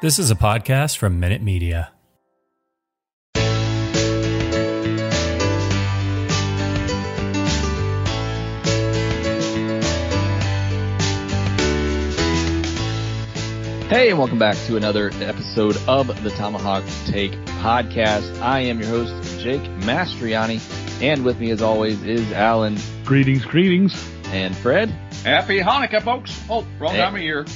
This 0.00 0.20
is 0.20 0.30
a 0.30 0.36
podcast 0.36 0.96
from 0.96 1.18
Minute 1.18 1.42
Media. 1.42 1.90
Hey, 13.88 14.10
and 14.10 14.18
welcome 14.20 14.38
back 14.38 14.56
to 14.68 14.76
another 14.76 15.10
episode 15.20 15.76
of 15.88 16.06
the 16.22 16.30
Tomahawk 16.30 16.84
Take 17.06 17.32
podcast. 17.60 18.40
I 18.40 18.60
am 18.60 18.78
your 18.78 18.88
host, 18.90 19.40
Jake 19.40 19.62
Mastriani, 19.80 20.60
and 21.02 21.24
with 21.24 21.40
me, 21.40 21.50
as 21.50 21.60
always, 21.60 22.00
is 22.04 22.30
Alan. 22.30 22.78
Greetings, 23.04 23.44
greetings. 23.44 24.08
And 24.26 24.54
Fred. 24.54 24.90
Happy 25.24 25.58
Hanukkah, 25.58 26.02
folks. 26.02 26.40
Oh, 26.48 26.64
wrong 26.78 26.94
time 26.94 27.16
of 27.16 27.20
year. 27.20 27.46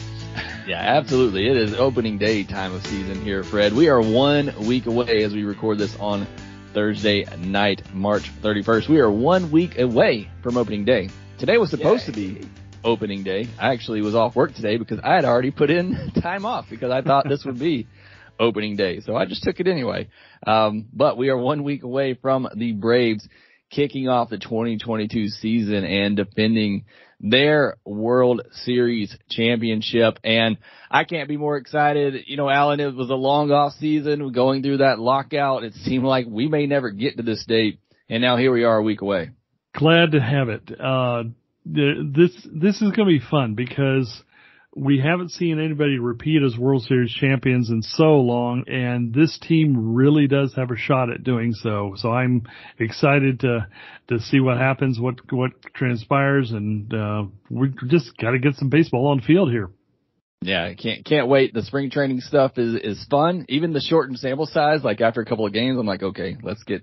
Yeah, 0.66 0.78
absolutely. 0.78 1.48
It 1.48 1.56
is 1.56 1.74
opening 1.74 2.18
day 2.18 2.44
time 2.44 2.72
of 2.72 2.86
season 2.86 3.20
here, 3.24 3.42
Fred. 3.42 3.72
We 3.72 3.88
are 3.88 4.00
one 4.00 4.52
week 4.66 4.86
away 4.86 5.24
as 5.24 5.32
we 5.32 5.42
record 5.42 5.78
this 5.78 5.96
on 5.98 6.26
Thursday 6.72 7.24
night, 7.38 7.82
March 7.92 8.30
31st. 8.42 8.88
We 8.88 9.00
are 9.00 9.10
one 9.10 9.50
week 9.50 9.78
away 9.78 10.30
from 10.40 10.56
opening 10.56 10.84
day. 10.84 11.10
Today 11.38 11.58
was 11.58 11.70
supposed 11.70 12.06
Yay. 12.06 12.12
to 12.12 12.12
be 12.12 12.48
opening 12.84 13.24
day. 13.24 13.48
I 13.58 13.72
actually 13.72 14.02
was 14.02 14.14
off 14.14 14.36
work 14.36 14.54
today 14.54 14.76
because 14.76 15.00
I 15.02 15.14
had 15.14 15.24
already 15.24 15.50
put 15.50 15.68
in 15.68 16.12
time 16.22 16.46
off 16.46 16.66
because 16.70 16.92
I 16.92 17.02
thought 17.02 17.28
this 17.28 17.44
would 17.44 17.58
be 17.58 17.88
opening 18.38 18.76
day. 18.76 19.00
So 19.00 19.16
I 19.16 19.26
just 19.26 19.42
took 19.42 19.58
it 19.58 19.66
anyway. 19.66 20.08
Um, 20.46 20.86
but 20.92 21.16
we 21.16 21.28
are 21.28 21.36
one 21.36 21.64
week 21.64 21.82
away 21.82 22.14
from 22.14 22.48
the 22.54 22.70
Braves 22.70 23.28
kicking 23.68 24.08
off 24.08 24.30
the 24.30 24.38
2022 24.38 25.28
season 25.28 25.84
and 25.84 26.16
defending 26.16 26.84
their 27.22 27.76
World 27.84 28.42
Series 28.64 29.16
championship. 29.30 30.18
And 30.24 30.58
I 30.90 31.04
can't 31.04 31.28
be 31.28 31.36
more 31.36 31.56
excited. 31.56 32.24
You 32.26 32.36
know, 32.36 32.50
Alan, 32.50 32.80
it 32.80 32.94
was 32.94 33.10
a 33.10 33.14
long 33.14 33.50
off 33.50 33.72
season 33.74 34.32
going 34.32 34.62
through 34.62 34.78
that 34.78 34.98
lockout. 34.98 35.64
It 35.64 35.74
seemed 35.74 36.04
like 36.04 36.26
we 36.28 36.48
may 36.48 36.66
never 36.66 36.90
get 36.90 37.16
to 37.16 37.22
this 37.22 37.44
date. 37.46 37.78
And 38.08 38.20
now 38.20 38.36
here 38.36 38.52
we 38.52 38.64
are 38.64 38.76
a 38.76 38.82
week 38.82 39.00
away. 39.00 39.30
Glad 39.74 40.12
to 40.12 40.20
have 40.20 40.48
it. 40.48 40.70
Uh, 40.78 41.24
this, 41.64 42.30
this 42.52 42.82
is 42.82 42.90
going 42.90 43.08
to 43.08 43.18
be 43.18 43.22
fun 43.30 43.54
because 43.54 44.22
we 44.74 44.98
haven't 45.00 45.30
seen 45.30 45.58
anybody 45.58 45.98
repeat 45.98 46.42
as 46.42 46.56
World 46.56 46.82
Series 46.84 47.12
champions 47.12 47.68
in 47.70 47.82
so 47.82 48.16
long, 48.16 48.64
and 48.68 49.12
this 49.12 49.38
team 49.38 49.94
really 49.94 50.26
does 50.26 50.54
have 50.56 50.70
a 50.70 50.76
shot 50.76 51.10
at 51.10 51.22
doing 51.22 51.52
so. 51.52 51.92
So 51.96 52.10
I'm 52.10 52.46
excited 52.78 53.40
to 53.40 53.66
to 54.08 54.18
see 54.18 54.40
what 54.40 54.56
happens, 54.56 54.98
what 54.98 55.16
what 55.30 55.50
transpires, 55.74 56.52
and 56.52 56.92
uh, 56.94 57.24
we 57.50 57.72
just 57.88 58.16
got 58.16 58.30
to 58.30 58.38
get 58.38 58.54
some 58.54 58.70
baseball 58.70 59.08
on 59.08 59.20
field 59.20 59.50
here. 59.50 59.70
Yeah, 60.40 60.72
can't 60.74 61.04
can't 61.04 61.28
wait. 61.28 61.52
The 61.52 61.62
spring 61.62 61.90
training 61.90 62.20
stuff 62.20 62.56
is 62.56 62.74
is 62.74 63.06
fun. 63.10 63.44
Even 63.48 63.72
the 63.72 63.80
shortened 63.80 64.18
sample 64.18 64.46
size, 64.46 64.82
like 64.82 65.00
after 65.00 65.20
a 65.20 65.26
couple 65.26 65.46
of 65.46 65.52
games, 65.52 65.78
I'm 65.78 65.86
like, 65.86 66.02
okay, 66.02 66.36
let's 66.42 66.62
get 66.64 66.82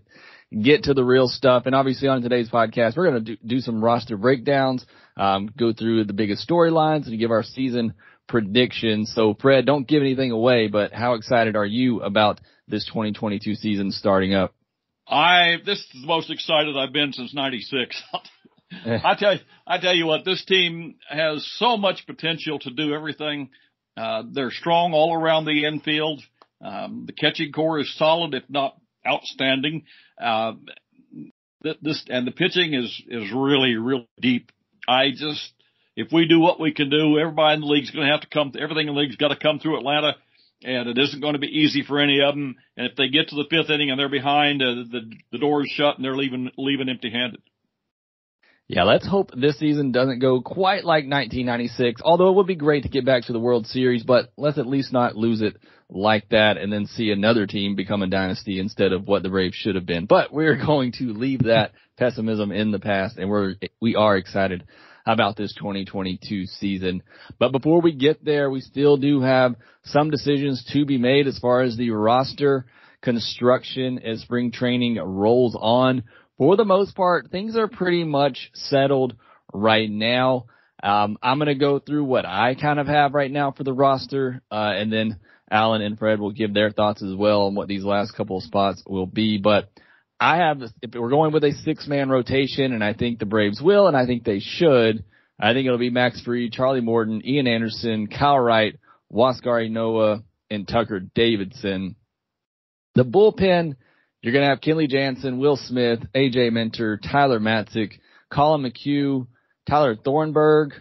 get 0.51 0.83
to 0.83 0.93
the 0.93 1.03
real 1.03 1.27
stuff. 1.27 1.63
And 1.65 1.75
obviously 1.75 2.07
on 2.07 2.21
today's 2.21 2.49
podcast, 2.49 2.97
we're 2.97 3.11
to 3.11 3.19
do, 3.19 3.37
do 3.45 3.59
some 3.59 3.83
roster 3.83 4.17
breakdowns, 4.17 4.85
um, 5.19 5.49
go 5.57 5.73
through 5.73 6.05
the 6.05 6.13
biggest 6.13 6.47
storylines 6.47 7.07
and 7.07 7.19
give 7.19 7.29
our 7.29 7.43
season 7.43 7.93
predictions. 8.27 9.11
So 9.13 9.35
Fred, 9.39 9.65
don't 9.65 9.87
give 9.87 10.01
anything 10.01 10.31
away, 10.31 10.67
but 10.67 10.93
how 10.93 11.15
excited 11.15 11.57
are 11.57 11.65
you 11.65 12.01
about 12.01 12.39
this 12.67 12.85
2022 12.85 13.55
season 13.55 13.91
starting 13.91 14.33
up? 14.33 14.55
I, 15.05 15.57
this 15.65 15.79
is 15.79 16.01
the 16.01 16.07
most 16.07 16.29
excited 16.29 16.77
I've 16.77 16.93
been 16.93 17.11
since 17.11 17.33
96. 17.33 18.01
I 18.85 19.15
tell 19.19 19.33
you, 19.33 19.39
I 19.67 19.79
tell 19.79 19.95
you 19.95 20.05
what, 20.05 20.23
this 20.23 20.45
team 20.45 20.95
has 21.09 21.45
so 21.57 21.75
much 21.75 22.05
potential 22.07 22.59
to 22.59 22.69
do 22.69 22.93
everything. 22.93 23.49
Uh, 23.97 24.23
they're 24.31 24.51
strong 24.51 24.93
all 24.93 25.13
around 25.13 25.45
the 25.45 25.65
infield. 25.65 26.21
Um, 26.63 27.05
the 27.07 27.13
catching 27.13 27.51
core 27.51 27.79
is 27.79 27.93
solid, 27.97 28.33
if 28.35 28.43
not 28.47 28.77
outstanding. 29.05 29.85
Uh, 30.21 30.53
this 31.81 32.05
and 32.07 32.25
the 32.25 32.31
pitching 32.31 32.73
is 32.73 33.03
is 33.07 33.31
really 33.33 33.75
really 33.75 34.07
deep. 34.21 34.51
I 34.89 35.11
just 35.11 35.53
if 35.95 36.11
we 36.11 36.27
do 36.27 36.39
what 36.39 36.59
we 36.59 36.73
can 36.73 36.89
do, 36.89 37.19
everybody 37.19 37.55
in 37.55 37.61
the 37.61 37.67
league's 37.67 37.91
going 37.91 38.05
to 38.05 38.11
have 38.11 38.21
to 38.21 38.27
come. 38.27 38.53
Everything 38.59 38.87
in 38.87 38.95
the 38.95 38.99
league's 38.99 39.17
got 39.17 39.29
to 39.29 39.35
come 39.35 39.59
through 39.59 39.77
Atlanta, 39.77 40.15
and 40.63 40.89
it 40.89 40.97
isn't 40.97 41.19
going 41.19 41.33
to 41.33 41.39
be 41.39 41.47
easy 41.47 41.83
for 41.83 41.99
any 41.99 42.21
of 42.21 42.33
them. 42.33 42.55
And 42.77 42.87
if 42.87 42.95
they 42.95 43.09
get 43.09 43.29
to 43.29 43.35
the 43.35 43.47
fifth 43.49 43.69
inning 43.69 43.91
and 43.91 43.99
they're 43.99 44.09
behind, 44.09 44.61
uh, 44.61 44.87
the 44.89 45.11
the 45.31 45.37
door 45.37 45.63
is 45.63 45.69
shut 45.69 45.97
and 45.97 46.05
they're 46.05 46.15
leaving 46.15 46.51
leaving 46.57 46.89
empty 46.89 47.11
handed. 47.11 47.41
Yeah, 48.71 48.83
let's 48.83 49.07
hope 49.07 49.31
this 49.35 49.57
season 49.57 49.91
doesn't 49.91 50.19
go 50.19 50.41
quite 50.41 50.85
like 50.85 51.05
1996. 51.05 52.01
Although 52.05 52.29
it 52.29 52.35
would 52.35 52.45
be 52.45 52.55
great 52.55 52.83
to 52.83 52.89
get 52.89 53.03
back 53.03 53.23
to 53.23 53.33
the 53.33 53.39
World 53.39 53.65
Series, 53.65 54.03
but 54.03 54.31
let's 54.37 54.59
at 54.59 54.67
least 54.67 54.93
not 54.93 55.15
lose 55.15 55.41
it 55.41 55.57
like 55.89 56.29
that 56.29 56.57
and 56.57 56.71
then 56.71 56.85
see 56.85 57.09
another 57.09 57.47
team 57.47 57.75
become 57.75 58.03
a 58.03 58.07
dynasty 58.07 58.59
instead 58.59 58.93
of 58.93 59.07
what 59.07 59.23
the 59.23 59.29
Braves 59.29 59.55
should 59.55 59.73
have 59.73 59.87
been. 59.87 60.05
But 60.05 60.31
we're 60.31 60.55
going 60.65 60.91
to 60.99 61.13
leave 61.13 61.45
that 61.45 61.71
pessimism 61.97 62.51
in 62.51 62.69
the 62.69 62.77
past 62.77 63.17
and 63.17 63.27
we're, 63.27 63.55
we 63.81 63.95
are 63.95 64.15
excited 64.15 64.63
about 65.03 65.35
this 65.35 65.51
2022 65.55 66.45
season. 66.45 67.01
But 67.39 67.51
before 67.51 67.81
we 67.81 67.93
get 67.93 68.23
there, 68.23 68.51
we 68.51 68.61
still 68.61 68.97
do 68.97 69.21
have 69.21 69.55
some 69.85 70.11
decisions 70.11 70.63
to 70.73 70.85
be 70.85 70.99
made 70.99 71.25
as 71.25 71.39
far 71.39 71.63
as 71.63 71.75
the 71.75 71.89
roster 71.89 72.67
construction 73.01 73.99
as 73.99 74.21
spring 74.21 74.51
training 74.51 74.97
rolls 74.97 75.57
on. 75.59 76.03
For 76.39 76.55
the 76.55 76.63
most 76.63 76.95
part, 76.95 77.31
things 77.31 77.57
are 77.57 77.67
pretty 77.67 78.05
much 78.05 78.49
settled 78.53 79.13
right 79.53 79.91
now. 79.91 80.45
Um, 80.81 81.17
I'm 81.21 81.37
going 81.37 81.47
to 81.47 81.55
go 81.55 81.79
through 81.79 82.05
what 82.05 82.25
I 82.25 82.55
kind 82.55 82.79
of 82.79 82.87
have 82.87 83.13
right 83.13 83.29
now 83.29 83.51
for 83.51 83.65
the 83.65 83.73
roster, 83.73 84.41
uh, 84.49 84.71
and 84.73 84.91
then 84.91 85.19
Alan 85.51 85.81
and 85.81 85.99
Fred 85.99 86.21
will 86.21 86.31
give 86.31 86.53
their 86.53 86.71
thoughts 86.71 87.03
as 87.03 87.13
well 87.13 87.41
on 87.41 87.55
what 87.55 87.67
these 87.67 87.83
last 87.83 88.15
couple 88.15 88.37
of 88.37 88.43
spots 88.43 88.81
will 88.87 89.05
be. 89.05 89.37
But 89.37 89.69
I 90.17 90.37
have, 90.37 90.61
if 90.81 90.95
we're 90.95 91.09
going 91.09 91.33
with 91.33 91.43
a 91.43 91.51
six 91.51 91.87
man 91.89 92.07
rotation, 92.07 92.71
and 92.71 92.85
I 92.85 92.93
think 92.93 93.19
the 93.19 93.25
Braves 93.25 93.61
will, 93.61 93.87
and 93.87 93.97
I 93.97 94.05
think 94.05 94.23
they 94.23 94.39
should, 94.39 95.03
I 95.37 95.51
think 95.51 95.65
it'll 95.65 95.77
be 95.77 95.89
Max 95.89 96.21
Fried, 96.21 96.53
Charlie 96.53 96.79
Morton, 96.79 97.21
Ian 97.25 97.47
Anderson, 97.47 98.07
Kyle 98.07 98.39
Wright, 98.39 98.79
Huascar 99.11 99.69
Ynoa, 99.69 100.23
and 100.49 100.65
Tucker 100.65 101.01
Davidson. 101.01 101.97
The 102.95 103.03
bullpen, 103.03 103.75
you're 104.21 104.33
going 104.33 104.43
to 104.43 104.49
have 104.49 104.61
Kenley 104.61 104.89
Jansen, 104.89 105.39
Will 105.39 105.57
Smith, 105.57 105.99
AJ 106.13 106.51
Minter, 106.51 106.97
Tyler 106.97 107.39
Matzek, 107.39 107.93
Collin 108.31 108.63
McHugh, 108.63 109.27
Tyler 109.67 109.95
Thornburg. 109.95 110.73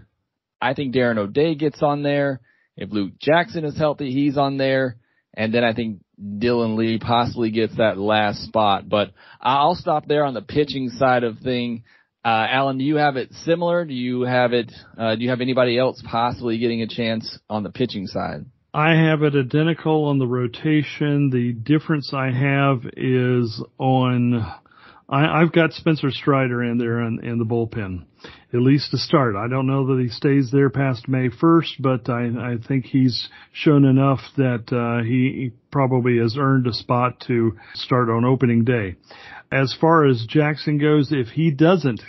I 0.60 0.74
think 0.74 0.94
Darren 0.94 1.18
O'Day 1.18 1.54
gets 1.54 1.82
on 1.82 2.02
there. 2.02 2.40
If 2.76 2.90
Luke 2.90 3.12
Jackson 3.20 3.64
is 3.64 3.78
healthy, 3.78 4.12
he's 4.12 4.36
on 4.36 4.56
there. 4.56 4.96
And 5.34 5.54
then 5.54 5.62
I 5.62 5.72
think 5.72 6.00
Dylan 6.20 6.76
Lee 6.76 6.98
possibly 6.98 7.50
gets 7.50 7.76
that 7.76 7.96
last 7.96 8.42
spot. 8.42 8.88
But 8.88 9.12
I'll 9.40 9.76
stop 9.76 10.06
there 10.06 10.24
on 10.24 10.34
the 10.34 10.42
pitching 10.42 10.88
side 10.90 11.22
of 11.22 11.38
thing. 11.38 11.84
Uh, 12.24 12.46
Alan, 12.50 12.78
do 12.78 12.84
you 12.84 12.96
have 12.96 13.16
it 13.16 13.32
similar? 13.44 13.84
Do 13.84 13.94
you 13.94 14.22
have 14.22 14.52
it, 14.52 14.72
uh, 14.98 15.14
do 15.14 15.22
you 15.22 15.30
have 15.30 15.40
anybody 15.40 15.78
else 15.78 16.02
possibly 16.04 16.58
getting 16.58 16.82
a 16.82 16.88
chance 16.88 17.38
on 17.48 17.62
the 17.62 17.70
pitching 17.70 18.06
side? 18.08 18.46
I 18.78 18.94
have 18.94 19.24
it 19.24 19.34
identical 19.34 20.04
on 20.04 20.20
the 20.20 20.26
rotation. 20.28 21.30
The 21.30 21.52
difference 21.52 22.12
I 22.14 22.30
have 22.30 22.82
is 22.96 23.60
on 23.76 24.46
I, 25.08 25.40
I've 25.42 25.50
got 25.50 25.72
Spencer 25.72 26.12
Strider 26.12 26.62
in 26.62 26.78
there 26.78 27.00
in, 27.00 27.18
in 27.24 27.38
the 27.38 27.44
bullpen, 27.44 28.04
at 28.54 28.60
least 28.60 28.92
to 28.92 28.98
start. 28.98 29.34
I 29.34 29.48
don't 29.48 29.66
know 29.66 29.88
that 29.88 30.00
he 30.00 30.08
stays 30.10 30.52
there 30.52 30.70
past 30.70 31.08
May 31.08 31.28
1st, 31.28 31.70
but 31.80 32.08
I, 32.08 32.52
I 32.52 32.56
think 32.68 32.84
he's 32.84 33.28
shown 33.52 33.84
enough 33.84 34.20
that 34.36 34.72
uh, 34.72 35.02
he 35.02 35.50
probably 35.72 36.18
has 36.18 36.36
earned 36.38 36.68
a 36.68 36.72
spot 36.72 37.24
to 37.26 37.58
start 37.74 38.08
on 38.08 38.24
opening 38.24 38.62
day. 38.62 38.94
As 39.50 39.74
far 39.80 40.06
as 40.06 40.24
Jackson 40.28 40.78
goes, 40.78 41.10
if 41.10 41.26
he 41.30 41.50
doesn't 41.50 42.00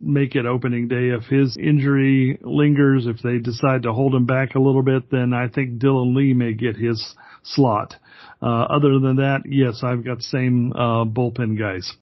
make 0.00 0.34
it 0.34 0.46
opening 0.46 0.88
day, 0.88 1.10
if 1.10 1.24
his 1.24 1.56
injury 1.56 2.38
lingers, 2.42 3.06
if 3.06 3.22
they 3.22 3.38
decide 3.38 3.82
to 3.82 3.92
hold 3.92 4.14
him 4.14 4.26
back 4.26 4.54
a 4.54 4.60
little 4.60 4.82
bit, 4.82 5.10
then 5.10 5.32
I 5.32 5.48
think 5.48 5.78
Dylan 5.80 6.14
Lee 6.14 6.34
may 6.34 6.52
get 6.52 6.76
his 6.76 7.14
slot. 7.42 7.96
Uh, 8.42 8.46
other 8.46 8.98
than 8.98 9.16
that, 9.16 9.42
yes, 9.46 9.82
I've 9.82 10.04
got 10.04 10.22
same 10.22 10.72
uh, 10.72 11.04
bullpen 11.04 11.58
guys. 11.58 11.96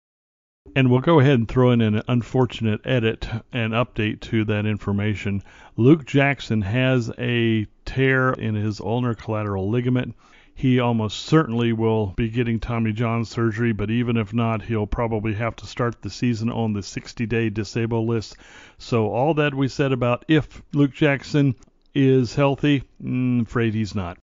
And 0.74 0.90
we'll 0.90 1.00
go 1.00 1.20
ahead 1.20 1.34
and 1.34 1.48
throw 1.48 1.70
in 1.70 1.82
an 1.82 2.02
unfortunate 2.08 2.80
edit 2.84 3.26
and 3.52 3.74
update 3.74 4.20
to 4.30 4.44
that 4.46 4.66
information. 4.66 5.42
Luke 5.76 6.06
Jackson 6.06 6.62
has 6.62 7.10
a 7.18 7.66
tear 7.84 8.32
in 8.32 8.54
his 8.54 8.80
ulnar 8.80 9.14
collateral 9.14 9.70
ligament. 9.70 10.14
He 10.56 10.78
almost 10.78 11.26
certainly 11.26 11.72
will 11.72 12.14
be 12.16 12.30
getting 12.30 12.60
Tommy 12.60 12.92
John 12.92 13.24
surgery, 13.24 13.72
but 13.72 13.90
even 13.90 14.16
if 14.16 14.32
not, 14.32 14.62
he'll 14.62 14.86
probably 14.86 15.34
have 15.34 15.56
to 15.56 15.66
start 15.66 16.00
the 16.00 16.10
season 16.10 16.48
on 16.48 16.72
the 16.72 16.82
60 16.82 17.26
day 17.26 17.50
disabled 17.50 18.08
list. 18.08 18.36
So, 18.78 19.08
all 19.08 19.34
that 19.34 19.52
we 19.52 19.66
said 19.66 19.92
about 19.92 20.24
if 20.28 20.62
Luke 20.72 20.92
Jackson 20.92 21.56
is 21.92 22.34
healthy, 22.34 22.84
I'm 23.00 23.40
mm, 23.40 23.46
afraid 23.46 23.74
he's 23.74 23.96
not. 23.96 24.16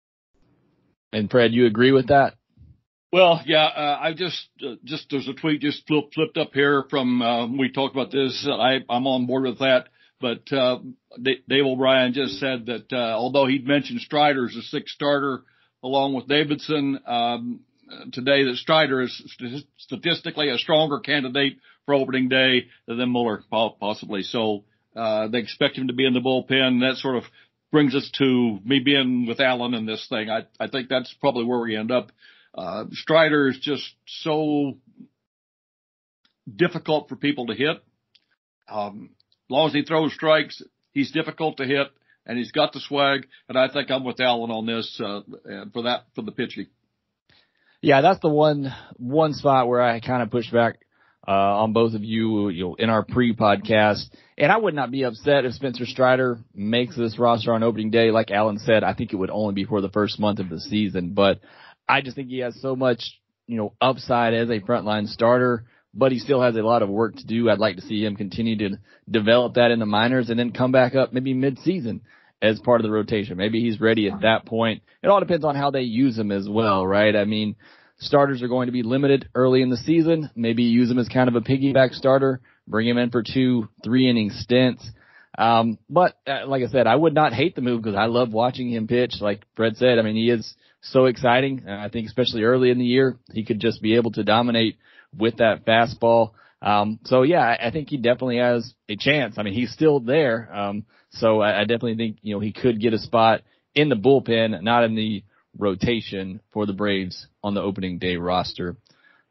And 1.12 1.28
Fred, 1.28 1.52
you 1.52 1.66
agree 1.66 1.90
with 1.90 2.08
that? 2.08 2.34
Well, 3.12 3.42
yeah, 3.44 3.64
uh, 3.64 3.98
I 4.00 4.14
just, 4.14 4.48
uh, 4.64 4.76
just, 4.84 5.10
there's 5.10 5.26
a 5.26 5.34
tweet 5.34 5.60
just 5.60 5.84
flip, 5.88 6.14
flipped 6.14 6.38
up 6.38 6.54
here 6.54 6.84
from, 6.88 7.20
uh, 7.20 7.48
we 7.48 7.72
talked 7.72 7.94
about 7.94 8.12
this. 8.12 8.46
I, 8.48 8.78
I'm 8.88 9.06
on 9.08 9.26
board 9.26 9.44
with 9.44 9.58
that. 9.58 9.88
But, 10.20 10.52
uh, 10.52 10.78
Dave 11.20 11.64
O'Brien 11.66 12.12
just 12.12 12.38
said 12.38 12.66
that, 12.66 12.92
uh, 12.92 13.16
although 13.16 13.46
he'd 13.46 13.66
mentioned 13.66 14.00
Strider 14.00 14.46
as 14.46 14.54
a 14.54 14.62
sixth 14.62 14.94
starter 14.94 15.42
along 15.82 16.14
with 16.14 16.28
Davidson, 16.28 17.00
um, 17.06 17.60
today 18.12 18.44
that 18.44 18.56
Strider 18.56 19.02
is 19.02 19.22
statistically 19.78 20.48
a 20.48 20.58
stronger 20.58 21.00
candidate 21.00 21.58
for 21.86 21.94
opening 21.94 22.28
day 22.28 22.66
than 22.86 23.10
Muller 23.10 23.42
possibly. 23.50 24.22
So, 24.22 24.64
uh, 24.94 25.28
they 25.28 25.38
expect 25.38 25.76
him 25.76 25.88
to 25.88 25.94
be 25.94 26.06
in 26.06 26.14
the 26.14 26.20
bullpen. 26.20 26.80
That 26.80 26.96
sort 26.96 27.16
of 27.16 27.24
brings 27.70 27.94
us 27.94 28.10
to 28.18 28.58
me 28.64 28.80
being 28.80 29.26
with 29.26 29.40
Allen 29.40 29.74
in 29.74 29.86
this 29.86 30.06
thing. 30.08 30.28
I, 30.28 30.46
I 30.58 30.68
think 30.68 30.88
that's 30.88 31.14
probably 31.20 31.44
where 31.44 31.60
we 31.60 31.76
end 31.76 31.90
up. 31.90 32.10
Uh, 32.54 32.86
Strider 32.92 33.48
is 33.48 33.58
just 33.60 33.88
so 34.06 34.78
difficult 36.52 37.08
for 37.08 37.16
people 37.16 37.46
to 37.46 37.54
hit. 37.54 37.82
Um, 38.68 39.10
as 39.12 39.50
long 39.50 39.68
as 39.68 39.72
he 39.72 39.82
throws 39.82 40.12
strikes, 40.12 40.62
he's 40.92 41.12
difficult 41.12 41.58
to 41.58 41.64
hit 41.64 41.88
and 42.30 42.38
he's 42.38 42.52
got 42.52 42.72
the 42.72 42.78
swag. 42.78 43.26
And 43.48 43.58
I 43.58 43.66
think 43.66 43.90
I'm 43.90 44.04
with 44.04 44.20
Allen 44.20 44.52
on 44.52 44.64
this, 44.64 45.00
uh, 45.04 45.22
for 45.72 45.82
that, 45.82 46.04
for 46.14 46.22
the 46.22 46.30
pitching. 46.30 46.68
Yeah, 47.82 48.02
that's 48.02 48.20
the 48.20 48.28
one, 48.28 48.72
one 48.98 49.34
spot 49.34 49.66
where 49.66 49.82
I 49.82 49.98
kind 49.98 50.22
of 50.22 50.30
push 50.30 50.48
back, 50.48 50.78
uh, 51.26 51.32
on 51.32 51.72
both 51.72 51.94
of 51.94 52.04
you, 52.04 52.48
you 52.50 52.64
know, 52.64 52.74
in 52.76 52.88
our 52.88 53.04
pre-podcast. 53.04 54.04
And 54.38 54.52
I 54.52 54.56
would 54.56 54.74
not 54.74 54.92
be 54.92 55.02
upset 55.02 55.44
if 55.44 55.54
Spencer 55.54 55.86
Strider 55.86 56.38
makes 56.54 56.96
this 56.96 57.18
roster 57.18 57.52
on 57.52 57.64
opening 57.64 57.90
day. 57.90 58.12
Like 58.12 58.30
Allen 58.30 58.60
said, 58.60 58.84
I 58.84 58.94
think 58.94 59.12
it 59.12 59.16
would 59.16 59.30
only 59.30 59.54
be 59.54 59.64
for 59.64 59.80
the 59.80 59.90
first 59.90 60.20
month 60.20 60.38
of 60.38 60.48
the 60.48 60.60
season, 60.60 61.14
but 61.14 61.40
I 61.88 62.00
just 62.00 62.14
think 62.14 62.28
he 62.28 62.38
has 62.38 62.56
so 62.62 62.76
much, 62.76 63.02
you 63.48 63.56
know, 63.56 63.74
upside 63.80 64.34
as 64.34 64.50
a 64.50 64.60
frontline 64.60 65.08
starter, 65.08 65.64
but 65.92 66.12
he 66.12 66.20
still 66.20 66.42
has 66.42 66.54
a 66.54 66.62
lot 66.62 66.82
of 66.82 66.88
work 66.88 67.16
to 67.16 67.26
do. 67.26 67.50
I'd 67.50 67.58
like 67.58 67.74
to 67.74 67.82
see 67.82 68.04
him 68.04 68.14
continue 68.14 68.56
to 68.58 68.78
develop 69.10 69.54
that 69.54 69.72
in 69.72 69.80
the 69.80 69.86
minors 69.86 70.30
and 70.30 70.38
then 70.38 70.52
come 70.52 70.70
back 70.70 70.94
up 70.94 71.12
maybe 71.12 71.34
mid-season 71.34 72.02
as 72.42 72.58
part 72.60 72.80
of 72.80 72.84
the 72.84 72.90
rotation. 72.90 73.36
Maybe 73.36 73.60
he's 73.60 73.80
ready 73.80 74.08
at 74.08 74.22
that 74.22 74.46
point. 74.46 74.82
It 75.02 75.08
all 75.08 75.20
depends 75.20 75.44
on 75.44 75.56
how 75.56 75.70
they 75.70 75.82
use 75.82 76.18
him 76.18 76.32
as 76.32 76.48
well, 76.48 76.86
right? 76.86 77.14
I 77.14 77.24
mean, 77.24 77.56
starters 77.98 78.42
are 78.42 78.48
going 78.48 78.66
to 78.66 78.72
be 78.72 78.82
limited 78.82 79.28
early 79.34 79.62
in 79.62 79.70
the 79.70 79.76
season. 79.76 80.30
Maybe 80.34 80.64
use 80.64 80.90
him 80.90 80.98
as 80.98 81.08
kind 81.08 81.28
of 81.28 81.36
a 81.36 81.40
piggyback 81.40 81.92
starter, 81.92 82.40
bring 82.66 82.88
him 82.88 82.98
in 82.98 83.10
for 83.10 83.22
two, 83.22 83.68
three 83.84 84.08
inning 84.08 84.30
stints. 84.30 84.88
Um, 85.38 85.78
but 85.88 86.16
uh, 86.26 86.46
like 86.46 86.62
I 86.62 86.70
said, 86.70 86.86
I 86.86 86.96
would 86.96 87.14
not 87.14 87.32
hate 87.32 87.54
the 87.54 87.62
move 87.62 87.82
because 87.82 87.96
I 87.96 88.06
love 88.06 88.32
watching 88.32 88.70
him 88.70 88.88
pitch. 88.88 89.14
Like 89.20 89.44
Fred 89.54 89.76
said, 89.76 89.98
I 89.98 90.02
mean, 90.02 90.16
he 90.16 90.30
is 90.30 90.54
so 90.82 91.06
exciting. 91.06 91.68
I 91.68 91.88
think 91.88 92.06
especially 92.06 92.42
early 92.42 92.70
in 92.70 92.78
the 92.78 92.84
year, 92.84 93.18
he 93.32 93.44
could 93.44 93.60
just 93.60 93.82
be 93.82 93.96
able 93.96 94.12
to 94.12 94.24
dominate 94.24 94.78
with 95.16 95.36
that 95.36 95.64
fastball. 95.64 96.32
Um, 96.62 96.98
so 97.04 97.22
yeah, 97.22 97.56
I 97.60 97.70
think 97.70 97.88
he 97.88 97.96
definitely 97.96 98.38
has 98.38 98.74
a 98.88 98.96
chance. 98.96 99.36
I 99.38 99.42
mean, 99.42 99.54
he's 99.54 99.72
still 99.72 100.00
there. 100.00 100.50
Um, 100.54 100.84
so 101.10 101.40
I, 101.40 101.60
I 101.60 101.64
definitely 101.64 101.96
think, 101.96 102.18
you 102.22 102.34
know, 102.34 102.40
he 102.40 102.52
could 102.52 102.80
get 102.80 102.94
a 102.94 102.98
spot 102.98 103.42
in 103.74 103.88
the 103.88 103.96
bullpen, 103.96 104.62
not 104.62 104.84
in 104.84 104.94
the 104.94 105.22
rotation 105.58 106.40
for 106.52 106.66
the 106.66 106.72
Braves 106.72 107.26
on 107.42 107.54
the 107.54 107.62
opening 107.62 107.98
day 107.98 108.16
roster. 108.16 108.76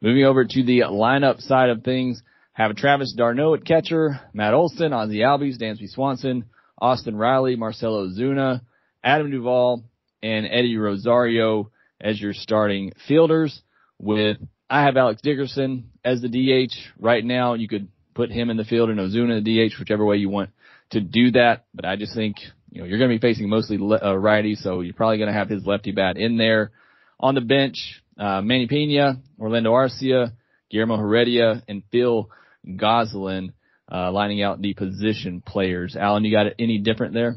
Moving 0.00 0.24
over 0.24 0.44
to 0.44 0.62
the 0.62 0.80
lineup 0.80 1.40
side 1.40 1.70
of 1.70 1.82
things, 1.82 2.22
have 2.52 2.76
Travis 2.76 3.14
d'Arnaud 3.16 3.54
at 3.54 3.64
catcher, 3.64 4.20
Matt 4.32 4.54
Olson, 4.54 4.92
Ozzie 4.92 5.18
Albies, 5.18 5.58
Dansby 5.58 5.88
Swanson, 5.88 6.44
Austin 6.78 7.16
Riley, 7.16 7.56
Marcell 7.56 8.06
Ozuna, 8.06 8.60
Adam 9.02 9.30
Duvall, 9.30 9.84
and 10.22 10.46
Eddie 10.46 10.76
Rosario 10.76 11.70
as 12.00 12.20
your 12.20 12.32
starting 12.32 12.92
fielders 13.06 13.62
with 13.98 14.38
I 14.68 14.84
have 14.84 14.96
Alex 14.96 15.20
Dickerson 15.22 15.90
as 16.04 16.22
the 16.22 16.28
DH 16.28 16.74
right 16.98 17.24
now. 17.24 17.54
You 17.54 17.68
could 17.68 17.88
put 18.14 18.30
him 18.30 18.50
in 18.50 18.56
the 18.56 18.64
field 18.64 18.90
and 18.90 19.00
Ozuna 19.00 19.42
the 19.42 19.68
DH, 19.68 19.78
whichever 19.78 20.04
way 20.04 20.16
you 20.16 20.28
want 20.28 20.50
to 20.90 21.00
do 21.00 21.32
that. 21.32 21.64
But 21.74 21.84
I 21.84 21.96
just 21.96 22.14
think, 22.14 22.36
you 22.70 22.80
know, 22.80 22.86
you're 22.86 22.98
going 22.98 23.10
to 23.10 23.16
be 23.16 23.20
facing 23.20 23.48
mostly 23.48 23.78
le- 23.78 24.00
uh, 24.02 24.14
righty, 24.14 24.54
so 24.54 24.80
you're 24.80 24.94
probably 24.94 25.18
going 25.18 25.32
to 25.32 25.38
have 25.38 25.48
his 25.48 25.66
lefty 25.66 25.92
bat 25.92 26.16
in 26.16 26.36
there. 26.36 26.72
On 27.18 27.34
the 27.34 27.40
bench, 27.40 28.02
uh, 28.18 28.40
Manny 28.42 28.66
Piña, 28.66 29.20
Orlando 29.38 29.72
Arcia, 29.72 30.32
Guillermo 30.70 30.96
Heredia, 30.96 31.62
and 31.68 31.82
Phil 31.90 32.30
Gosselin. 32.76 33.52
uh, 33.90 34.12
lining 34.12 34.42
out 34.42 34.60
the 34.60 34.74
position 34.74 35.42
players. 35.44 35.96
Allen, 35.96 36.24
you 36.24 36.30
got 36.30 36.46
it 36.46 36.54
any 36.58 36.78
different 36.78 37.12
there? 37.12 37.36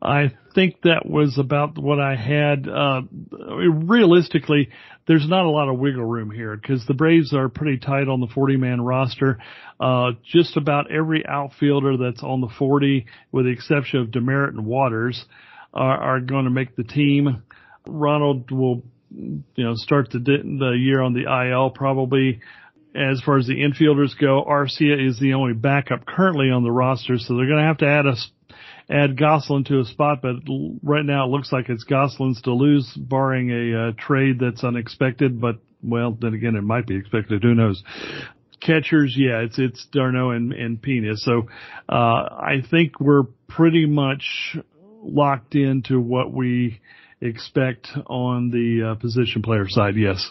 I 0.00 0.32
think 0.54 0.82
that 0.82 1.04
was 1.04 1.38
about 1.38 1.76
what 1.78 2.00
I 2.00 2.16
had. 2.16 2.66
Uh, 2.68 3.02
realistically, 3.30 4.70
there's 5.06 5.28
not 5.28 5.44
a 5.44 5.50
lot 5.50 5.68
of 5.68 5.78
wiggle 5.78 6.04
room 6.04 6.30
here 6.30 6.56
because 6.56 6.84
the 6.86 6.94
Braves 6.94 7.34
are 7.34 7.48
pretty 7.48 7.78
tight 7.78 8.08
on 8.08 8.20
the 8.20 8.26
40 8.28 8.56
man 8.56 8.80
roster. 8.80 9.38
Uh, 9.78 10.12
just 10.24 10.56
about 10.56 10.90
every 10.90 11.24
outfielder 11.26 11.96
that's 11.96 12.22
on 12.22 12.40
the 12.40 12.50
40, 12.58 13.06
with 13.32 13.46
the 13.46 13.50
exception 13.50 14.00
of 14.00 14.08
Demeritte 14.08 14.50
and 14.50 14.66
Waters, 14.66 15.24
are, 15.72 15.98
are 15.98 16.20
going 16.20 16.44
to 16.44 16.50
make 16.50 16.76
the 16.76 16.84
team. 16.84 17.42
Ronald 17.86 18.50
will, 18.50 18.82
you 19.10 19.42
know, 19.56 19.74
start 19.74 20.10
the, 20.10 20.18
the 20.18 20.76
year 20.78 21.00
on 21.00 21.14
the 21.14 21.24
IL 21.50 21.70
probably 21.70 22.40
as 22.94 23.22
far 23.24 23.38
as 23.38 23.46
the 23.46 23.54
infielders 23.54 24.18
go, 24.20 24.44
Arcia 24.44 25.08
is 25.08 25.18
the 25.20 25.34
only 25.34 25.54
backup 25.54 26.04
currently 26.06 26.50
on 26.50 26.64
the 26.64 26.72
roster, 26.72 27.18
so 27.18 27.36
they're 27.36 27.46
going 27.46 27.60
to 27.60 27.66
have 27.66 27.78
to 27.78 27.86
add 27.86 28.06
a 28.06 28.16
add 28.90 29.18
Gosselin 29.18 29.64
to 29.64 29.80
a 29.80 29.84
spot. 29.84 30.20
But 30.22 30.36
right 30.82 31.04
now, 31.04 31.26
it 31.26 31.30
looks 31.30 31.52
like 31.52 31.68
it's 31.68 31.84
Gosselin's 31.84 32.42
to 32.42 32.52
lose, 32.52 32.92
barring 32.96 33.50
a 33.50 33.88
uh, 33.88 33.92
trade 33.98 34.38
that's 34.40 34.64
unexpected. 34.64 35.40
But 35.40 35.56
well, 35.82 36.16
then 36.20 36.34
again, 36.34 36.56
it 36.56 36.62
might 36.62 36.86
be 36.86 36.96
expected. 36.96 37.42
Who 37.42 37.54
knows? 37.54 37.82
Catchers, 38.60 39.14
yeah, 39.16 39.38
it's 39.40 39.58
it's 39.58 39.86
d'Arnaud 39.86 40.32
and, 40.32 40.52
and 40.52 40.82
Piña. 40.82 41.16
So 41.16 41.48
uh, 41.88 41.94
I 41.94 42.62
think 42.70 43.00
we're 43.00 43.24
pretty 43.48 43.86
much 43.86 44.56
locked 45.02 45.54
into 45.54 45.98
what 45.98 46.30
we 46.30 46.80
expect 47.22 47.88
on 48.06 48.50
the 48.50 48.90
uh, 48.90 48.94
position 48.96 49.40
player 49.42 49.66
side. 49.68 49.94
Yes. 49.96 50.30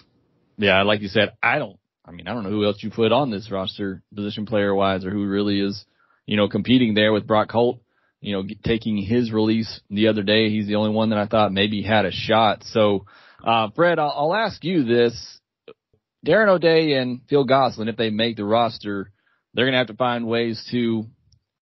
Yeah, 0.57 0.83
like 0.83 1.01
you 1.01 1.07
said, 1.07 1.33
I 1.41 1.57
don't 1.57 1.79
I 2.09 2.11
mean, 2.11 2.27
I 2.27 2.33
don't 2.33 2.43
know 2.43 2.49
who 2.49 2.65
else 2.65 2.81
you 2.81 2.89
put 2.89 3.11
on 3.11 3.29
this 3.29 3.51
roster, 3.51 4.01
position 4.15 4.47
player 4.47 4.73
wise, 4.73 5.05
or 5.05 5.11
who 5.11 5.27
really 5.27 5.61
is, 5.61 5.85
you 6.25 6.37
know, 6.37 6.49
competing 6.49 6.95
there 6.95 7.13
with 7.13 7.27
Brock 7.27 7.51
Holt. 7.51 7.81
You 8.21 8.33
know, 8.33 8.43
taking 8.65 8.97
his 8.97 9.31
release 9.31 9.79
the 9.89 10.07
other 10.09 10.23
day, 10.23 10.49
he's 10.49 10.67
the 10.67 10.75
only 10.75 10.91
one 10.91 11.11
that 11.11 11.19
I 11.19 11.25
thought 11.25 11.53
maybe 11.53 11.81
had 11.81 12.05
a 12.05 12.11
shot. 12.11 12.63
So, 12.65 13.05
uh, 13.43 13.69
Fred, 13.75 13.97
I'll, 13.97 14.13
I'll 14.15 14.35
ask 14.35 14.63
you 14.63 14.83
this: 14.83 15.39
Darren 16.25 16.49
O'Day 16.49 16.93
and 16.93 17.21
Phil 17.29 17.45
Gosselin, 17.45 17.87
if 17.87 17.95
they 17.95 18.09
make 18.09 18.35
the 18.35 18.43
roster, 18.43 19.11
they're 19.53 19.65
going 19.65 19.73
to 19.73 19.77
have 19.77 19.87
to 19.87 19.93
find 19.93 20.27
ways 20.27 20.65
to 20.71 21.05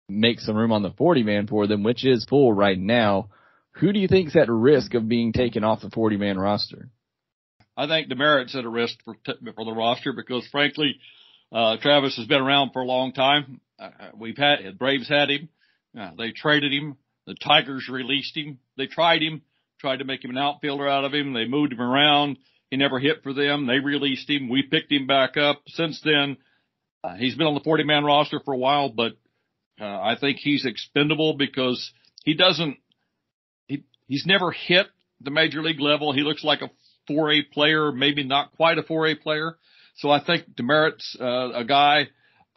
make 0.08 0.40
some 0.40 0.56
room 0.56 0.72
on 0.72 0.84
the 0.84 0.92
40 0.92 1.24
man 1.24 1.48
for 1.48 1.68
them, 1.68 1.84
which 1.84 2.06
is 2.06 2.26
full 2.26 2.54
right 2.54 2.78
now. 2.78 3.30
Who 3.80 3.92
do 3.92 4.00
you 4.00 4.08
think 4.08 4.30
is 4.30 4.36
at 4.36 4.50
risk 4.50 4.94
of 4.94 5.10
being 5.10 5.34
taken 5.34 5.64
off 5.64 5.82
the 5.82 5.90
40 5.90 6.18
man 6.18 6.38
roster? 6.38 6.90
I 7.76 7.88
think 7.88 8.10
Demeritte's 8.10 8.56
at 8.56 8.64
a 8.64 8.70
risk 8.70 8.96
for, 9.04 9.16
for 9.26 9.66
the 9.66 9.74
roster 9.74 10.14
because 10.14 10.48
frankly, 10.48 11.00
uh, 11.52 11.78
Travis 11.78 12.16
has 12.18 12.28
been 12.28 12.42
around 12.42 12.72
for 12.72 12.82
a 12.82 12.86
long 12.86 13.12
time. 13.12 13.60
Uh, 13.78 13.90
we've 14.18 14.38
had, 14.38 14.78
Braves 14.80 15.10
had 15.10 15.30
him. 15.30 15.50
Uh, 15.98 16.12
they 16.18 16.32
traded 16.32 16.72
him. 16.74 16.98
The 17.28 17.36
Tigers 17.36 17.90
released 17.90 18.36
him. 18.38 18.60
They 18.78 18.88
tried 18.88 19.22
him, 19.22 19.42
tried 19.80 19.98
to 19.98 20.06
make 20.06 20.24
him 20.24 20.32
an 20.32 20.38
outfielder 20.38 20.88
out 20.88 21.06
of 21.06 21.14
him. 21.14 21.34
They 21.34 21.46
moved 21.46 21.74
him 21.74 21.82
around. 21.82 22.38
He 22.70 22.78
never 22.78 23.00
hit 23.00 23.24
for 23.24 23.34
them. 23.34 23.68
They 23.68 23.80
released 23.80 24.30
him. 24.30 24.50
We 24.50 24.64
picked 24.64 24.92
him 24.92 25.08
back 25.08 25.38
up. 25.38 25.62
Since 25.68 26.02
then, 26.04 26.38
Uh, 27.04 27.16
he's 27.16 27.36
been 27.36 27.48
on 27.48 27.54
the 27.54 27.60
40 27.64 27.84
man 27.84 28.04
roster 28.04 28.40
for 28.44 28.54
a 28.54 28.58
while, 28.58 28.90
but 28.90 29.14
uh, 29.80 29.86
I 29.86 30.16
think 30.20 30.38
he's 30.40 30.66
expendable 30.66 31.36
because 31.38 31.92
he 32.24 32.34
doesn't, 32.34 32.78
he, 33.68 33.84
he's 34.08 34.26
never 34.26 34.50
hit 34.52 34.88
the 35.22 35.30
major 35.30 35.62
league 35.62 35.80
level. 35.80 36.14
He 36.14 36.22
looks 36.24 36.44
like 36.44 36.62
a 36.62 36.72
4A 37.12 37.52
player, 37.52 37.92
maybe 37.92 38.24
not 38.24 38.54
quite 38.56 38.80
a 38.80 38.84
4A 38.84 39.22
player. 39.22 39.58
So 39.98 40.10
I 40.10 40.20
think 40.24 40.56
Demeritte's 40.56 41.16
uh, 41.22 41.52
a 41.54 41.64
guy. 41.64 42.08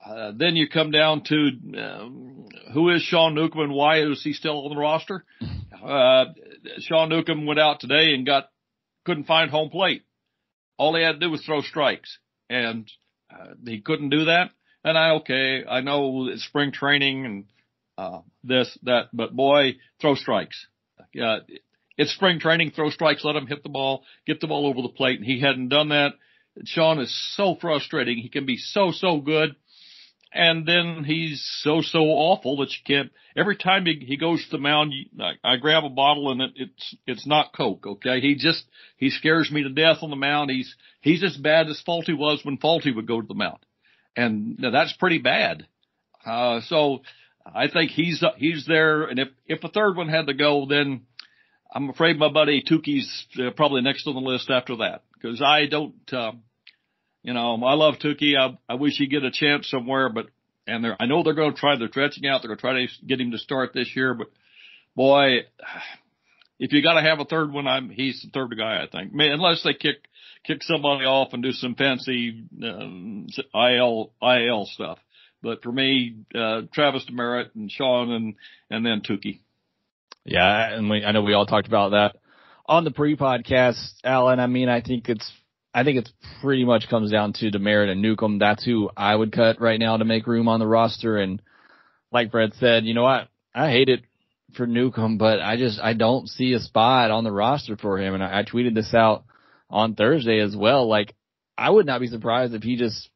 Uh, 0.05 0.33
then 0.35 0.57
you 0.57 0.69
come 0.69 0.91
down 0.91 1.23
to 1.25 1.37
um, 1.79 2.28
who 2.73 2.91
is 2.91 3.03
Sean 3.03 3.35
Newcomb 3.35 3.63
and 3.63 3.73
why 3.73 4.01
is 4.01 4.23
he 4.23 4.33
still 4.33 4.65
on 4.65 4.75
the 4.75 4.81
roster? 4.81 5.25
Uh, 5.83 6.27
Sean 6.81 7.09
Newcomb 7.09 7.47
went 7.47 7.61
out 7.61 7.81
today 7.81 8.15
and 8.15 8.27
got 8.27 8.51
couldn't 9.05 9.25
find 9.25 9.51
home 9.51 9.71
plate. 9.71 10.03
All 10.77 10.95
he 10.95 11.03
had 11.03 11.13
to 11.13 11.19
do 11.19 11.31
was 11.31 11.43
throw 11.43 11.61
strikes, 11.63 12.19
and 12.49 12.91
uh, 13.33 13.55
he 13.65 13.81
couldn't 13.81 14.11
do 14.11 14.27
that. 14.27 14.51
And 14.85 14.97
I 14.97 15.11
okay, 15.17 15.65
I 15.69 15.81
know 15.81 16.29
it's 16.29 16.45
spring 16.45 16.73
training 16.73 17.25
and 17.25 17.45
uh, 17.97 18.21
this 18.45 18.77
that, 18.83 19.09
but 19.13 19.35
boy, 19.35 19.77
throw 20.01 20.15
strikes. 20.15 20.67
Uh, 21.01 21.39
it's 21.97 22.15
spring 22.15 22.39
training, 22.39 22.71
throw 22.71 22.91
strikes, 22.91 23.25
let 23.25 23.35
him 23.35 23.49
hit 23.49 23.63
the 23.65 23.69
ball, 23.69 24.05
get 24.27 24.41
the 24.41 24.47
ball 24.47 24.67
over 24.67 24.83
the 24.83 24.89
plate, 24.89 25.19
and 25.19 25.27
he 25.27 25.41
hadn't 25.41 25.69
done 25.69 25.89
that. 25.89 26.13
Sean 26.65 27.01
is 27.01 27.35
so 27.37 27.57
frustrating. 27.61 28.19
He 28.19 28.29
can 28.29 28.47
be 28.47 28.57
so 28.57 28.93
so 28.93 29.19
good, 29.19 29.57
and 30.33 30.67
then 30.67 31.05
he's 31.05 31.43
so 31.63 31.81
so 31.81 32.01
awful 32.01 32.59
that 32.59 32.71
you 32.71 32.79
can't. 32.87 33.13
Every 33.37 33.57
time 33.57 33.87
he, 33.87 34.05
he 34.07 34.17
goes 34.17 34.45
to 34.45 34.51
the 34.51 34.59
mound, 34.59 34.93
I, 35.21 35.33
I 35.43 35.57
grab 35.57 35.85
a 35.85 35.91
bottle 35.91 36.31
and 36.31 36.43
it, 36.43 36.51
it's 36.57 36.97
it's 37.07 37.27
not 37.27 37.55
Coke. 37.57 37.87
Okay, 37.87 38.21
he 38.21 38.35
just 38.35 38.65
he 38.97 39.11
scares 39.11 39.51
me 39.51 39.63
to 39.63 39.71
death 39.71 39.99
on 40.03 40.11
the 40.11 40.17
mound. 40.17 40.51
He's 40.51 40.75
he's 41.01 41.23
as 41.23 41.37
bad 41.37 41.69
as 41.69 41.83
Folty 41.87 42.17
was 42.17 42.41
when 42.45 42.59
Folty 42.59 42.95
would 42.95 43.07
go 43.07 43.21
to 43.21 43.27
the 43.27 43.35
mound, 43.35 43.59
and 44.17 44.59
that's 44.61 44.93
pretty 44.95 45.19
bad. 45.19 45.67
Uh, 46.25 46.61
so 46.67 47.03
I 47.47 47.69
think 47.69 47.91
he's 47.91 48.23
he's 48.37 48.67
there, 48.67 49.05
and 49.05 49.19
if 49.19 49.29
if 49.47 49.65
a 49.65 49.69
third 49.69 49.97
one 49.97 50.09
had 50.09 50.27
to 50.27 50.35
go, 50.35 50.67
then 50.69 51.03
I'm 51.73 51.91
afraid 51.91 52.19
my 52.19 52.31
buddy 52.31 52.63
Touki's 52.63 53.27
uh, 53.39 53.51
probably 53.51 53.83
next 53.83 54.07
on 54.07 54.15
the 54.15 54.21
list 54.21 54.51
after 54.51 54.77
that 54.77 55.03
because 55.15 55.41
I 55.43 55.67
don't. 55.67 56.13
Uh, 56.13 56.33
you 57.29 57.35
know, 57.35 57.63
I 57.63 57.75
love 57.75 57.97
Touki. 58.03 58.39
I, 58.39 58.57
I 58.71 58.77
wish 58.77 58.97
he'd 58.97 59.11
get 59.11 59.23
a 59.23 59.31
chance 59.31 59.69
somewhere, 59.69 60.09
but 60.09 60.29
and 60.67 60.83
they're, 60.83 60.97
I 60.99 61.05
know 61.05 61.23
they're 61.23 61.35
going 61.35 61.53
to 61.53 61.61
try, 61.61 61.77
they're 61.77 61.89
stretching 61.89 62.27
out. 62.27 62.41
They're 62.41 62.49
going 62.49 62.57
to 62.57 62.63
try 62.63 62.87
to 62.87 63.07
get 63.07 63.21
him 63.21 63.33
to 63.33 63.39
start 63.39 63.75
this 63.75 63.95
year, 63.95 64.15
but 64.15 64.29
boy, 64.97 65.41
if 66.59 66.73
you 66.73 66.83
got 66.83 66.95
to 66.95 67.03
have 67.03 67.21
a 67.21 67.27
third 67.27 67.53
one, 67.53 67.67
I'm, 67.67 67.91
he's 67.91 68.23
the 68.23 68.31
third 68.33 68.57
guy, 68.57 68.83
I 68.83 68.87
think. 68.91 69.13
I 69.13 69.15
mean, 69.15 69.31
unless 69.31 69.63
they 69.63 69.75
kick, 69.75 69.97
kick 70.43 70.63
somebody 70.63 71.05
off 71.05 71.35
and 71.35 71.43
do 71.43 71.53
some 71.53 71.75
fancy, 71.75 72.45
um, 72.65 73.27
IL, 73.55 74.11
IL 74.23 74.65
stuff. 74.73 74.99
But 75.43 75.63
for 75.63 75.71
me, 75.71 76.17
uh, 76.35 76.63
Travis 76.73 77.05
Demeritte 77.13 77.55
and 77.55 77.71
Sean 77.71 78.11
and, 78.11 78.37
and 78.71 78.87
then 78.87 79.03
Touki. 79.03 79.41
Yeah. 80.25 80.73
And 80.73 80.89
we, 80.89 81.05
I 81.05 81.13
know 81.13 81.21
we 81.21 81.35
all 81.35 81.45
talked 81.45 81.69
about 81.69 81.91
that 81.91 82.17
on 82.65 82.85
the 82.85 82.91
pre-podcast, 82.91 83.93
Alan. 84.03 84.41
I 84.41 84.47
mean, 84.47 84.71
I 84.71 84.81
think 84.81 85.11
it's 85.11 85.31
I 85.75 85.85
think 85.85 85.99
it's 85.99 86.13
pretty 86.41 86.65
much 86.65 86.89
comes 86.89 87.11
down 87.11 87.35
to 87.35 87.51
Demeritte 87.51 87.91
and 87.91 88.03
Newcomb. 88.03 88.39
That's 88.39 88.65
who 88.65 88.91
I 88.97 89.15
would 89.15 89.33
cut 89.33 89.61
right 89.61 89.79
now 89.79 89.97
to 89.97 90.05
make 90.05 90.27
room 90.27 90.49
on 90.49 90.61
the 90.61 90.67
roster. 90.67 91.19
And 91.19 91.43
like 92.11 92.31
Fred 92.31 92.53
said, 92.59 92.85
you 92.85 92.95
know 92.95 93.03
what? 93.03 93.29
I 93.55 93.71
hate 93.71 93.89
it 93.89 94.03
for 94.57 94.67
Newcomb, 94.67 95.19
but 95.19 95.41
I 95.41 95.57
just 95.57 95.79
I 95.81 95.93
don't 95.93 96.29
see 96.29 96.55
a 96.55 96.61
spot 96.61 97.11
on 97.11 97.25
the 97.25 97.33
roster 97.33 97.77
for 97.77 97.99
him. 97.99 98.15
And 98.15 98.25
I, 98.25 98.41
I 98.41 98.45
tweeted 98.45 98.75
this 98.75 98.95
out 98.95 99.25
on 99.69 99.95
Thursday 99.95 100.41
as 100.41 100.57
well. 100.57 100.89
Like 100.89 101.15
I 101.57 101.69
would 101.69 101.87
not 101.87 102.01
be 102.01 102.07
surprised 102.07 102.55
if 102.55 102.63
he 102.63 102.77
just 102.77 103.11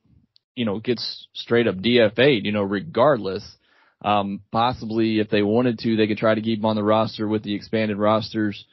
you 0.55 0.67
know 0.67 0.79
gets 0.79 1.27
straight 1.33 1.67
up 1.67 1.77
DFA'd. 1.77 2.45
You 2.45 2.53
know, 2.53 2.63
regardless. 2.63 3.45
Um, 4.05 4.41
possibly 4.51 5.21
if 5.21 5.31
they 5.31 5.43
wanted 5.43 5.79
to, 5.79 5.95
they 5.95 6.09
could 6.09 6.19
try 6.19 6.35
to 6.35 6.41
keep 6.41 6.59
him 6.59 6.65
on 6.65 6.75
the 6.75 6.83
roster 6.83 7.29
with 7.29 7.45
the 7.45 7.55
expanded 7.55 7.99
rosters 7.99 8.65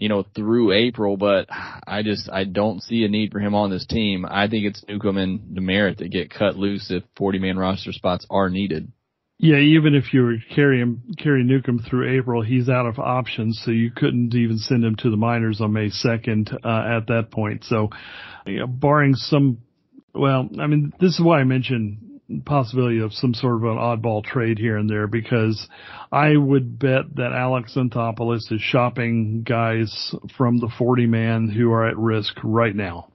you 0.00 0.08
know, 0.08 0.24
through 0.34 0.72
April, 0.72 1.18
but 1.18 1.46
I 1.50 2.02
just, 2.02 2.30
I 2.32 2.44
don't 2.44 2.82
see 2.82 3.04
a 3.04 3.08
need 3.08 3.32
for 3.32 3.38
him 3.38 3.54
on 3.54 3.68
this 3.68 3.84
team. 3.84 4.24
I 4.26 4.48
think 4.48 4.64
it's 4.64 4.82
Newcomb 4.88 5.18
and 5.18 5.40
Demeritte 5.54 5.98
that 5.98 6.08
get 6.08 6.32
cut 6.32 6.56
loose 6.56 6.90
if 6.90 7.02
40 7.18 7.38
man 7.38 7.58
roster 7.58 7.92
spots 7.92 8.26
are 8.30 8.48
needed. 8.48 8.90
Yeah, 9.38 9.58
even 9.58 9.94
if 9.94 10.14
you 10.14 10.22
were 10.22 10.36
carrying 10.54 11.02
carry 11.18 11.44
Newcomb 11.44 11.80
through 11.80 12.18
April, 12.18 12.42
he's 12.42 12.70
out 12.70 12.86
of 12.86 12.98
options, 12.98 13.60
so 13.62 13.70
you 13.70 13.90
couldn't 13.90 14.34
even 14.34 14.56
send 14.56 14.84
him 14.84 14.96
to 14.96 15.10
the 15.10 15.18
minors 15.18 15.60
on 15.60 15.74
May 15.74 15.90
second 15.90 16.50
uh, 16.64 16.96
at 16.96 17.06
that 17.08 17.28
point. 17.30 17.64
So, 17.64 17.90
you 18.46 18.60
know, 18.60 18.66
barring 18.66 19.14
some, 19.14 19.58
well, 20.14 20.48
I 20.58 20.66
mean, 20.66 20.92
this 20.98 21.12
is 21.12 21.20
why 21.22 21.40
I 21.40 21.44
mentioned 21.44 22.09
possibility 22.44 23.00
of 23.00 23.12
some 23.12 23.34
sort 23.34 23.56
of 23.56 23.64
an 23.64 23.76
oddball 23.76 24.24
trade 24.24 24.58
here 24.58 24.76
and 24.76 24.88
there 24.88 25.06
because 25.06 25.68
I 26.12 26.36
would 26.36 26.78
bet 26.78 27.16
that 27.16 27.32
Alex 27.32 27.74
Anthopoulos 27.76 28.50
is 28.50 28.60
shopping 28.60 29.42
guys 29.42 30.14
from 30.36 30.58
the 30.58 30.70
40 30.78 31.06
man 31.06 31.48
who 31.48 31.72
are 31.72 31.88
at 31.88 31.98
risk 31.98 32.34
right 32.42 32.74
now. 32.74 33.08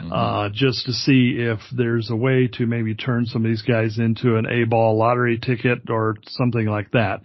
Mm-hmm. 0.00 0.12
Uh, 0.12 0.48
just 0.52 0.86
to 0.86 0.92
see 0.92 1.36
if 1.38 1.58
there's 1.76 2.10
a 2.10 2.16
way 2.16 2.48
to 2.54 2.66
maybe 2.66 2.94
turn 2.94 3.26
some 3.26 3.44
of 3.44 3.50
these 3.50 3.62
guys 3.62 3.98
into 3.98 4.36
an 4.36 4.46
A 4.46 4.64
ball 4.64 4.96
lottery 4.96 5.38
ticket 5.38 5.90
or 5.90 6.16
something 6.28 6.66
like 6.66 6.92
that. 6.92 7.22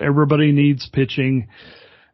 Everybody 0.00 0.52
needs 0.52 0.88
pitching. 0.92 1.48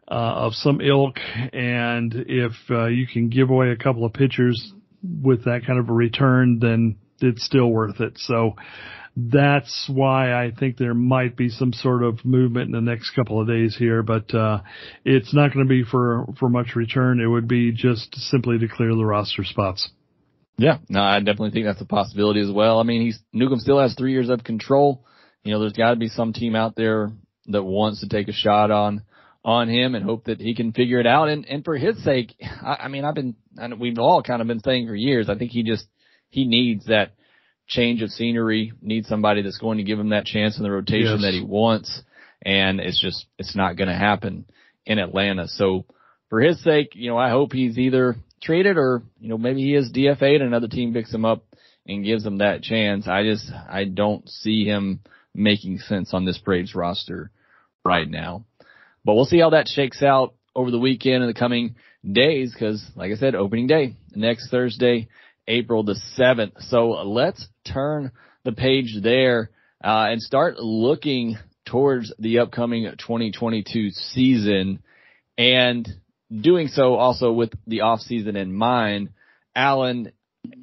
Uh, 0.08 0.34
of 0.44 0.52
some 0.52 0.82
ilk, 0.82 1.16
and 1.54 2.12
if 2.28 2.52
uh, 2.68 2.84
you 2.86 3.06
can 3.06 3.30
give 3.30 3.48
away 3.48 3.70
a 3.70 3.76
couple 3.76 4.04
of 4.04 4.12
pitchers 4.12 4.72
with 5.02 5.44
that 5.44 5.62
kind 5.66 5.78
of 5.78 5.88
a 5.88 5.92
return, 5.92 6.58
then 6.58 6.96
it's 7.22 7.44
still 7.44 7.68
worth 7.68 8.00
it. 8.00 8.14
So 8.16 8.56
that's 9.16 9.88
why 9.92 10.32
I 10.32 10.52
think 10.52 10.76
there 10.76 10.94
might 10.94 11.36
be 11.36 11.48
some 11.50 11.72
sort 11.72 12.02
of 12.02 12.24
movement 12.24 12.66
in 12.66 12.72
the 12.72 12.90
next 12.90 13.10
couple 13.10 13.40
of 13.40 13.46
days 13.46 13.76
here, 13.78 14.02
but 14.02 14.34
uh, 14.34 14.60
it's 15.04 15.34
not 15.34 15.52
going 15.52 15.66
to 15.66 15.68
be 15.68 15.84
for 15.84 16.26
for 16.38 16.48
much 16.48 16.74
return. 16.74 17.20
It 17.20 17.26
would 17.26 17.48
be 17.48 17.72
just 17.72 18.14
simply 18.14 18.58
to 18.58 18.68
clear 18.68 18.94
the 18.94 19.04
roster 19.04 19.44
spots. 19.44 19.90
Yeah, 20.56 20.78
no, 20.88 21.02
I 21.02 21.18
definitely 21.18 21.50
think 21.50 21.66
that's 21.66 21.80
a 21.80 21.86
possibility 21.86 22.40
as 22.40 22.50
well. 22.50 22.78
I 22.78 22.84
mean, 22.84 23.02
he's 23.02 23.18
Newcomb 23.32 23.60
still 23.60 23.80
has 23.80 23.94
three 23.94 24.12
years 24.12 24.28
of 24.28 24.44
control. 24.44 25.04
You 25.44 25.52
know, 25.52 25.60
there's 25.60 25.72
got 25.72 25.90
to 25.90 25.96
be 25.96 26.08
some 26.08 26.32
team 26.32 26.54
out 26.54 26.76
there 26.76 27.10
that 27.48 27.62
wants 27.62 28.00
to 28.00 28.08
take 28.08 28.28
a 28.28 28.32
shot 28.32 28.70
on 28.70 29.02
on 29.44 29.68
him 29.68 29.94
and 29.94 30.04
hope 30.04 30.24
that 30.24 30.40
he 30.40 30.54
can 30.54 30.72
figure 30.72 31.00
it 31.00 31.06
out. 31.06 31.28
And 31.28 31.46
and 31.46 31.64
for 31.64 31.76
his 31.76 32.02
sake, 32.02 32.34
I, 32.62 32.84
I 32.84 32.88
mean, 32.88 33.04
I've 33.04 33.14
been, 33.14 33.34
and 33.56 33.78
we've 33.78 33.98
all 33.98 34.22
kind 34.22 34.40
of 34.40 34.48
been 34.48 34.62
saying 34.62 34.86
for 34.86 34.94
years, 34.94 35.28
I 35.28 35.34
think 35.34 35.50
he 35.50 35.62
just 35.62 35.86
he 36.32 36.46
needs 36.46 36.86
that 36.86 37.12
change 37.68 38.00
of 38.02 38.10
scenery, 38.10 38.72
needs 38.80 39.06
somebody 39.06 39.42
that's 39.42 39.58
going 39.58 39.76
to 39.76 39.84
give 39.84 40.00
him 40.00 40.08
that 40.08 40.24
chance 40.24 40.56
in 40.56 40.62
the 40.62 40.70
rotation 40.70 41.20
yes. 41.20 41.22
that 41.22 41.34
he 41.34 41.44
wants. 41.44 42.02
And 42.44 42.80
it's 42.80 43.00
just, 43.00 43.26
it's 43.38 43.54
not 43.54 43.76
going 43.76 43.88
to 43.88 43.94
happen 43.94 44.46
in 44.86 44.98
Atlanta. 44.98 45.46
So 45.46 45.84
for 46.30 46.40
his 46.40 46.60
sake, 46.64 46.94
you 46.94 47.10
know, 47.10 47.18
I 47.18 47.28
hope 47.28 47.52
he's 47.52 47.78
either 47.78 48.16
traded 48.42 48.78
or, 48.78 49.02
you 49.20 49.28
know, 49.28 49.36
maybe 49.36 49.60
he 49.60 49.74
is 49.74 49.92
DFA'd 49.92 50.40
and 50.40 50.48
another 50.48 50.68
team 50.68 50.94
picks 50.94 51.12
him 51.12 51.26
up 51.26 51.44
and 51.86 52.02
gives 52.02 52.24
him 52.24 52.38
that 52.38 52.62
chance. 52.62 53.06
I 53.06 53.24
just, 53.24 53.50
I 53.68 53.84
don't 53.84 54.26
see 54.26 54.64
him 54.64 55.00
making 55.34 55.80
sense 55.80 56.14
on 56.14 56.24
this 56.24 56.38
Braves 56.38 56.74
roster 56.74 57.30
right 57.84 58.08
now. 58.08 58.46
But 59.04 59.14
we'll 59.14 59.26
see 59.26 59.40
how 59.40 59.50
that 59.50 59.68
shakes 59.68 60.02
out 60.02 60.32
over 60.56 60.70
the 60.70 60.78
weekend 60.78 61.22
and 61.22 61.28
the 61.28 61.38
coming 61.38 61.76
days 62.10 62.54
because, 62.54 62.82
like 62.96 63.12
I 63.12 63.16
said, 63.16 63.34
opening 63.34 63.66
day 63.66 63.96
next 64.14 64.50
Thursday 64.50 65.08
April 65.48 65.82
the 65.82 66.00
7th. 66.18 66.62
So 66.68 66.90
let's 66.90 67.46
turn 67.64 68.12
the 68.44 68.52
page 68.52 68.96
there 69.02 69.50
uh, 69.82 70.08
and 70.10 70.20
start 70.20 70.58
looking 70.58 71.36
towards 71.64 72.12
the 72.18 72.40
upcoming 72.40 72.84
2022 72.84 73.90
season 73.90 74.82
and 75.38 75.88
doing 76.40 76.68
so 76.68 76.94
also 76.94 77.32
with 77.32 77.52
the 77.66 77.82
off 77.82 78.00
season 78.00 78.36
in 78.36 78.52
mind. 78.54 79.10
Alan, 79.54 80.12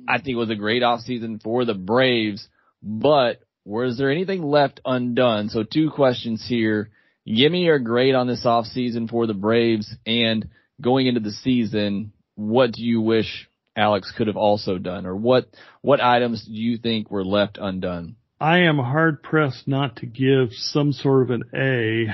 I 0.07 0.17
think 0.17 0.29
it 0.29 0.36
was 0.36 0.50
a 0.50 0.55
great 0.55 0.83
off 0.83 1.01
season 1.01 1.39
for 1.43 1.65
the 1.65 1.74
Braves, 1.74 2.48
but 2.81 3.41
was 3.65 3.98
there 3.98 4.12
anything 4.12 4.41
left 4.43 4.81
undone? 4.86 5.50
So 5.50 5.63
two 5.63 5.91
questions 5.91 6.45
here. 6.48 6.89
Give 7.25 7.51
me 7.51 7.65
your 7.65 7.79
grade 7.79 8.15
on 8.15 8.27
this 8.27 8.45
off 8.45 8.65
season 8.65 9.07
for 9.07 9.27
the 9.27 9.33
Braves 9.33 9.93
and 10.05 10.50
going 10.81 11.07
into 11.07 11.19
the 11.19 11.31
season, 11.31 12.13
what 12.36 12.71
do 12.71 12.81
you 12.81 13.01
wish 13.01 13.48
Alex 13.79 14.13
could 14.15 14.27
have 14.27 14.38
also 14.38 14.77
done, 14.77 15.05
or 15.05 15.15
what 15.15 15.48
what 15.81 16.01
items 16.01 16.45
do 16.45 16.51
you 16.51 16.77
think 16.77 17.09
were 17.09 17.25
left 17.25 17.57
undone? 17.59 18.15
I 18.41 18.59
am 18.59 18.77
hard 18.77 19.21
pressed 19.21 19.67
not 19.67 19.98
to 19.98 20.05
give 20.05 20.53
some 20.53 20.93
sort 20.93 21.24
of 21.24 21.29
an 21.29 21.43
A 21.53 22.07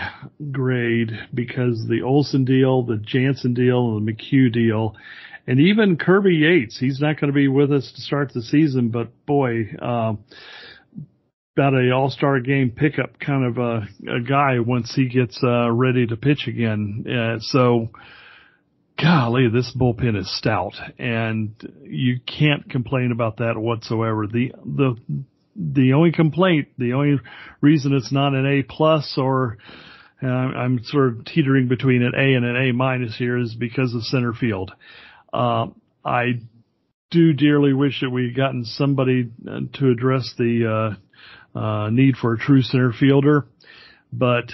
grade 0.52 1.12
because 1.34 1.86
the 1.88 2.02
Olson 2.02 2.46
deal, 2.46 2.84
the 2.84 2.98
Jansen 2.98 3.54
deal, 3.54 3.98
and 3.98 4.08
the 4.08 4.12
McHugh 4.12 4.52
deal, 4.52 4.96
and 5.48 5.60
even 5.60 5.98
Kirby 5.98 6.36
Yates, 6.36 6.80
he's 6.80 7.00
not 7.00 7.20
going 7.20 7.32
to 7.32 7.36
be 7.36 7.48
with 7.48 7.72
us 7.72 7.92
to 7.96 8.02
start 8.02 8.34
the 8.34 8.42
season, 8.42 8.90
but 8.90 9.26
boy, 9.28 9.70
uh, 9.80 10.14
about 11.56 11.74
a 11.74 11.92
all-star 11.92 12.40
game 12.40 12.72
pickup 12.72 13.20
kind 13.20 13.46
of 13.46 13.58
a, 13.58 13.88
a 14.18 14.20
guy 14.28 14.60
once 14.60 14.94
he 14.96 15.08
gets 15.08 15.40
uh, 15.44 15.72
ready 15.72 16.06
to 16.08 16.18
pitch 16.18 16.48
again. 16.48 17.06
Uh, 17.08 17.38
so 17.40 17.90
golly, 19.02 19.50
this 19.50 19.76
bullpen 19.76 20.18
is 20.18 20.38
stout 20.38 20.74
and 20.98 21.54
you 21.84 22.20
can't 22.20 22.70
complain 22.70 23.12
about 23.12 23.38
that 23.38 23.58
whatsoever. 23.58 24.28
The, 24.28 24.54
the 24.64 24.96
the 25.56 25.94
only 25.94 26.12
complaint, 26.12 26.68
the 26.78 26.94
only 26.94 27.20
reason 27.62 27.94
it's 27.94 28.12
not 28.12 28.34
an 28.34 28.46
A 28.46 28.64
plus 28.64 29.18
or 29.18 29.58
uh, 30.22 30.28
I'm 30.28 30.84
sort 30.84 31.10
of 31.10 31.26
teetering 31.26 31.68
between 31.68 32.02
an 32.02 32.14
A 32.16 32.34
and 32.36 32.46
an 32.46 32.56
A 32.56 32.74
minus 32.74 33.16
here 33.18 33.38
is 33.38 33.54
because 33.54 33.94
of 33.94 34.04
center 34.04 34.34
field. 34.34 34.72
Uh, 35.32 35.68
I 36.04 36.42
do 37.12 37.34
dearly 37.34 37.74
wish 37.74 38.02
that 38.02 38.10
we 38.10 38.26
had 38.26 38.36
gotten 38.36 38.66
somebody 38.66 39.30
uh, 39.50 39.62
to 39.74 39.90
address 39.92 40.34
the 40.38 40.96
uh, 41.56 41.60
uh, 41.60 41.90
need 41.90 42.16
for 42.18 42.34
a 42.34 42.38
true 42.38 42.62
center 42.62 42.92
fielder, 42.92 43.48
but 44.12 44.52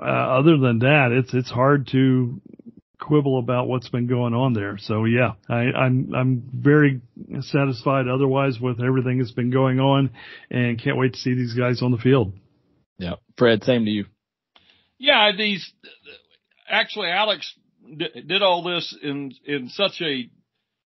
uh, 0.00 0.04
other 0.04 0.56
than 0.58 0.80
that, 0.80 1.12
it's 1.12 1.34
it's 1.34 1.50
hard 1.50 1.88
to 1.92 2.40
quibble 3.02 3.38
about 3.38 3.68
what's 3.68 3.88
been 3.88 4.06
going 4.06 4.34
on 4.34 4.52
there. 4.52 4.78
So 4.78 5.04
yeah, 5.04 5.32
I, 5.48 5.72
I'm 5.72 6.14
I'm 6.14 6.50
very 6.54 7.00
satisfied 7.40 8.08
otherwise 8.08 8.58
with 8.60 8.80
everything 8.80 9.18
that's 9.18 9.32
been 9.32 9.50
going 9.50 9.80
on, 9.80 10.10
and 10.50 10.82
can't 10.82 10.96
wait 10.96 11.14
to 11.14 11.18
see 11.18 11.34
these 11.34 11.54
guys 11.54 11.82
on 11.82 11.90
the 11.90 11.98
field. 11.98 12.32
Yeah, 12.98 13.14
Fred, 13.36 13.64
same 13.64 13.84
to 13.84 13.90
you. 13.90 14.06
Yeah, 14.98 15.32
these 15.36 15.70
actually 16.68 17.08
Alex 17.08 17.52
did 17.96 18.42
all 18.42 18.62
this 18.62 18.96
in 19.02 19.32
in 19.44 19.68
such 19.68 20.00
a 20.00 20.30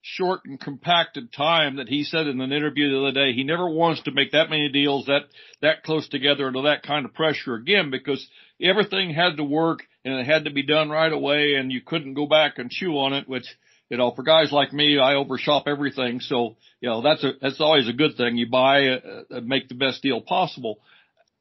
short 0.03 0.41
and 0.45 0.61
compacted 0.61 1.33
time 1.33 1.77
that 1.77 1.89
he 1.89 2.05
said 2.05 2.29
in 2.29 2.41
an 2.41 2.53
interview 2.53 2.91
the 2.91 3.01
other 3.01 3.13
day 3.13 3.33
he 3.33 3.43
never 3.43 3.69
wants 3.69 4.01
to 4.03 4.13
make 4.13 4.31
that 4.31 4.49
many 4.49 4.69
deals 4.69 5.07
that 5.07 5.23
that 5.61 5.83
close 5.83 6.09
together 6.09 6.47
under 6.47 6.63
that 6.63 6.85
kind 6.85 7.05
of 7.05 7.13
pressure 7.13 7.55
again 7.57 7.91
because 7.91 8.25
everything 8.63 9.13
had 9.13 9.37
to 9.37 9.43
work 9.43 9.81
and 10.07 10.21
it 10.21 10.27
had 10.27 10.45
to 10.45 10.53
be 10.53 10.63
done 10.63 10.89
right 10.89 11.13
away 11.13 11.55
and 11.55 11.73
you 11.73 11.81
couldn't 11.81 12.15
go 12.15 12.27
back 12.27 12.59
and 12.59 12.71
chew 12.71 12.93
on 12.93 13.13
it, 13.13 13.29
which, 13.29 13.45
you 13.91 13.97
know, 13.97 14.13
for 14.13 14.23
guys 14.23 14.53
like 14.53 14.73
me, 14.73 14.99
I 15.01 15.15
overshop 15.15 15.65
everything. 15.67 16.21
So, 16.21 16.57
you 16.81 16.89
know, 16.89 17.03
that's 17.03 17.25
a, 17.25 17.33
that's 17.43 17.61
always 17.61 17.89
a 17.89 17.93
good 17.93 18.17
thing. 18.17 18.37
You 18.37 18.49
buy, 18.49 18.87
uh, 18.87 19.41
make 19.43 19.69
the 19.69 19.75
best 19.75 20.03
deal 20.03 20.21
possible. 20.21 20.79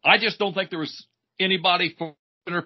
I 0.03 0.17
just 0.17 0.39
don't 0.39 0.55
think 0.55 0.71
there 0.71 0.79
was 0.79 1.05
anybody 1.39 1.95
for 1.95 2.15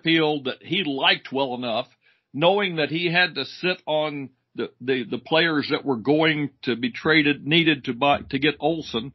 field 0.01 0.45
that 0.45 0.63
he 0.63 0.85
liked 0.85 1.33
well 1.33 1.53
enough, 1.55 1.87
knowing 2.33 2.77
that 2.77 2.89
he 2.89 3.11
had 3.11 3.35
to 3.35 3.43
sit 3.43 3.81
on 3.85 4.29
the, 4.55 4.71
the, 4.79 5.03
the 5.03 5.17
players 5.17 5.67
that 5.71 5.85
were 5.85 5.97
going 5.97 6.51
to 6.63 6.77
be 6.77 6.91
traded, 6.91 7.45
needed 7.45 7.85
to 7.85 7.93
buy, 7.93 8.19
to 8.29 8.39
get 8.39 8.55
Olson. 8.61 9.11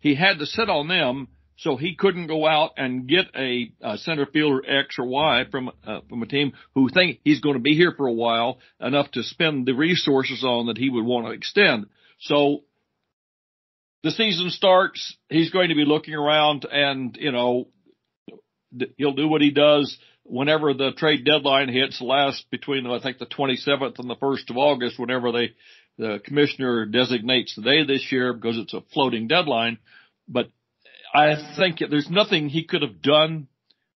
He 0.00 0.14
had 0.14 0.38
to 0.40 0.46
sit 0.46 0.68
on 0.68 0.88
them 0.88 1.28
so 1.58 1.76
he 1.76 1.96
couldn't 1.96 2.26
go 2.26 2.46
out 2.46 2.72
and 2.76 3.08
get 3.08 3.26
a, 3.34 3.72
a 3.80 3.96
center 3.98 4.26
fielder 4.26 4.62
X 4.68 4.96
or 4.98 5.06
Y 5.06 5.44
from 5.50 5.70
uh, 5.86 6.00
from 6.08 6.22
a 6.22 6.26
team 6.26 6.52
who 6.74 6.88
think 6.90 7.20
he's 7.24 7.40
going 7.40 7.54
to 7.54 7.60
be 7.60 7.74
here 7.74 7.94
for 7.96 8.06
a 8.06 8.12
while 8.12 8.58
enough 8.80 9.10
to 9.12 9.22
spend 9.22 9.66
the 9.66 9.72
resources 9.72 10.44
on 10.44 10.66
that 10.66 10.76
he 10.78 10.90
would 10.90 11.04
want 11.04 11.26
to 11.26 11.32
extend. 11.32 11.86
So 12.20 12.64
the 14.02 14.10
season 14.10 14.50
starts. 14.50 15.16
He's 15.28 15.50
going 15.50 15.70
to 15.70 15.74
be 15.74 15.84
looking 15.84 16.14
around, 16.14 16.66
and 16.70 17.16
you 17.18 17.32
know 17.32 17.68
he'll 18.98 19.14
do 19.14 19.28
what 19.28 19.40
he 19.40 19.50
does 19.50 19.96
whenever 20.24 20.74
the 20.74 20.92
trade 20.92 21.24
deadline 21.24 21.68
hits. 21.68 22.00
Last 22.00 22.44
between 22.50 22.86
I 22.86 23.00
think 23.00 23.18
the 23.18 23.26
27th 23.26 23.98
and 23.98 24.10
the 24.10 24.16
1st 24.16 24.50
of 24.50 24.58
August, 24.58 24.98
whenever 24.98 25.32
they 25.32 25.54
the 25.98 26.20
commissioner 26.22 26.84
designates 26.84 27.56
the 27.56 27.62
day 27.62 27.86
this 27.86 28.12
year 28.12 28.34
because 28.34 28.58
it's 28.58 28.74
a 28.74 28.82
floating 28.92 29.28
deadline. 29.28 29.78
But 30.28 30.50
I 31.14 31.34
think 31.56 31.78
there's 31.78 32.10
nothing 32.10 32.48
he 32.48 32.64
could 32.64 32.82
have 32.82 33.02
done 33.02 33.48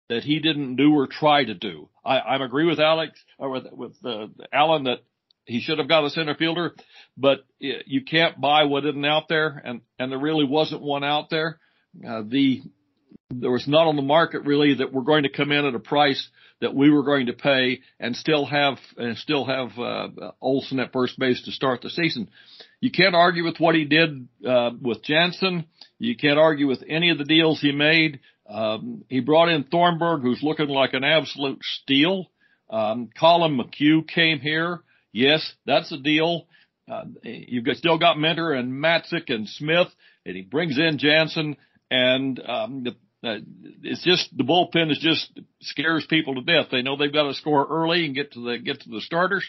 that 0.09 0.25
he 0.25 0.40
didn't 0.40 0.76
do 0.76 0.93
or 0.93 1.07
try 1.07 1.45
to 1.45 1.55
do. 1.55 1.88
I, 2.05 2.19
I 2.19 2.45
agree 2.45 2.67
with 2.67 2.81
Alex 2.81 3.19
or 3.38 3.50
with 3.50 3.67
with 3.73 3.97
uh, 4.05 4.26
Alan 4.52 4.85
that 4.85 5.00
he 5.45 5.61
should 5.61 5.79
have 5.79 5.88
got 5.88 6.05
a 6.05 6.11
center 6.11 6.35
fielder, 6.35 6.75
but 7.17 7.45
you 7.59 8.05
can't 8.05 8.40
buy 8.40 8.64
what 8.64 8.85
isn't 8.85 9.05
out 9.05 9.29
there, 9.29 9.61
and 9.64 9.81
and 9.99 10.11
there 10.11 10.19
really 10.19 10.45
wasn't 10.45 10.83
one 10.83 11.05
out 11.05 11.31
there. 11.31 11.59
Uh, 12.07 12.23
the 12.26 12.62
there 13.31 13.50
was 13.50 13.69
not 13.69 13.87
on 13.87 13.97
the 13.97 14.02
market 14.02 14.43
really 14.45 14.75
that 14.75 14.93
we're 14.93 15.02
going 15.02 15.23
to 15.23 15.29
come 15.29 15.52
in 15.52 15.64
at 15.64 15.75
a 15.75 15.81
price 15.81 16.29
that 16.61 16.75
we 16.75 16.90
were 16.90 17.05
going 17.05 17.26
to 17.26 17.33
pay 17.33 17.81
and 17.99 18.17
still 18.17 18.45
have 18.45 18.79
and 18.97 19.17
still 19.17 19.45
have 19.45 19.79
uh, 19.79 20.33
Olson 20.40 20.81
at 20.81 20.93
first 20.93 21.19
base 21.19 21.43
to 21.45 21.52
start 21.52 21.83
the 21.83 21.90
season. 21.90 22.29
You 22.80 22.90
can't 22.90 23.14
argue 23.14 23.44
with 23.44 23.58
what 23.58 23.75
he 23.75 23.84
did 23.84 24.28
uh, 24.46 24.70
with 24.81 25.02
Jansen. 25.02 25.66
You 25.98 26.16
can't 26.16 26.38
argue 26.38 26.66
with 26.66 26.83
any 26.88 27.11
of 27.11 27.18
the 27.18 27.24
deals 27.24 27.61
he 27.61 27.72
made. 27.72 28.20
Um, 28.48 29.05
he 29.09 29.20
brought 29.20 29.50
in 29.50 29.64
Thornburg, 29.64 30.22
who's 30.22 30.42
looking 30.42 30.68
like 30.68 30.94
an 30.94 31.05
absolute 31.05 31.61
steal. 31.62 32.31
Um, 32.70 33.11
Collin 33.16 33.59
McHugh 33.59 34.09
came 34.09 34.40
here. 34.40 34.81
Yes, 35.12 35.52
that's 35.66 35.92
a 35.92 35.98
deal. 35.98 36.46
Uh, 36.90 37.05
you've 37.22 37.64
got, 37.64 37.76
still 37.76 37.98
got 37.98 38.18
Minter 38.18 38.52
and 38.52 38.72
Matzek 38.72 39.28
and 39.28 39.48
Smith, 39.48 39.88
and 40.24 40.35
he 40.35 40.42
brings 40.42 40.78
in 40.78 40.98
Jansen, 40.98 41.57
and 41.90 42.40
um, 42.44 42.85
the, 42.85 42.90
uh, 43.28 43.38
it's 43.83 44.02
just 44.02 44.37
the 44.37 44.44
bullpen 44.44 44.90
is 44.90 44.98
just 44.98 45.38
scares 45.61 46.07
people 46.09 46.37
to 46.37 46.40
death. 46.40 46.66
They 46.72 46.83
know 46.83 46.96
they've 46.96 47.12
got 47.12 47.28
to 47.28 47.35
score 47.35 47.66
early 47.68 48.07
and 48.07 48.14
get 48.14 48.33
to 48.33 48.40
the 48.40 48.59
get 48.59 48.81
to 48.81 48.88
the 48.88 49.00
starters. 49.00 49.44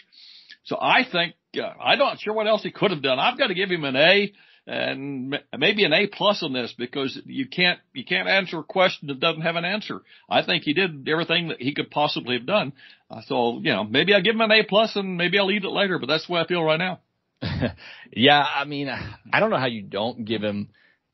So 0.64 0.76
I 0.80 1.04
think 1.10 1.34
I'm 1.60 1.98
not 1.98 2.20
sure 2.20 2.34
what 2.34 2.46
else 2.46 2.62
he 2.62 2.70
could 2.70 2.90
have 2.90 3.02
done. 3.02 3.18
I've 3.18 3.38
got 3.38 3.48
to 3.48 3.54
give 3.54 3.70
him 3.70 3.84
an 3.84 3.96
A 3.96 4.32
and 4.66 5.38
maybe 5.56 5.84
an 5.84 5.92
A 5.92 6.06
plus 6.06 6.42
on 6.42 6.52
this 6.52 6.72
because 6.76 7.20
you 7.26 7.48
can't 7.48 7.80
you 7.92 8.04
can't 8.04 8.28
answer 8.28 8.60
a 8.60 8.64
question 8.64 9.08
that 9.08 9.20
doesn't 9.20 9.42
have 9.42 9.56
an 9.56 9.64
answer. 9.64 10.02
I 10.30 10.44
think 10.44 10.62
he 10.62 10.72
did 10.72 11.08
everything 11.08 11.48
that 11.48 11.60
he 11.60 11.74
could 11.74 11.90
possibly 11.90 12.36
have 12.36 12.46
done. 12.46 12.72
Uh, 13.10 13.22
so 13.26 13.58
you 13.58 13.72
know 13.72 13.84
maybe 13.84 14.14
I 14.14 14.20
give 14.20 14.34
him 14.34 14.40
an 14.40 14.52
A 14.52 14.62
plus 14.62 14.94
and 14.94 15.16
maybe 15.16 15.38
I'll 15.38 15.50
eat 15.50 15.64
it 15.64 15.68
later, 15.68 15.98
but 15.98 16.06
that's 16.06 16.26
the 16.26 16.32
way 16.32 16.40
I 16.40 16.46
feel 16.46 16.62
right 16.62 16.78
now. 16.78 17.00
yeah, 18.12 18.44
I 18.44 18.64
mean 18.64 18.88
I 18.88 19.40
don't 19.40 19.50
know 19.50 19.58
how 19.58 19.66
you 19.66 19.82
don't 19.82 20.24
give 20.24 20.42
him 20.42 20.68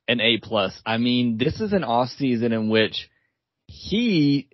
an 0.06 0.20
A 0.20 0.38
plus. 0.38 0.78
I 0.84 0.98
mean 0.98 1.38
this 1.38 1.60
is 1.60 1.72
an 1.72 1.84
off 1.84 2.10
season 2.10 2.52
in 2.52 2.68
which 2.68 3.08
he 3.66 4.48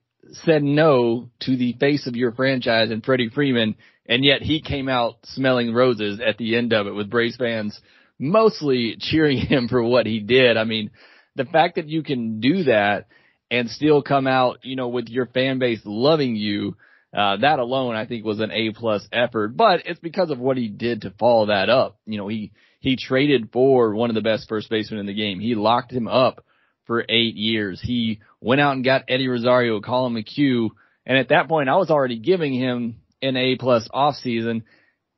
said 0.44 0.62
no 0.62 1.30
to 1.40 1.56
the 1.56 1.74
face 1.74 2.06
of 2.06 2.16
your 2.16 2.32
franchise 2.32 2.90
and 2.90 3.04
Freddie 3.04 3.28
Freeman, 3.28 3.74
and 4.06 4.24
yet 4.24 4.42
he 4.42 4.60
came 4.60 4.88
out 4.88 5.16
smelling 5.24 5.72
roses 5.72 6.20
at 6.24 6.36
the 6.38 6.56
end 6.56 6.72
of 6.72 6.86
it 6.86 6.94
with 6.94 7.10
Braves 7.10 7.36
fans 7.36 7.80
mostly 8.18 8.96
cheering 9.00 9.38
him 9.38 9.68
for 9.68 9.82
what 9.82 10.06
he 10.06 10.20
did. 10.20 10.56
I 10.56 10.64
mean, 10.64 10.90
the 11.36 11.44
fact 11.44 11.76
that 11.76 11.88
you 11.88 12.02
can 12.02 12.40
do 12.40 12.64
that 12.64 13.06
and 13.50 13.70
still 13.70 14.02
come 14.02 14.26
out, 14.26 14.58
you 14.62 14.76
know, 14.76 14.88
with 14.88 15.08
your 15.08 15.26
fan 15.26 15.58
base 15.58 15.80
loving 15.84 16.36
you, 16.36 16.76
uh, 17.16 17.36
that 17.38 17.58
alone 17.58 17.94
I 17.94 18.06
think 18.06 18.24
was 18.24 18.40
an 18.40 18.50
A 18.50 18.72
plus 18.72 19.06
effort, 19.12 19.56
but 19.56 19.86
it's 19.86 20.00
because 20.00 20.30
of 20.30 20.38
what 20.38 20.56
he 20.56 20.68
did 20.68 21.02
to 21.02 21.10
follow 21.18 21.46
that 21.46 21.68
up. 21.68 21.98
You 22.06 22.18
know, 22.18 22.28
he, 22.28 22.52
he 22.80 22.96
traded 22.96 23.50
for 23.52 23.94
one 23.94 24.10
of 24.10 24.14
the 24.14 24.20
best 24.20 24.48
first 24.48 24.68
basemen 24.68 25.00
in 25.00 25.06
the 25.06 25.14
game. 25.14 25.38
He 25.38 25.54
locked 25.54 25.92
him 25.92 26.08
up 26.08 26.44
for 26.86 27.04
eight 27.08 27.34
years. 27.34 27.80
He 27.82 28.20
went 28.40 28.60
out 28.60 28.74
and 28.74 28.84
got 28.84 29.04
Eddie 29.08 29.28
Rosario, 29.28 29.80
Collin 29.80 30.14
McHugh, 30.14 30.70
and 31.06 31.16
at 31.16 31.28
that 31.28 31.48
point 31.48 31.68
I 31.68 31.76
was 31.76 31.90
already 31.90 32.18
giving 32.18 32.52
him 32.52 32.96
an 33.24 33.36
A 33.36 33.56
plus 33.56 33.88
off 33.92 34.16
season. 34.16 34.64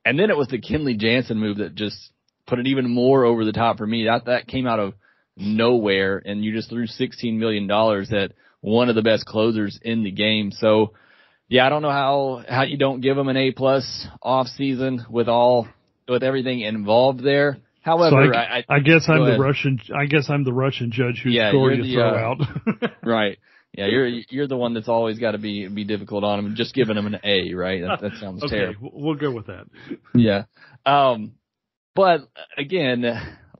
And 0.05 0.17
then 0.17 0.29
it 0.29 0.37
was 0.37 0.47
the 0.47 0.61
Kenley 0.61 0.97
Jansen 0.97 1.37
move 1.37 1.57
that 1.57 1.75
just 1.75 1.97
put 2.45 2.59
it 2.59 2.67
even 2.67 2.89
more 2.89 3.25
over 3.25 3.45
the 3.45 3.51
top 3.51 3.77
for 3.77 3.85
me. 3.85 4.05
That 4.05 4.25
that 4.25 4.47
came 4.47 4.65
out 4.65 4.79
of 4.79 4.93
nowhere, 5.35 6.21
and 6.23 6.43
you 6.43 6.53
just 6.53 6.69
threw 6.69 6.87
sixteen 6.87 7.39
million 7.39 7.67
dollars 7.67 8.11
at 8.13 8.31
one 8.61 8.89
of 8.89 8.95
the 8.95 9.01
best 9.01 9.25
closers 9.25 9.79
in 9.81 10.03
the 10.03 10.11
game. 10.11 10.51
So, 10.51 10.93
yeah, 11.47 11.65
I 11.65 11.69
don't 11.69 11.81
know 11.81 11.91
how 11.91 12.43
how 12.47 12.63
you 12.63 12.77
don't 12.77 13.01
give 13.01 13.15
them 13.15 13.27
an 13.27 13.37
A 13.37 13.51
plus 13.51 14.07
off 14.21 14.47
season 14.47 15.05
with 15.09 15.27
all 15.27 15.67
with 16.07 16.23
everything 16.23 16.61
involved 16.61 17.23
there. 17.23 17.57
However, 17.81 18.31
so 18.31 18.37
I, 18.37 18.57
I, 18.57 18.65
I, 18.67 18.79
guess 18.79 19.05
I'm 19.07 19.23
the 19.23 19.37
Russian. 19.39 19.79
I 19.97 20.07
guess 20.07 20.29
I'm 20.29 20.43
the 20.43 20.51
Russian 20.51 20.91
judge 20.91 21.21
whose 21.23 21.33
yeah, 21.33 21.51
score 21.51 21.71
you 21.71 21.83
the, 21.83 21.93
throw 21.93 22.09
uh, 22.09 22.81
out. 22.81 22.91
right. 23.03 23.37
Yeah, 23.73 23.87
you're 23.87 24.07
you're 24.07 24.47
the 24.47 24.57
one 24.57 24.73
that's 24.73 24.87
always 24.87 25.19
got 25.19 25.31
to 25.31 25.37
be 25.37 25.67
be 25.67 25.83
difficult 25.83 26.23
on 26.23 26.39
him. 26.39 26.55
Just 26.55 26.73
giving 26.73 26.97
him 26.97 27.05
an 27.05 27.19
A, 27.23 27.53
right? 27.53 27.81
That, 27.81 28.01
that 28.01 28.11
sounds 28.19 28.41
terrible. 28.41 28.45
okay, 28.45 28.57
terrible. 28.57 28.91
We'll 28.93 29.15
go 29.15 29.31
with 29.31 29.47
that. 29.47 29.65
Yeah. 30.15 30.45
Um, 30.85 31.33
but 31.95 32.21
again, 32.57 33.05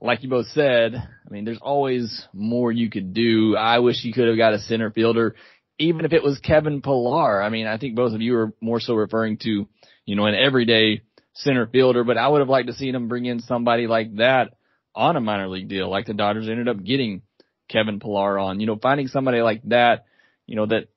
like 0.00 0.22
you 0.22 0.28
both 0.28 0.46
said, 0.48 0.94
I 0.94 1.30
mean, 1.30 1.44
there's 1.44 1.60
always 1.60 2.26
more 2.32 2.72
you 2.72 2.90
could 2.90 3.14
do. 3.14 3.56
I 3.56 3.78
wish 3.80 4.04
you 4.04 4.12
could 4.12 4.28
have 4.28 4.36
got 4.36 4.54
a 4.54 4.58
center 4.58 4.90
fielder, 4.90 5.34
even 5.78 6.04
if 6.04 6.12
it 6.12 6.22
was 6.22 6.38
Kevin 6.38 6.82
Pillar. 6.82 7.42
I 7.42 7.48
mean, 7.48 7.66
I 7.66 7.78
think 7.78 7.96
both 7.96 8.14
of 8.14 8.20
you 8.20 8.36
are 8.36 8.52
more 8.60 8.80
so 8.80 8.94
referring 8.94 9.38
to, 9.38 9.68
you 10.04 10.16
know, 10.16 10.26
an 10.26 10.34
everyday 10.34 11.02
center 11.34 11.66
fielder, 11.66 12.04
but 12.04 12.16
I 12.16 12.28
would 12.28 12.40
have 12.40 12.48
liked 12.48 12.68
to 12.68 12.74
see 12.74 12.90
them 12.90 13.08
bring 13.08 13.26
in 13.26 13.40
somebody 13.40 13.86
like 13.86 14.16
that 14.16 14.54
on 14.94 15.16
a 15.16 15.20
minor 15.20 15.48
league 15.48 15.68
deal, 15.68 15.88
like 15.88 16.06
the 16.06 16.14
Dodgers 16.14 16.48
ended 16.48 16.68
up 16.68 16.82
getting 16.82 17.22
Kevin 17.68 18.00
Pillar 18.00 18.38
on. 18.38 18.60
You 18.60 18.66
know, 18.66 18.76
finding 18.76 19.08
somebody 19.08 19.40
like 19.40 19.62
that, 19.64 20.06
you 20.46 20.56
know, 20.56 20.66
that 20.66 20.88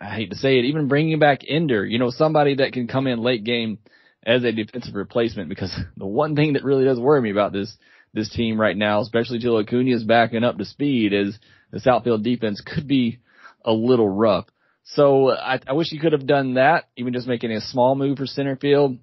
I 0.00 0.14
hate 0.14 0.30
to 0.30 0.36
say 0.36 0.58
it, 0.58 0.66
even 0.66 0.88
bringing 0.88 1.18
back 1.18 1.40
Ender, 1.46 1.84
you 1.84 1.98
know, 1.98 2.10
somebody 2.10 2.56
that 2.56 2.72
can 2.72 2.86
come 2.86 3.06
in 3.06 3.22
late 3.22 3.44
game 3.44 3.78
as 4.24 4.44
a 4.44 4.52
defensive 4.52 4.94
replacement 4.94 5.48
because 5.48 5.74
the 5.96 6.06
one 6.06 6.36
thing 6.36 6.54
that 6.54 6.64
really 6.64 6.84
does 6.84 7.00
worry 7.00 7.20
me 7.20 7.30
about 7.30 7.52
this 7.52 7.76
this 8.12 8.30
team 8.30 8.58
right 8.58 8.76
now, 8.76 9.00
especially 9.00 9.38
till 9.38 9.58
Acuna 9.58 9.94
is 9.94 10.02
backing 10.02 10.42
up 10.42 10.56
to 10.56 10.64
speed, 10.64 11.12
is 11.12 11.38
the 11.70 11.90
outfield 11.90 12.24
defense 12.24 12.62
could 12.64 12.88
be 12.88 13.18
a 13.62 13.72
little 13.72 14.08
rough. 14.08 14.46
So 14.84 15.30
I, 15.32 15.60
I 15.66 15.72
wish 15.74 15.88
he 15.90 15.98
could 15.98 16.12
have 16.12 16.26
done 16.26 16.54
that, 16.54 16.88
even 16.96 17.12
just 17.12 17.26
making 17.26 17.52
a 17.52 17.60
small 17.60 17.94
move 17.94 18.16
for 18.16 18.26
center 18.26 18.56
field. 18.56 18.96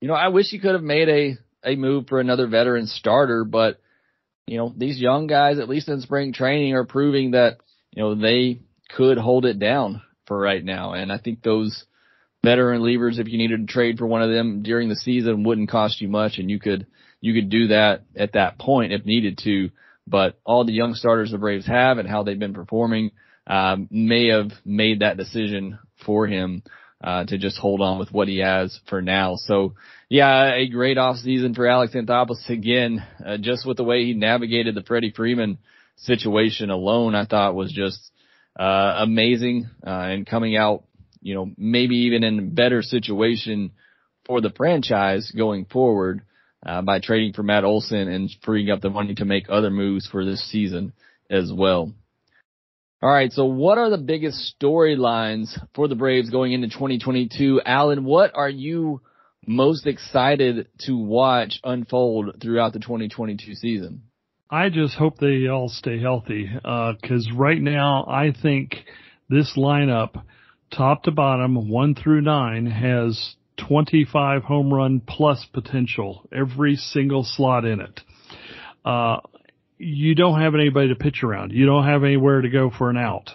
You 0.00 0.08
know, 0.08 0.14
I 0.14 0.28
wish 0.28 0.48
he 0.48 0.58
could 0.58 0.74
have 0.74 0.82
made 0.82 1.08
a 1.08 1.38
a 1.64 1.76
move 1.76 2.06
for 2.08 2.20
another 2.20 2.46
veteran 2.46 2.86
starter, 2.86 3.44
but 3.44 3.80
you 4.46 4.58
know, 4.58 4.72
these 4.76 4.98
young 4.98 5.26
guys, 5.26 5.58
at 5.58 5.68
least 5.68 5.88
in 5.88 6.00
spring 6.00 6.32
training, 6.32 6.74
are 6.74 6.84
proving 6.84 7.32
that, 7.32 7.58
you 7.90 8.02
know, 8.02 8.14
they 8.14 8.60
could 8.96 9.18
hold 9.18 9.44
it 9.44 9.58
down 9.58 10.02
for 10.26 10.38
right 10.38 10.64
now. 10.64 10.92
And 10.92 11.12
I 11.12 11.18
think 11.18 11.42
those 11.42 11.84
veteran 12.44 12.80
relievers, 12.80 13.18
if 13.18 13.28
you 13.28 13.38
needed 13.38 13.66
to 13.66 13.72
trade 13.72 13.98
for 13.98 14.06
one 14.06 14.22
of 14.22 14.30
them 14.30 14.62
during 14.62 14.88
the 14.88 14.96
season, 14.96 15.42
wouldn't 15.42 15.70
cost 15.70 16.00
you 16.00 16.08
much, 16.08 16.38
and 16.38 16.50
you 16.50 16.60
could 16.60 16.86
you 17.20 17.34
could 17.34 17.50
do 17.50 17.68
that 17.68 18.04
at 18.14 18.34
that 18.34 18.58
point 18.58 18.92
if 18.92 19.04
needed 19.04 19.38
to. 19.44 19.70
But 20.06 20.38
all 20.44 20.64
the 20.64 20.72
young 20.72 20.94
starters 20.94 21.32
the 21.32 21.38
Braves 21.38 21.66
have 21.66 21.98
and 21.98 22.08
how 22.08 22.22
they've 22.22 22.38
been 22.38 22.54
performing 22.54 23.10
um, 23.48 23.88
may 23.90 24.28
have 24.28 24.52
made 24.64 25.00
that 25.00 25.16
decision 25.16 25.78
for 26.04 26.26
him 26.28 26.62
uh, 27.06 27.24
to 27.24 27.38
just 27.38 27.56
hold 27.56 27.80
on 27.80 27.98
with 27.98 28.12
what 28.12 28.28
he 28.28 28.40
has 28.40 28.78
for 28.88 29.00
now. 29.00 29.36
So 29.36 29.74
yeah, 30.10 30.54
a 30.54 30.68
great 30.68 30.98
off 30.98 31.16
season 31.16 31.54
for 31.54 31.66
Alex 31.66 31.94
Anthopoulos 31.94 32.50
again, 32.50 33.02
uh, 33.24 33.38
just 33.38 33.66
with 33.66 33.78
the 33.78 33.84
way 33.84 34.04
he 34.04 34.12
navigated 34.12 34.74
the 34.74 34.82
Freddie 34.82 35.12
Freeman 35.16 35.56
situation 35.96 36.68
alone, 36.68 37.14
I 37.14 37.24
thought 37.24 37.54
was 37.54 37.72
just 37.72 38.10
uh, 38.58 38.96
amazing 38.98 39.70
uh, 39.86 39.90
and 39.90 40.26
coming 40.26 40.56
out 40.56 40.82
you 41.26 41.34
know, 41.34 41.50
maybe 41.58 41.96
even 41.96 42.22
in 42.22 42.38
a 42.38 42.42
better 42.42 42.82
situation 42.82 43.72
for 44.26 44.40
the 44.40 44.50
franchise 44.50 45.32
going 45.36 45.64
forward 45.64 46.22
uh, 46.64 46.82
by 46.82 47.00
trading 47.00 47.32
for 47.32 47.42
Matt 47.42 47.64
Olson 47.64 48.06
and 48.08 48.30
freeing 48.44 48.70
up 48.70 48.80
the 48.80 48.90
money 48.90 49.16
to 49.16 49.24
make 49.24 49.46
other 49.48 49.70
moves 49.70 50.06
for 50.06 50.24
this 50.24 50.48
season 50.50 50.92
as 51.28 51.52
well. 51.52 51.92
All 53.02 53.10
right, 53.10 53.30
so 53.32 53.44
what 53.44 53.78
are 53.78 53.90
the 53.90 53.98
biggest 53.98 54.54
storylines 54.60 55.58
for 55.74 55.86
the 55.86 55.94
Braves 55.94 56.30
going 56.30 56.52
into 56.52 56.68
2022? 56.68 57.60
Alan, 57.64 58.04
what 58.04 58.32
are 58.34 58.48
you 58.48 59.02
most 59.46 59.86
excited 59.86 60.68
to 60.80 60.96
watch 60.96 61.60
unfold 61.62 62.40
throughout 62.40 62.72
the 62.72 62.80
2022 62.80 63.54
season? 63.54 64.02
I 64.50 64.70
just 64.70 64.94
hope 64.94 65.18
they 65.18 65.48
all 65.48 65.68
stay 65.68 66.00
healthy 66.00 66.48
uh, 66.64 66.94
right 67.34 67.60
now 67.60 68.06
I 68.08 68.32
think 68.42 68.76
this 69.28 69.52
lineup– 69.56 70.22
top 70.70 71.04
to 71.04 71.10
bottom, 71.10 71.68
one 71.68 71.94
through 71.94 72.22
nine, 72.22 72.66
has 72.66 73.34
25 73.68 74.42
home 74.42 74.72
run 74.72 75.00
plus 75.00 75.46
potential, 75.52 76.28
every 76.32 76.76
single 76.76 77.24
slot 77.24 77.64
in 77.64 77.80
it. 77.80 78.00
Uh, 78.84 79.18
you 79.78 80.14
don't 80.14 80.40
have 80.40 80.54
anybody 80.54 80.88
to 80.88 80.94
pitch 80.94 81.22
around. 81.22 81.52
You 81.52 81.66
don't 81.66 81.84
have 81.84 82.04
anywhere 82.04 82.40
to 82.40 82.48
go 82.48 82.70
for 82.76 82.90
an 82.90 82.96
out. 82.96 83.30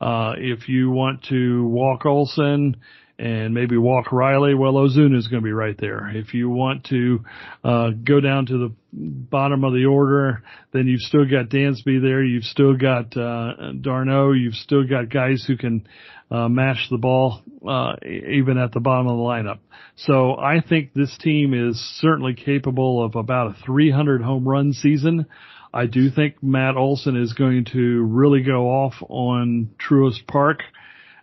Uh, 0.00 0.34
if 0.36 0.68
you 0.68 0.90
want 0.90 1.24
to 1.24 1.66
walk 1.66 2.04
Olson 2.04 2.76
and 3.18 3.54
maybe 3.54 3.76
walk 3.76 4.10
Riley, 4.12 4.54
well, 4.54 4.74
Ozuna 4.74 5.16
is 5.16 5.28
going 5.28 5.42
to 5.42 5.44
be 5.44 5.52
right 5.52 5.76
there. 5.78 6.10
If 6.14 6.34
you 6.34 6.50
want 6.50 6.84
to 6.86 7.24
uh, 7.62 7.90
go 7.90 8.20
down 8.20 8.46
to 8.46 8.58
the 8.58 8.74
bottom 8.92 9.64
of 9.64 9.72
the 9.72 9.84
order, 9.84 10.42
then 10.72 10.88
you've 10.88 11.00
still 11.00 11.24
got 11.24 11.48
Dansby 11.48 12.02
there. 12.02 12.24
You've 12.24 12.44
still 12.44 12.76
got 12.76 13.16
uh, 13.16 13.72
d'Arnaud. 13.80 14.32
You've 14.32 14.54
still 14.54 14.84
got 14.86 15.10
guys 15.10 15.44
who 15.46 15.56
can 15.56 15.86
uh, 16.30 16.48
mash 16.48 16.88
the 16.90 16.98
ball 16.98 17.42
uh, 17.66 17.94
even 18.04 18.58
at 18.58 18.72
the 18.72 18.80
bottom 18.80 19.06
of 19.06 19.16
the 19.16 19.22
lineup. 19.22 19.58
So 19.96 20.36
I 20.36 20.60
think 20.60 20.92
this 20.92 21.16
team 21.18 21.54
is 21.54 21.78
certainly 22.00 22.34
capable 22.34 23.04
of 23.04 23.14
about 23.14 23.52
a 23.52 23.64
300 23.64 24.22
home 24.22 24.46
run 24.46 24.72
season. 24.72 25.26
I 25.74 25.86
do 25.86 26.08
think 26.08 26.40
Matt 26.40 26.76
Olson 26.76 27.20
is 27.20 27.32
going 27.32 27.64
to 27.72 28.04
really 28.04 28.42
go 28.42 28.68
off 28.68 28.94
on 29.08 29.70
Truist 29.76 30.24
Park. 30.28 30.60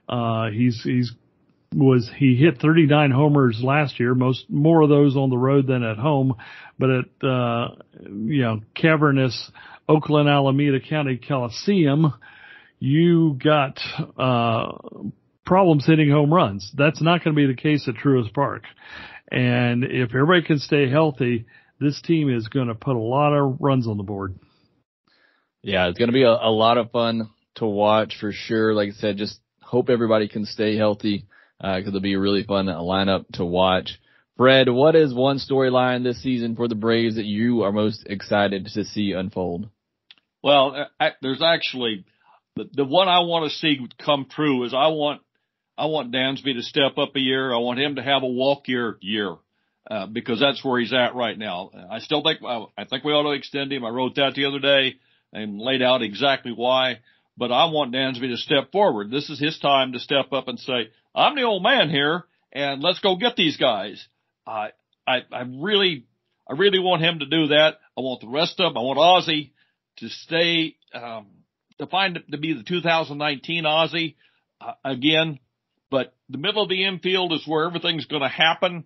Uh, 0.10 0.50
he's 0.50 0.82
he's 0.84 1.14
was 1.74 2.12
he 2.18 2.36
hit 2.36 2.60
39 2.62 3.12
homers 3.12 3.62
last 3.64 3.98
year, 3.98 4.14
most 4.14 4.50
more 4.50 4.82
of 4.82 4.90
those 4.90 5.16
on 5.16 5.30
the 5.30 5.38
road 5.38 5.68
than 5.68 5.84
at 5.84 5.98
home, 5.98 6.36
but 6.78 6.90
at 6.90 7.28
uh, 7.28 7.70
you 8.02 8.42
know 8.42 8.60
cavernous 8.76 9.50
Oakland 9.88 10.28
Alameda 10.28 10.82
County 10.82 11.18
Coliseum, 11.18 12.14
you 12.78 13.40
got 13.42 13.80
uh, 14.18 14.74
problems 15.46 15.86
hitting 15.86 16.12
home 16.12 16.34
runs. 16.34 16.70
That's 16.76 17.02
not 17.02 17.24
going 17.24 17.34
to 17.34 17.40
be 17.40 17.48
the 17.48 17.60
case 17.60 17.88
at 17.88 17.96
Truist 17.96 18.34
Park. 18.34 18.64
And 19.32 19.86
if 19.86 20.10
everybody 20.10 20.42
can 20.42 20.60
stay 20.60 20.90
healthy, 20.90 21.46
this 21.82 22.00
team 22.02 22.30
is 22.30 22.48
going 22.48 22.68
to 22.68 22.76
put 22.76 22.96
a 22.96 23.00
lot 23.00 23.34
of 23.34 23.58
runs 23.60 23.88
on 23.88 23.98
the 23.98 24.04
board. 24.04 24.36
Yeah, 25.64 25.88
it's 25.88 25.98
going 25.98 26.10
to 26.10 26.14
be 26.14 26.24
a, 26.24 26.30
a 26.30 26.52
lot 26.52 26.78
of 26.78 26.92
fun 26.92 27.32
to 27.56 27.66
watch 27.66 28.18
for 28.20 28.32
sure. 28.32 28.74
Like 28.74 28.90
I 28.90 28.94
said, 28.94 29.18
just 29.18 29.40
hope 29.62 29.90
everybody 29.90 30.28
can 30.28 30.46
stay 30.46 30.78
healthy 30.78 31.26
because 31.60 31.86
uh, 31.86 31.88
it'll 31.88 32.00
be 32.00 32.14
a 32.14 32.20
really 32.20 32.44
fun 32.44 32.68
lineup 32.68 33.26
to 33.34 33.46
watch. 33.46 34.00
Fred, 34.38 34.70
what 34.70 34.96
is 34.96 35.14
one 35.14 35.38
storyline 35.38 36.04
this 36.04 36.22
season 36.22 36.56
for 36.56 36.68
the 36.68 36.76
Braves 36.76 37.16
that 37.16 37.26
you 37.26 37.64
are 37.64 37.72
most 37.72 38.06
excited 38.08 38.66
to 38.74 38.86
see 38.86 39.12
unfold? 39.12 39.70
Well, 40.44 40.88
there's 41.22 41.44
actually 41.44 42.06
the, 42.56 42.70
the 42.74 42.86
one 42.86 43.08
I 43.08 43.20
want 43.20 43.52
to 43.52 43.58
see 43.58 43.88
come 44.04 44.26
true 44.30 44.64
is 44.66 44.74
I 44.74 44.88
want 44.88 45.22
I 45.78 45.86
want 45.86 46.14
Dansby 46.14 46.56
to 46.56 46.64
step 46.64 46.98
up 46.98 47.16
a 47.16 47.20
year. 47.20 47.54
I 47.54 47.58
want 47.58 47.80
him 47.80 47.96
to 47.96 48.04
have 48.04 48.24
a 48.24 48.28
walk 48.28 48.68
year 48.68 48.98
year. 49.02 49.36
Uh, 49.90 50.06
because 50.06 50.40
that's 50.40 50.64
where 50.64 50.80
he's 50.80 50.94
at 50.94 51.16
right 51.16 51.38
now. 51.38 51.72
I 51.90 52.00
still 52.00 52.22
think, 52.22 52.40
I 52.44 52.86
think 52.86 53.04
we 53.04 53.14
ought 53.14 53.24
to 53.24 53.32
extend 53.32 53.74
him. 53.74 53.84
I 53.84 53.90
wrote 53.90 54.16
that 54.16 54.36
the 54.36 54.46
other 54.46 54.60
day 54.60 54.98
and 55.34 55.60
laid 55.60 55.82
out 55.82 56.04
exactly 56.04 56.52
why, 56.56 57.00
but 57.36 57.52
I 57.52 57.66
want 57.66 57.92
Dansby 57.92 58.30
to 58.30 58.38
step 58.38 58.72
forward. 58.72 59.10
This 59.10 59.30
is 59.32 59.40
his 59.40 59.58
time 59.58 59.94
to 59.94 60.00
step 60.00 60.34
up 60.34 60.48
and 60.48 60.60
say, 60.60 60.92
I'm 61.16 61.36
the 61.36 61.44
old 61.44 61.64
man 61.64 61.90
here 61.90 62.26
and 62.54 62.84
let's 62.84 63.00
go 63.00 63.16
get 63.16 63.36
these 63.36 63.58
guys. 63.58 64.06
I, 64.46 64.70
I, 65.08 65.22
I 65.32 65.44
really, 65.48 66.06
I 66.48 66.54
really 66.54 66.80
want 66.80 67.02
him 67.02 67.20
to 67.20 67.26
do 67.26 67.48
that. 67.48 67.80
I 67.98 68.02
want 68.02 68.22
the 68.22 68.28
rest 68.28 68.60
of 68.60 68.74
them. 68.74 68.78
I 68.78 68.82
want 68.82 69.00
Ozzie 69.00 69.54
to 69.98 70.10
stay, 70.10 70.76
um, 70.94 71.28
to 71.80 71.88
find 71.88 72.20
to 72.32 72.38
be 72.38 72.54
the 72.54 72.64
2019 72.64 73.66
Ozzie 73.66 74.16
uh, 74.60 74.74
again. 74.86 75.40
But 75.90 76.14
the 76.30 76.38
middle 76.38 76.64
of 76.64 76.70
the 76.70 76.86
infield 76.86 77.34
is 77.34 77.48
where 77.48 77.66
everything's 77.66 78.06
going 78.06 78.22
to 78.22 78.30
happen. 78.30 78.86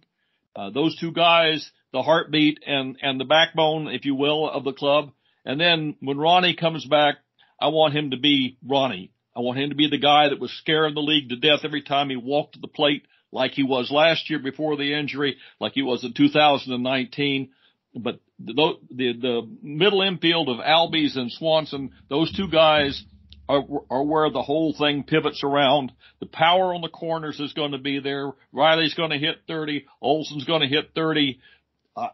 Uh, 0.55 0.69
those 0.69 0.97
two 0.97 1.11
guys, 1.11 1.69
the 1.91 2.01
heartbeat 2.01 2.59
and 2.65 2.97
and 3.01 3.19
the 3.19 3.25
backbone, 3.25 3.87
if 3.87 4.05
you 4.05 4.15
will, 4.15 4.49
of 4.49 4.63
the 4.63 4.73
club. 4.73 5.11
And 5.43 5.59
then 5.59 5.95
when 5.99 6.17
Ronnie 6.17 6.55
comes 6.55 6.85
back, 6.85 7.15
I 7.59 7.67
want 7.67 7.95
him 7.95 8.11
to 8.11 8.17
be 8.17 8.57
Ronnie. 8.65 9.11
I 9.35 9.41
want 9.41 9.59
him 9.59 9.69
to 9.69 9.75
be 9.75 9.89
the 9.89 9.97
guy 9.97 10.29
that 10.29 10.39
was 10.39 10.51
scaring 10.51 10.95
the 10.95 11.01
league 11.01 11.29
to 11.29 11.35
death 11.35 11.59
every 11.63 11.81
time 11.81 12.09
he 12.09 12.15
walked 12.15 12.53
to 12.53 12.61
the 12.61 12.67
plate, 12.67 13.05
like 13.31 13.51
he 13.51 13.63
was 13.63 13.91
last 13.91 14.29
year 14.29 14.39
before 14.39 14.77
the 14.77 14.93
injury, 14.93 15.37
like 15.59 15.73
he 15.73 15.81
was 15.81 16.03
in 16.05 16.13
2019. 16.13 17.49
But 17.93 18.19
the, 18.39 18.73
the, 18.89 19.13
the 19.13 19.57
middle 19.61 20.01
infield 20.01 20.49
of 20.49 20.57
Albies 20.57 21.17
and 21.17 21.31
Swanson, 21.31 21.91
those 22.09 22.31
two 22.35 22.49
guys 22.49 23.03
are, 23.47 24.03
where 24.03 24.29
the 24.29 24.41
whole 24.41 24.73
thing 24.73 25.03
pivots 25.03 25.43
around. 25.43 25.91
The 26.19 26.25
power 26.25 26.73
on 26.73 26.81
the 26.81 26.89
corners 26.89 27.39
is 27.39 27.53
going 27.53 27.71
to 27.71 27.77
be 27.77 27.99
there. 27.99 28.31
Riley's 28.51 28.93
going 28.93 29.11
to 29.11 29.17
hit 29.17 29.37
30. 29.47 29.85
Olson's 30.01 30.45
going 30.45 30.61
to 30.61 30.67
hit 30.67 30.91
30. 30.95 31.39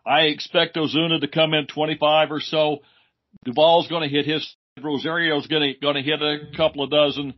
I 0.06 0.22
expect 0.24 0.76
Ozuna 0.76 1.22
to 1.22 1.28
come 1.28 1.54
in 1.54 1.68
25 1.68 2.32
or 2.32 2.40
so. 2.40 2.80
Duvall's 3.46 3.88
going 3.88 4.08
to 4.08 4.16
hit 4.16 4.26
his. 4.26 4.56
Rosario's 4.82 5.48
going 5.48 5.74
to 5.74 5.80
going 5.80 5.96
to 5.96 6.02
hit 6.02 6.22
a 6.22 6.56
couple 6.56 6.84
of 6.84 6.92
dozen. 6.92 7.34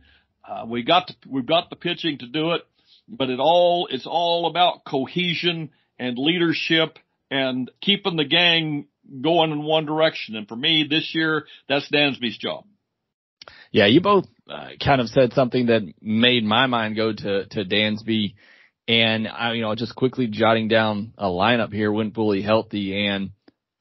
Uh, 0.46 0.66
we 0.66 0.82
got 0.82 1.10
we've 1.26 1.46
got 1.46 1.70
the 1.70 1.76
pitching 1.76 2.18
to 2.18 2.26
do 2.26 2.52
it, 2.52 2.62
but 3.08 3.30
it 3.30 3.40
all 3.40 3.88
it's 3.90 4.06
all 4.06 4.46
about 4.46 4.84
cohesion 4.84 5.70
and 5.98 6.18
leadership 6.18 6.98
and 7.30 7.70
keeping 7.80 8.16
the 8.16 8.24
gang 8.24 8.86
going 9.22 9.52
in 9.52 9.62
one 9.62 9.86
direction. 9.86 10.36
And 10.36 10.46
for 10.46 10.56
me, 10.56 10.86
this 10.88 11.14
year, 11.14 11.46
that's 11.68 11.90
Dansby's 11.90 12.38
job. 12.38 12.64
Yeah, 13.72 13.86
you 13.86 14.00
both 14.00 14.26
uh, 14.48 14.68
kind 14.82 15.00
of 15.00 15.08
said 15.08 15.32
something 15.32 15.66
that 15.66 15.82
made 16.00 16.44
my 16.44 16.66
mind 16.66 16.96
go 16.96 17.12
to 17.12 17.46
to 17.46 17.64
Dansby, 17.64 18.34
and 18.88 19.28
I, 19.28 19.52
you 19.52 19.62
know, 19.62 19.74
just 19.74 19.94
quickly 19.94 20.26
jotting 20.26 20.68
down 20.68 21.14
a 21.16 21.26
lineup 21.26 21.72
here 21.72 21.92
when 21.92 22.12
fully 22.12 22.42
healthy, 22.42 23.06
and 23.06 23.30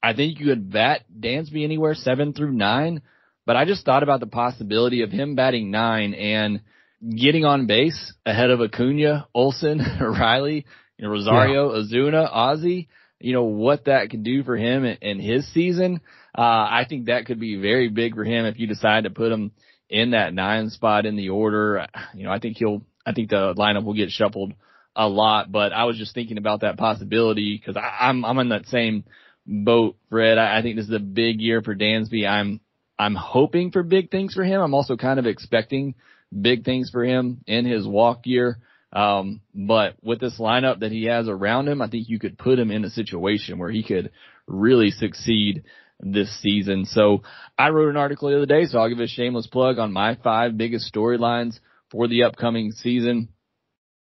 I 0.02 0.14
think 0.14 0.40
you 0.40 0.48
could 0.48 0.72
bat 0.72 1.04
Dansby 1.18 1.64
anywhere 1.64 1.96
seven 1.96 2.34
through 2.34 2.52
nine, 2.52 3.02
but 3.46 3.56
I 3.56 3.66
just 3.66 3.86
thought 3.86 4.04
about 4.04 4.20
the 4.20 4.28
possibility 4.28 5.02
of 5.02 5.12
him 5.12 5.36
batting 5.36 5.72
nine 5.72 6.14
and 6.14 6.62
getting 7.10 7.46
on 7.46 7.68
base 7.68 8.14
ahead 8.26 8.50
of 8.50 8.62
Acuna, 8.62 9.28
Olson, 9.34 9.80
Riley, 10.02 10.66
you 10.98 11.06
know, 11.06 11.12
Rosario, 11.12 11.74
yeah. 11.74 11.82
Ozuna, 11.82 12.30
Ozzie. 12.32 12.88
You 13.20 13.32
know, 13.32 13.44
what 13.44 13.86
that 13.86 14.10
could 14.10 14.24
do 14.24 14.44
for 14.44 14.58
him 14.58 14.84
in 14.84 15.20
his 15.20 15.48
season, 15.54 16.02
uh, 16.36 16.42
I 16.42 16.86
think 16.88 17.06
that 17.06 17.26
could 17.26 17.40
be 17.40 17.56
very 17.56 17.90
big 17.90 18.16
for 18.16 18.24
him 18.24 18.46
if 18.46 18.60
you 18.60 18.68
decide 18.68 19.04
to 19.04 19.10
put 19.10 19.32
him 19.32 19.52
in 19.90 20.12
that 20.12 20.34
nine 20.34 20.70
spot 20.70 21.06
in 21.06 21.16
the 21.16 21.30
order. 21.30 21.88
You 22.16 22.26
know, 22.26 22.32
I 22.32 22.40
think 22.40 22.58
he'll, 22.58 22.84
I 23.06 23.14
think 23.14 23.30
the 23.30 23.54
lineup 23.56 23.84
will 23.84 23.96
get 23.96 24.12
shuffled 24.12 24.54
a 24.96 25.08
lot, 25.08 25.52
but 25.52 25.74
I 25.74 25.86
was 25.86 25.98
just 25.98 26.14
thinking 26.14 26.38
about 26.38 26.62
that 26.62 26.78
possibility 26.78 27.58
because 27.58 27.76
I'm, 27.76 28.24
I'm 28.24 28.38
in 28.38 28.50
that 28.50 28.68
same 28.68 29.04
boat, 29.46 29.98
Fred. 30.10 30.38
I, 30.38 30.60
I 30.60 30.62
think 30.62 30.76
this 30.76 30.88
is 30.88 30.94
a 30.94 31.00
big 31.00 31.42
year 31.42 31.62
for 31.62 31.76
Dansby. 31.76 32.28
I'm, 32.28 32.62
I'm 32.98 33.16
hoping 33.16 33.72
for 33.72 33.82
big 33.84 34.12
things 34.12 34.34
for 34.34 34.44
him. 34.44 34.62
I'm 34.62 34.76
also 34.76 34.96
kind 34.96 35.20
of 35.20 35.26
expecting 35.26 35.96
big 36.42 36.64
things 36.64 36.90
for 36.92 37.04
him 37.04 37.44
in 37.48 37.66
his 37.66 37.88
walk 37.88 38.22
year. 38.26 38.60
Um, 38.92 39.42
but 39.56 39.96
with 40.04 40.20
this 40.20 40.40
lineup 40.40 40.80
that 40.80 40.92
he 40.92 41.06
has 41.06 41.28
around 41.28 41.68
him, 41.68 41.82
I 41.82 41.90
think 41.90 42.10
you 42.10 42.20
could 42.20 42.38
put 42.38 42.60
him 42.60 42.70
in 42.70 42.86
a 42.86 42.90
situation 42.92 43.58
where 43.58 43.72
he 43.72 43.84
could 43.84 44.12
really 44.46 44.92
succeed 44.92 45.64
this 46.00 46.30
season. 46.42 46.86
So 46.86 47.24
I 47.58 47.70
wrote 47.70 47.90
an 47.90 47.98
article 47.98 48.30
the 48.30 48.38
other 48.38 48.46
day, 48.46 48.66
so 48.66 48.80
I'll 48.80 48.90
give 48.90 49.00
a 49.00 49.08
shameless 49.08 49.48
plug 49.48 49.80
on 49.80 49.94
my 49.94 50.16
five 50.24 50.58
biggest 50.58 50.94
storylines 50.94 51.60
for 51.92 52.08
the 52.08 52.24
upcoming 52.24 52.72
season. 52.72 53.30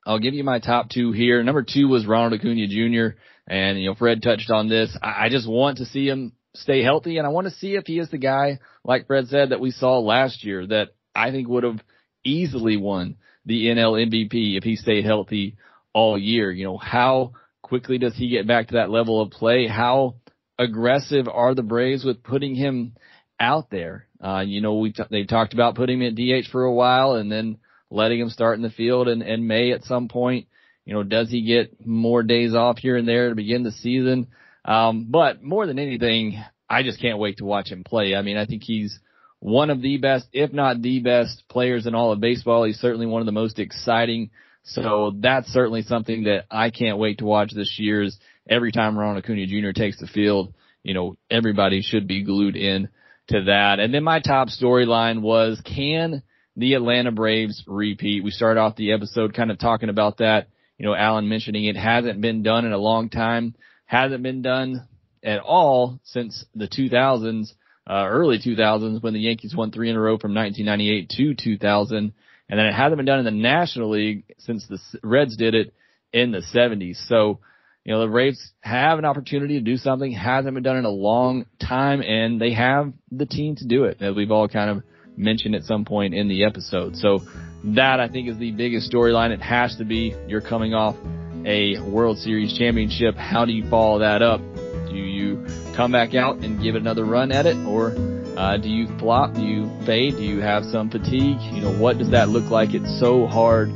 I'll 0.06 0.20
give 0.20 0.34
you 0.34 0.44
my 0.44 0.60
top 0.60 0.90
two 0.90 1.12
here. 1.12 1.44
Number 1.44 1.64
two 1.64 1.88
was 1.88 2.06
Ronald 2.06 2.40
Acuna 2.40 2.68
Jr. 2.68 3.18
And, 3.48 3.80
you 3.80 3.90
know, 3.90 3.96
Fred 3.96 4.22
touched 4.22 4.52
on 4.52 4.70
this. 4.70 4.96
I 5.02 5.26
I 5.26 5.30
just 5.30 5.48
want 5.48 5.78
to 5.80 5.86
see 5.86 6.08
him 6.08 6.34
stay 6.56 6.82
healthy 6.82 7.18
and 7.18 7.28
I 7.28 7.30
want 7.30 7.48
to 7.48 7.54
see 7.54 7.76
if 7.76 7.86
he 7.86 8.00
is 8.00 8.10
the 8.10 8.18
guy, 8.18 8.60
like 8.84 9.08
Fred 9.08 9.28
said, 9.28 9.50
that 9.50 9.60
we 9.60 9.72
saw 9.72 10.00
last 10.00 10.44
year 10.44 10.66
that 10.68 10.90
I 11.16 11.32
think 11.32 11.48
would 11.48 11.64
have 11.64 11.82
easily 12.24 12.78
won 12.78 13.18
the 13.46 13.68
NL 13.68 14.10
MVP 14.10 14.58
if 14.58 14.64
he 14.64 14.76
stayed 14.76 15.06
healthy 15.06 15.58
all 15.94 16.18
year. 16.18 16.52
You 16.52 16.66
know, 16.66 16.78
how 16.78 17.34
quickly 17.62 17.98
does 17.98 18.16
he 18.16 18.30
get 18.30 18.48
back 18.48 18.68
to 18.68 18.76
that 18.76 18.90
level 18.90 19.22
of 19.22 19.32
play? 19.32 19.68
How 19.68 20.16
aggressive 20.60 21.28
are 21.28 21.54
the 21.54 21.64
Braves 21.64 22.04
with 22.04 22.24
putting 22.24 22.56
him 22.56 22.96
out 23.40 23.70
there? 23.70 24.08
Uh, 24.22 24.44
you 24.46 24.62
know, 24.62 24.76
we 24.76 24.92
t- 24.92 25.04
they 25.10 25.26
talked 25.26 25.54
about 25.54 25.76
putting 25.76 26.02
him 26.02 26.08
at 26.08 26.16
DH 26.16 26.50
for 26.52 26.64
a 26.64 26.74
while 26.74 27.14
and 27.14 27.32
then 27.32 27.58
letting 27.90 28.20
him 28.20 28.30
start 28.30 28.58
in 28.58 28.64
the 28.64 28.70
field 28.70 29.08
in, 29.08 29.22
in 29.22 29.48
May 29.48 29.72
at 29.72 29.84
some 29.84 30.08
point. 30.08 30.48
You 30.86 30.94
know, 30.94 31.04
does 31.04 31.30
he 31.30 31.42
get 31.42 31.86
more 31.86 32.24
days 32.24 32.56
off 32.56 32.78
here 32.78 32.96
and 32.96 33.08
there 33.08 33.30
to 33.30 33.36
begin 33.36 33.64
the 33.64 33.72
season? 33.72 34.28
Um, 34.66 35.08
but 35.10 35.44
more 35.44 35.68
than 35.68 35.80
anything, 35.80 36.42
I 36.70 36.84
just 36.84 37.02
can't 37.02 37.20
wait 37.20 37.38
to 37.38 37.46
watch 37.46 37.70
him 37.70 37.84
play. 37.84 38.16
I 38.16 38.22
mean, 38.22 38.38
I 38.38 38.46
think 38.46 38.64
he's 38.64 39.00
one 39.40 39.70
of 39.70 39.82
the 39.82 39.98
best, 39.98 40.28
if 40.34 40.52
not 40.52 40.82
the 40.82 41.00
best 41.00 41.44
players 41.50 41.86
in 41.86 41.96
all 41.96 42.12
of 42.12 42.20
baseball. 42.20 42.64
He's 42.64 42.80
certainly 42.80 43.06
one 43.06 43.22
of 43.22 43.26
the 43.26 43.32
most 43.32 43.60
exciting. 43.60 44.32
So 44.64 45.14
that's 45.16 45.48
certainly 45.48 45.84
something 45.84 46.24
that 46.24 46.46
I 46.52 46.72
can't 46.72 46.98
wait 46.98 47.20
to 47.20 47.26
watch 47.26 47.54
this 47.54 47.78
year 47.80 48.02
is 48.02 48.18
every 48.50 48.72
time 48.72 48.98
Ronald 48.98 49.24
Acuna 49.24 49.46
Jr. 49.46 49.72
takes 49.72 50.00
the 50.00 50.08
field, 50.08 50.54
you 50.84 50.94
know, 50.94 51.18
everybody 51.30 51.82
should 51.82 52.08
be 52.08 52.24
glued 52.24 52.56
in 52.56 52.90
to 53.30 53.44
that. 53.46 53.80
And 53.80 53.94
then 53.94 54.04
my 54.04 54.20
top 54.20 54.48
storyline 54.50 55.22
was 55.22 55.62
can 55.66 56.24
the 56.56 56.74
Atlanta 56.74 57.12
Braves 57.12 57.64
repeat? 57.68 58.24
We 58.24 58.32
started 58.32 58.60
off 58.60 58.76
the 58.76 58.94
episode 58.94 59.34
kind 59.34 59.52
of 59.52 59.60
talking 59.60 59.90
about 59.90 60.18
that. 60.18 60.48
You 60.78 60.86
know, 60.86 60.96
Alan 60.96 61.28
mentioning 61.28 61.66
it 61.66 61.76
hasn't 61.76 62.22
been 62.22 62.44
done 62.44 62.66
in 62.66 62.72
a 62.72 62.78
long 62.78 63.10
time, 63.10 63.56
hasn't 63.86 64.24
been 64.24 64.42
done 64.42 64.88
at 65.24 65.40
all 65.40 66.00
since 66.04 66.46
the 66.56 66.68
2000s, 66.68 67.52
uh, 67.90 68.06
early 68.08 68.38
2000s 68.38 69.02
when 69.02 69.14
the 69.14 69.20
Yankees 69.20 69.56
won 69.56 69.72
three 69.72 69.90
in 69.90 69.96
a 69.96 70.00
row 70.00 70.18
from 70.18 70.34
1998 70.34 71.10
to 71.10 71.36
2000. 71.36 72.14
And 72.50 72.60
then 72.60 72.66
it 72.66 72.74
hasn't 72.74 72.98
been 72.98 73.06
done 73.06 73.20
in 73.20 73.26
the 73.26 73.32
National 73.32 73.90
League 73.90 74.24
since 74.38 74.66
the 74.68 74.80
Reds 75.04 75.36
did 75.36 75.54
it 75.54 75.74
in 76.14 76.32
the 76.32 76.44
70s. 76.54 77.08
So, 77.08 77.40
you 77.88 77.94
know, 77.94 78.02
the 78.02 78.12
Braves 78.12 78.52
have 78.60 79.00
an 79.00 79.06
opportunity 79.06 79.54
to 79.54 79.62
do 79.62 79.78
something, 79.78 80.12
hasn't 80.12 80.54
been 80.54 80.62
done 80.62 80.76
in 80.76 80.84
a 80.84 80.90
long 80.90 81.46
time, 81.58 82.02
and 82.02 82.40
they 82.40 82.52
have 82.52 82.92
the 83.14 83.26
team 83.26 83.56
to 83.56 83.66
do 83.66 83.86
it, 83.86 84.02
as 84.02 84.14
we've 84.14 84.30
all 84.30 84.50
kind 84.50 84.70
of 84.70 84.84
mentioned 85.16 85.56
at 85.56 85.64
some 85.64 85.86
point 85.86 86.14
in 86.14 86.28
the 86.28 86.44
episode. 86.44 86.98
So 86.98 87.22
that 87.64 88.02
I 88.02 88.10
think 88.10 88.28
is 88.28 88.38
the 88.38 88.52
biggest 88.52 88.92
storyline. 88.92 89.32
It 89.32 89.42
has 89.42 89.78
to 89.78 89.86
be 89.86 90.14
you're 90.28 90.42
coming 90.42 90.74
off 90.74 90.98
a 91.46 91.80
World 91.80 92.18
Series 92.18 92.58
championship. 92.58 93.16
How 93.16 93.46
do 93.46 93.54
you 93.54 93.70
follow 93.70 94.00
that 94.00 94.22
up? 94.22 94.42
Do 94.90 94.94
you 94.94 95.46
come 95.74 95.94
back 95.94 96.14
out 96.14 96.40
and 96.40 96.62
give 96.62 96.76
it 96.76 96.82
another 96.82 97.06
run 97.06 97.32
at 97.32 97.46
it 97.46 97.56
or 97.66 97.92
uh, 98.38 98.58
do 98.58 98.68
you 98.68 98.88
flop? 99.00 99.34
Do 99.34 99.42
you 99.42 99.72
fade? 99.86 100.18
Do 100.18 100.24
you 100.24 100.42
have 100.42 100.66
some 100.66 100.90
fatigue? 100.90 101.40
You 101.54 101.62
know, 101.62 101.80
what 101.80 101.98
does 102.00 102.12
that 102.12 102.28
look 102.28 102.52
like? 102.52 102.74
It's 102.74 103.00
so 103.00 103.28
hard 103.28 103.70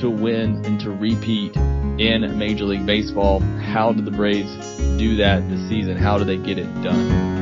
to 0.00 0.10
win 0.10 0.64
and 0.64 0.80
to 0.80 0.90
repeat 0.90 1.54
in 1.98 2.38
Major 2.38 2.64
League 2.64 2.86
Baseball. 2.86 3.40
How 3.40 3.92
did 3.92 4.04
the 4.04 4.10
Braves 4.10 4.50
do 4.98 5.16
that 5.16 5.48
this 5.48 5.68
season? 5.68 5.96
How 5.96 6.18
do 6.18 6.24
they 6.24 6.36
get 6.36 6.58
it 6.58 6.72
done? 6.82 7.32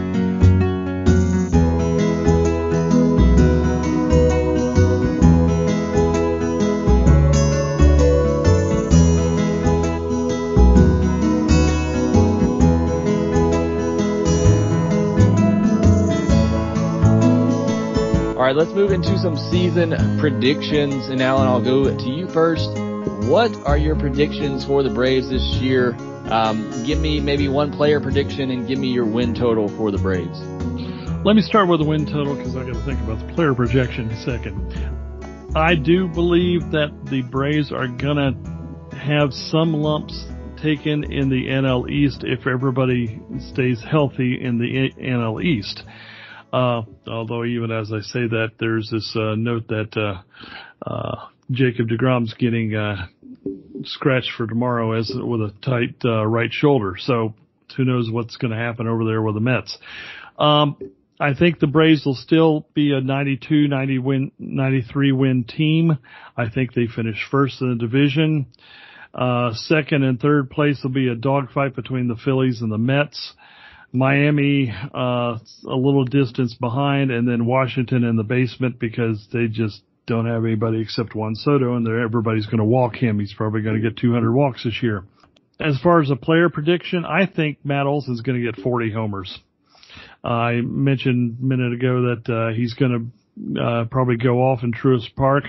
All 18.37 18.47
right, 18.47 18.57
let's 18.57 18.73
move 18.73 18.91
into 18.91 19.19
some 19.19 19.37
season 19.37 20.19
predictions. 20.19 21.09
And 21.09 21.21
Alan, 21.21 21.47
I'll 21.47 21.63
go 21.63 21.97
to 21.97 22.09
you 22.11 22.27
first. 22.29 22.90
What 23.01 23.55
are 23.65 23.79
your 23.79 23.97
predictions 23.97 24.65
for 24.65 24.83
the 24.83 24.91
Braves 24.91 25.31
this 25.31 25.43
year? 25.61 25.95
Um, 26.31 26.71
give 26.85 26.99
me 26.99 27.19
maybe 27.19 27.49
one 27.49 27.73
player 27.73 27.99
prediction 27.99 28.51
and 28.51 28.69
give 28.69 28.79
me 28.79 28.89
your 28.89 29.07
win 29.07 29.35
total 29.35 29.69
for 29.69 29.91
the 29.91 29.97
Braves. 29.97 30.39
Let 31.25 31.35
me 31.35 31.41
start 31.41 31.69
with 31.69 31.81
the 31.81 31.87
win 31.87 32.05
total 32.05 32.37
because 32.37 32.57
I 32.57 32.65
got 32.65 32.75
to 32.75 32.85
think 32.85 33.01
about 33.01 33.27
the 33.27 33.33
player 33.33 33.55
projection 33.55 34.11
in 34.11 34.17
a 34.17 34.23
second. 34.23 35.57
I 35.57 35.77
do 35.77 36.09
believe 36.09 36.71
that 36.73 36.91
the 37.07 37.23
Braves 37.23 37.73
are 37.73 37.89
gonna 37.89 38.33
have 38.93 39.33
some 39.33 39.73
lumps 39.73 40.27
taken 40.63 41.11
in 41.11 41.31
the 41.31 41.47
NL 41.47 41.91
East 41.91 42.23
if 42.23 42.47
everybody 42.47 43.19
stays 43.51 43.83
healthy 43.83 44.39
in 44.43 44.59
the 44.59 44.93
NL 45.01 45.43
East. 45.43 45.85
Uh, 46.53 46.83
although 47.07 47.45
even 47.45 47.71
as 47.71 47.93
I 47.93 48.01
say 48.01 48.27
that, 48.27 48.53
there's 48.59 48.91
this 48.91 49.17
uh, 49.17 49.37
note 49.37 49.69
that 49.69 49.97
uh, 49.97 50.23
uh, 50.87 51.27
Jacob 51.51 51.89
Degrom's 51.89 52.35
getting 52.35 52.75
uh, 52.75 53.07
scratched 53.85 54.31
for 54.37 54.47
tomorrow 54.47 54.93
as 54.93 55.11
with 55.15 55.41
a 55.41 55.53
tight 55.63 55.97
uh, 56.05 56.25
right 56.27 56.53
shoulder. 56.53 56.95
So 56.99 57.35
who 57.77 57.85
knows 57.85 58.11
what's 58.11 58.37
going 58.37 58.53
to 58.53 58.57
happen 58.57 58.87
over 58.87 59.05
there 59.05 59.23
with 59.23 59.35
the 59.35 59.41
Mets. 59.41 59.77
Um, 60.39 60.77
I 61.19 61.35
think 61.35 61.59
the 61.59 61.67
Braves 61.67 62.05
will 62.07 62.15
still 62.15 62.67
be 62.73 62.93
a 62.93 63.01
92, 63.01 63.69
90 63.69 63.99
win, 63.99 64.33
93 64.39 65.13
win 65.13 65.45
team. 65.45 65.99
I 66.37 66.49
think 66.49 66.73
they 66.73 66.87
finish 66.87 67.27
first 67.31 67.61
in 67.61 67.71
the 67.71 67.75
division. 67.77 68.47
Uh, 69.13 69.53
second 69.55 70.05
and 70.05 70.21
third 70.21 70.51
place 70.51 70.81
will 70.83 70.91
be 70.91 71.09
a 71.09 71.15
dogfight 71.15 71.75
between 71.75 72.09
the 72.09 72.17
Phillies 72.17 72.63
and 72.63 72.73
the 72.73 72.79
Mets. 72.79 73.35
Miami 73.93 74.73
uh, 74.95 75.39
a 75.69 75.77
little 75.77 76.05
distance 76.05 76.55
behind, 76.55 77.11
and 77.11 77.27
then 77.29 77.45
Washington 77.45 78.05
in 78.05 78.17
the 78.17 78.23
basement 78.23 78.79
because 78.79 79.27
they 79.33 79.49
just 79.49 79.83
don't 80.07 80.27
have 80.27 80.45
anybody 80.45 80.81
except 80.81 81.15
Juan 81.15 81.35
Soto, 81.35 81.77
and 81.77 81.87
everybody's 81.87 82.47
going 82.47 82.59
to 82.59 82.65
walk 82.65 82.97
him. 82.97 83.19
He's 83.19 83.35
probably 83.35 83.63
going 83.63 83.81
to 83.81 83.83
get 83.83 83.99
200 83.99 84.33
walks 84.33 84.65
this 84.65 84.83
year. 84.83 85.05
As 85.61 85.79
far 85.81 86.01
as 86.01 86.11
a 86.11 86.17
player 86.17 86.49
prediction, 86.49 87.05
I 87.05 87.27
think 87.27 87.59
Matt 87.65 87.87
Olson's 87.87 88.23
going 88.23 88.43
to 88.43 88.53
get 88.53 88.61
40 88.63 88.93
homers. 88.93 89.39
I 90.25 90.61
mentioned 90.63 91.39
a 91.41 91.45
minute 91.45 91.73
ago 91.73 92.15
that 92.15 92.33
uh, 92.33 92.55
he's 92.55 92.75
going 92.75 93.13
to 93.57 93.63
uh, 93.63 93.85
probably 93.91 94.17
go 94.17 94.39
off 94.39 94.63
in 94.63 94.73
Truist 94.73 95.15
Park. 95.17 95.45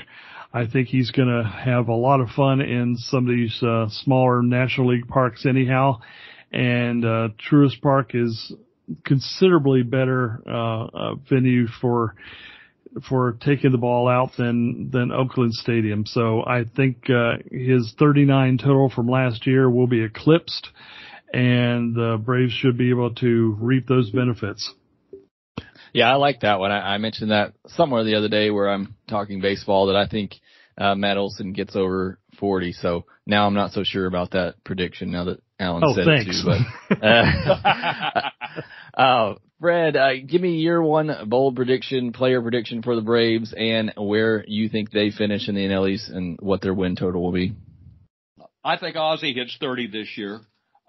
I 0.53 0.67
think 0.67 0.89
he's 0.89 1.11
going 1.11 1.29
to 1.29 1.49
have 1.49 1.87
a 1.87 1.93
lot 1.93 2.19
of 2.19 2.29
fun 2.29 2.59
in 2.61 2.97
some 2.97 3.29
of 3.29 3.35
these 3.35 3.61
uh, 3.63 3.87
smaller 3.89 4.41
National 4.41 4.89
League 4.89 5.07
parks 5.07 5.45
anyhow 5.45 5.99
and 6.51 7.05
uh, 7.05 7.29
Truist 7.49 7.81
Park 7.81 8.11
is 8.13 8.53
considerably 9.05 9.83
better 9.83 10.41
uh, 10.45 10.83
uh, 10.85 11.15
venue 11.29 11.67
for 11.79 12.15
for 13.07 13.37
taking 13.41 13.71
the 13.71 13.77
ball 13.77 14.07
out 14.07 14.31
than 14.37 14.89
than 14.91 15.11
Oakland 15.11 15.53
Stadium. 15.53 16.05
So 16.05 16.43
I 16.45 16.63
think 16.63 17.09
uh, 17.09 17.37
his 17.51 17.93
39 17.97 18.57
total 18.57 18.89
from 18.89 19.07
last 19.07 19.47
year 19.47 19.69
will 19.69 19.87
be 19.87 20.03
eclipsed, 20.03 20.69
and 21.33 21.95
the 21.95 22.21
Braves 22.23 22.53
should 22.53 22.77
be 22.77 22.89
able 22.89 23.13
to 23.15 23.57
reap 23.59 23.87
those 23.87 24.09
benefits. 24.09 24.73
Yeah, 25.93 26.11
I 26.11 26.15
like 26.15 26.41
that 26.41 26.59
one. 26.59 26.71
I, 26.71 26.95
I 26.95 26.97
mentioned 26.97 27.31
that 27.31 27.53
somewhere 27.67 28.03
the 28.03 28.15
other 28.15 28.29
day 28.29 28.49
where 28.49 28.69
I'm 28.69 28.95
talking 29.09 29.41
baseball 29.41 29.87
that 29.87 29.95
I 29.95 30.07
think 30.07 30.35
uh, 30.77 30.95
Matt 30.95 31.17
Olson 31.17 31.53
gets 31.53 31.75
over 31.75 32.17
40. 32.39 32.73
So 32.73 33.05
now 33.25 33.45
I'm 33.45 33.53
not 33.53 33.71
so 33.71 33.83
sure 33.83 34.05
about 34.05 34.31
that 34.31 34.55
prediction 34.63 35.11
now 35.11 35.25
that 35.25 35.41
Alan 35.59 35.83
oh, 35.85 35.93
said 35.93 36.05
thanks. 36.05 36.43
it 36.43 36.43
too. 36.43 36.63
But, 36.89 37.03
uh, 37.05 38.29
uh, 39.01 39.35
Fred, 39.61 39.95
uh, 39.95 40.13
give 40.25 40.41
me 40.41 40.55
your 40.55 40.81
one 40.81 41.11
bold 41.27 41.55
prediction, 41.55 42.13
player 42.13 42.41
prediction 42.41 42.81
for 42.81 42.95
the 42.95 43.01
Braves 43.01 43.53
and 43.55 43.93
where 43.95 44.43
you 44.47 44.69
think 44.69 44.89
they 44.89 45.11
finish 45.11 45.47
in 45.47 45.53
the 45.53 45.61
NL 45.61 45.87
East 45.87 46.09
and 46.09 46.39
what 46.41 46.61
their 46.61 46.73
win 46.73 46.95
total 46.95 47.21
will 47.21 47.31
be. 47.31 47.53
I 48.63 48.77
think 48.77 48.95
Ozzie 48.95 49.33
hits 49.33 49.55
30 49.59 49.91
this 49.91 50.17
year. 50.17 50.39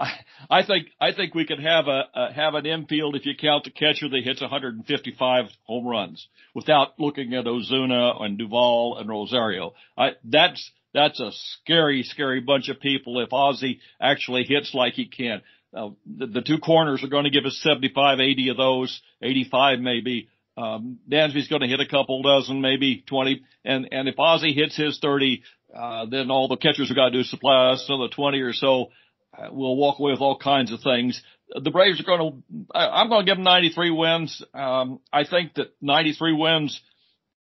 I, 0.00 0.12
I 0.48 0.64
think 0.64 0.88
I 0.98 1.12
think 1.12 1.34
we 1.34 1.44
could 1.44 1.60
have 1.60 1.86
a, 1.86 2.04
a 2.14 2.32
have 2.32 2.54
an 2.54 2.64
infield 2.64 3.14
if 3.14 3.26
you 3.26 3.34
count 3.38 3.64
the 3.64 3.70
catcher 3.70 4.08
that 4.08 4.24
hits 4.24 4.40
155 4.40 5.44
home 5.64 5.86
runs 5.86 6.26
without 6.54 6.98
looking 6.98 7.34
at 7.34 7.44
Ozuna 7.44 8.22
and 8.22 8.38
Duvall 8.38 8.96
and 8.96 9.06
Rosario. 9.06 9.74
I 9.98 10.12
that's 10.24 10.70
that's 10.94 11.20
a 11.20 11.30
scary, 11.32 12.04
scary 12.04 12.40
bunch 12.40 12.70
of 12.70 12.80
people 12.80 13.20
if 13.20 13.32
Ozzie 13.32 13.80
actually 14.00 14.44
hits 14.44 14.72
like 14.72 14.94
he 14.94 15.06
can. 15.06 15.42
Uh, 15.74 15.90
the, 16.06 16.26
the 16.26 16.42
two 16.42 16.58
corners 16.58 17.02
are 17.02 17.08
going 17.08 17.24
to 17.24 17.30
give 17.30 17.46
us 17.46 17.58
75, 17.62 18.20
80 18.20 18.48
of 18.50 18.56
those, 18.56 19.00
85 19.22 19.78
maybe. 19.80 20.28
Um, 20.56 20.98
Dansby's 21.10 21.48
going 21.48 21.62
to 21.62 21.68
hit 21.68 21.80
a 21.80 21.88
couple 21.88 22.22
dozen, 22.22 22.60
maybe 22.60 23.02
20. 23.06 23.42
And, 23.64 23.88
and 23.90 24.08
if 24.08 24.18
Ozzie 24.18 24.52
hits 24.52 24.76
his 24.76 24.98
30, 25.00 25.42
uh, 25.74 26.06
then 26.06 26.30
all 26.30 26.48
the 26.48 26.56
catchers 26.56 26.88
have 26.88 26.96
got 26.96 27.06
to 27.06 27.12
do 27.12 27.20
is 27.20 27.30
supply 27.30 27.70
us 27.70 27.86
another 27.88 28.08
20 28.08 28.40
or 28.40 28.52
so. 28.52 28.90
Uh, 29.36 29.48
we'll 29.50 29.76
walk 29.76 29.98
away 29.98 30.12
with 30.12 30.20
all 30.20 30.38
kinds 30.38 30.72
of 30.72 30.80
things. 30.82 31.22
the 31.54 31.70
Braves 31.70 32.00
are 32.00 32.04
going 32.04 32.44
to, 32.44 32.76
I'm 32.76 33.08
going 33.08 33.24
to 33.24 33.30
give 33.30 33.38
them 33.38 33.44
93 33.44 33.90
wins. 33.90 34.44
Um, 34.52 35.00
I 35.10 35.24
think 35.24 35.54
that 35.54 35.72
93 35.80 36.34
wins 36.34 36.78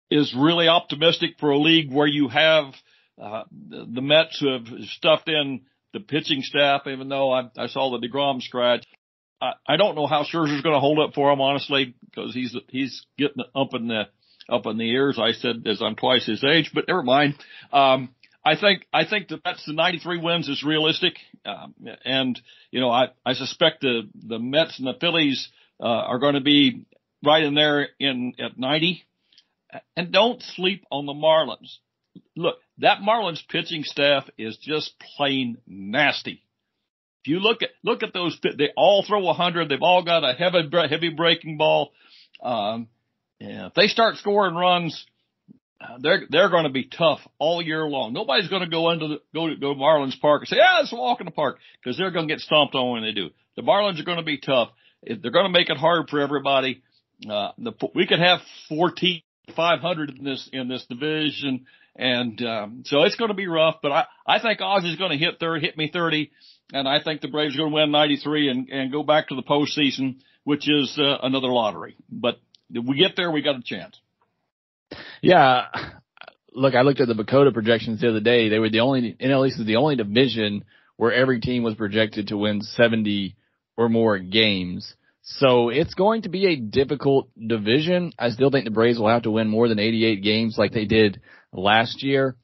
is 0.08 0.32
really 0.38 0.68
optimistic 0.68 1.30
for 1.40 1.50
a 1.50 1.58
league 1.58 1.92
where 1.92 2.06
you 2.06 2.28
have, 2.28 2.66
uh, 3.20 3.44
the, 3.68 3.86
the 3.94 4.00
Mets 4.00 4.38
who 4.38 4.52
have 4.52 4.66
stuffed 4.90 5.28
in 5.28 5.62
the 5.92 6.00
pitching 6.00 6.42
staff, 6.42 6.82
even 6.86 7.08
though 7.08 7.32
I, 7.32 7.50
I 7.56 7.66
saw 7.66 7.90
the 7.90 8.06
DeGrom 8.06 8.40
scratch. 8.42 8.84
I, 9.40 9.52
I 9.66 9.76
don't 9.76 9.94
know 9.94 10.06
how 10.06 10.24
Scherzer's 10.24 10.62
going 10.62 10.74
to 10.74 10.80
hold 10.80 10.98
up 10.98 11.14
for 11.14 11.30
him, 11.30 11.40
honestly, 11.40 11.94
because 12.04 12.34
he's, 12.34 12.56
he's 12.68 13.04
getting 13.18 13.44
up 13.54 13.74
in 13.74 13.88
the, 13.88 14.04
up 14.48 14.66
in 14.66 14.78
the 14.78 14.90
ears. 14.90 15.18
I 15.20 15.32
said 15.32 15.66
as 15.66 15.82
I'm 15.82 15.96
twice 15.96 16.26
his 16.26 16.44
age, 16.44 16.70
but 16.74 16.84
never 16.88 17.02
mind. 17.02 17.34
Um, 17.72 18.10
I 18.44 18.56
think 18.56 18.86
I 18.92 19.04
think 19.04 19.28
that 19.28 19.42
that's 19.44 19.64
the 19.64 19.72
93 19.72 20.18
wins 20.18 20.48
is 20.48 20.64
realistic, 20.64 21.14
um, 21.46 21.74
and 22.04 22.40
you 22.72 22.80
know 22.80 22.90
I 22.90 23.10
I 23.24 23.34
suspect 23.34 23.82
the 23.82 24.08
the 24.14 24.40
Mets 24.40 24.80
and 24.80 24.88
the 24.88 24.98
Phillies 25.00 25.48
uh, 25.80 25.86
are 25.86 26.18
going 26.18 26.34
to 26.34 26.40
be 26.40 26.86
right 27.24 27.44
in 27.44 27.54
there 27.54 27.88
in 27.98 28.34
at 28.40 28.58
90. 28.58 29.04
And 29.96 30.12
don't 30.12 30.42
sleep 30.42 30.84
on 30.90 31.06
the 31.06 31.14
Marlins. 31.14 31.78
Look, 32.36 32.56
that 32.82 32.98
Marlins 32.98 33.40
pitching 33.48 33.84
staff 33.84 34.28
is 34.36 34.56
just 34.58 34.92
plain 35.16 35.58
nasty. 35.66 36.42
If 37.24 37.28
you 37.28 37.38
look 37.38 37.62
at 37.62 37.70
look 37.84 38.02
at 38.02 38.12
those, 38.12 38.38
they 38.42 38.70
all 38.76 39.04
throw 39.06 39.20
a 39.20 39.26
100. 39.26 39.68
They've 39.68 39.78
all 39.80 40.04
got 40.04 40.24
a 40.24 40.34
heavy 40.34 40.68
heavy 40.88 41.10
breaking 41.10 41.56
ball. 41.56 41.92
Um, 42.42 42.88
yeah, 43.38 43.66
if 43.66 43.74
they 43.74 43.86
start 43.86 44.16
scoring 44.16 44.56
runs, 44.56 45.06
they're 46.00 46.22
they're 46.28 46.50
going 46.50 46.64
to 46.64 46.70
be 46.70 46.84
tough 46.84 47.20
all 47.38 47.62
year 47.62 47.84
long. 47.84 48.12
Nobody's 48.12 48.48
going 48.48 48.62
to 48.62 48.68
go 48.68 48.90
into 48.90 49.08
the, 49.08 49.16
go 49.34 49.48
to 49.48 49.56
go 49.56 49.74
to 49.74 49.80
Marlins 49.80 50.20
Park 50.20 50.42
and 50.42 50.48
say, 50.48 50.56
"Yeah, 50.56 50.78
let's 50.78 50.92
walk 50.92 51.20
in 51.20 51.26
the 51.26 51.32
park," 51.32 51.58
because 51.82 51.96
they're 51.96 52.10
going 52.10 52.28
to 52.28 52.34
get 52.34 52.40
stomped 52.40 52.74
on 52.74 52.92
when 52.92 53.02
they 53.02 53.12
do. 53.12 53.30
The 53.56 53.62
Marlins 53.62 54.00
are 54.00 54.04
going 54.04 54.18
to 54.18 54.24
be 54.24 54.38
tough. 54.38 54.70
They're 55.04 55.32
going 55.32 55.46
to 55.46 55.58
make 55.58 55.70
it 55.70 55.76
hard 55.76 56.08
for 56.08 56.20
everybody. 56.20 56.82
Uh, 57.28 57.50
the, 57.58 57.72
we 57.94 58.06
could 58.06 58.18
have 58.18 58.40
14, 58.68 59.22
500 59.54 60.10
in 60.10 60.24
this 60.24 60.48
in 60.52 60.68
this 60.68 60.84
division, 60.86 61.66
and 61.96 62.40
um, 62.42 62.82
so 62.86 63.02
it's 63.02 63.16
going 63.16 63.30
to 63.30 63.34
be 63.34 63.46
rough. 63.46 63.76
But 63.82 63.92
I 63.92 64.04
I 64.26 64.40
think 64.40 64.60
Oz 64.60 64.84
is 64.84 64.96
going 64.96 65.10
to 65.10 65.24
hit 65.24 65.38
thirty, 65.38 65.64
hit 65.64 65.76
me 65.76 65.90
30, 65.92 66.30
and 66.72 66.88
I 66.88 67.02
think 67.02 67.20
the 67.20 67.28
Braves 67.28 67.54
are 67.54 67.58
going 67.58 67.70
to 67.70 67.74
win 67.74 67.90
93 67.90 68.48
and 68.48 68.68
and 68.68 68.92
go 68.92 69.02
back 69.02 69.28
to 69.28 69.34
the 69.34 69.42
postseason, 69.42 70.16
which 70.44 70.68
is 70.68 70.98
uh, 70.98 71.18
another 71.22 71.48
lottery. 71.48 71.96
But 72.10 72.40
if 72.70 72.84
we 72.86 72.96
get 72.96 73.16
there, 73.16 73.30
we 73.30 73.42
got 73.42 73.56
a 73.56 73.62
chance. 73.62 73.98
Yeah. 75.20 75.66
Look, 76.54 76.74
I 76.74 76.82
looked 76.82 77.00
at 77.00 77.08
the 77.08 77.14
PECOTA 77.14 77.54
projections 77.54 78.00
the 78.00 78.10
other 78.10 78.20
day. 78.20 78.48
They 78.48 78.58
were 78.58 78.68
the 78.68 78.80
only, 78.80 79.16
NL 79.18 79.48
East 79.48 79.58
is 79.58 79.66
the 79.66 79.76
only 79.76 79.96
division 79.96 80.64
where 80.96 81.12
every 81.12 81.40
team 81.40 81.62
was 81.62 81.74
projected 81.74 82.28
to 82.28 82.36
win 82.36 82.60
70 82.60 83.34
or 83.76 83.88
more 83.88 84.18
games. 84.18 84.94
So 85.22 85.70
it's 85.70 85.94
going 85.94 86.22
to 86.22 86.28
be 86.28 86.46
a 86.46 86.56
difficult 86.56 87.30
division. 87.38 88.12
I 88.18 88.30
still 88.30 88.50
think 88.50 88.64
the 88.64 88.70
Braves 88.70 88.98
will 88.98 89.08
have 89.08 89.22
to 89.22 89.30
win 89.30 89.48
more 89.48 89.68
than 89.68 89.78
88 89.78 90.22
games 90.22 90.56
like 90.58 90.72
they 90.72 90.84
did 90.84 91.20
last 91.52 92.02
year. 92.02 92.36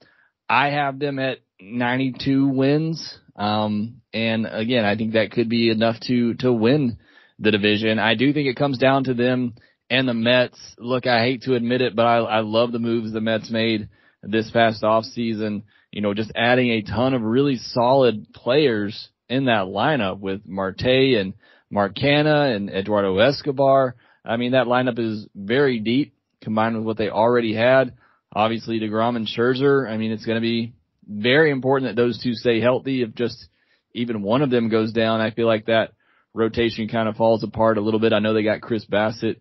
I 0.49 0.69
have 0.71 0.99
them 0.99 1.19
at 1.19 1.39
92 1.61 2.49
wins. 2.49 3.19
Um, 3.37 4.01
and 4.13 4.47
again, 4.47 4.85
I 4.85 4.97
think 4.97 5.13
that 5.13 5.33
could 5.33 5.49
be 5.49 5.71
enough 5.71 5.97
to, 6.09 6.35
to 6.35 6.53
win 6.53 6.99
the 7.39 7.51
division. 7.51 7.99
I 7.99 8.15
do 8.15 8.33
think 8.33 8.49
it 8.49 8.57
comes 8.57 8.79
down 8.79 9.05
to 9.05 9.15
them 9.15 9.55
and 9.91 10.09
the 10.09 10.15
Mets. 10.15 10.59
Look, 10.79 11.07
I 11.07 11.21
hate 11.21 11.43
to 11.43 11.55
admit 11.55 11.81
it, 11.81 11.95
but 11.95 12.07
I, 12.07 12.19
I 12.19 12.41
love 12.41 12.73
the 12.73 12.79
moves 12.79 13.13
the 13.13 13.21
Mets 13.21 13.51
made 13.51 13.89
this 14.23 14.51
past 14.51 14.83
off 14.83 15.05
season. 15.05 15.65
You 15.93 16.03
know, 16.03 16.15
just 16.15 16.33
adding 16.35 16.71
a 16.71 16.83
ton 16.83 17.15
of 17.15 17.23
really 17.23 17.57
solid 17.57 18.33
players 18.35 19.09
in 19.29 19.47
that 19.47 19.67
lineup 19.67 20.19
with 20.19 20.47
Marte 20.47 20.83
and 20.83 21.35
Mark 21.71 21.95
Canha 21.95 22.55
and 22.55 22.71
Eduardo 22.71 23.19
Escobar. 23.19 23.95
I 24.25 24.37
mean, 24.37 24.53
that 24.53 24.67
lineup 24.67 24.99
is 24.99 25.27
very 25.35 25.81
deep 25.81 26.15
combined 26.43 26.77
with 26.77 26.85
what 26.85 26.97
they 26.99 27.09
already 27.09 27.55
had. 27.55 27.95
Obviously, 28.35 28.81
DeGrom 28.81 29.17
and 29.17 29.27
Scherzer. 29.27 29.91
I 29.91 29.97
mean, 29.97 30.13
it's 30.13 30.27
going 30.27 30.37
to 30.37 30.43
be 30.43 30.75
very 31.07 31.51
important 31.51 31.91
that 31.91 32.01
those 32.01 32.23
two 32.23 32.35
stay 32.35 32.61
healthy. 32.61 33.03
If 33.03 33.15
just 33.15 33.49
even 33.95 34.23
one 34.23 34.43
of 34.43 34.51
them 34.51 34.69
goes 34.69 34.93
down, 34.93 35.21
I 35.21 35.31
feel 35.31 35.47
like 35.47 35.67
that 35.67 35.93
rotation 36.35 36.89
kind 36.89 37.09
of 37.09 37.17
falls 37.17 37.43
apart 37.43 37.79
a 37.79 37.81
little 37.81 38.01
bit. 38.01 38.13
I 38.13 38.19
know 38.19 38.35
they 38.35 38.43
got 38.43 38.61
Chris 38.61 38.85
Bassitt 38.85 39.41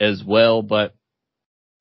as 0.00 0.22
well, 0.24 0.62
but 0.62 0.94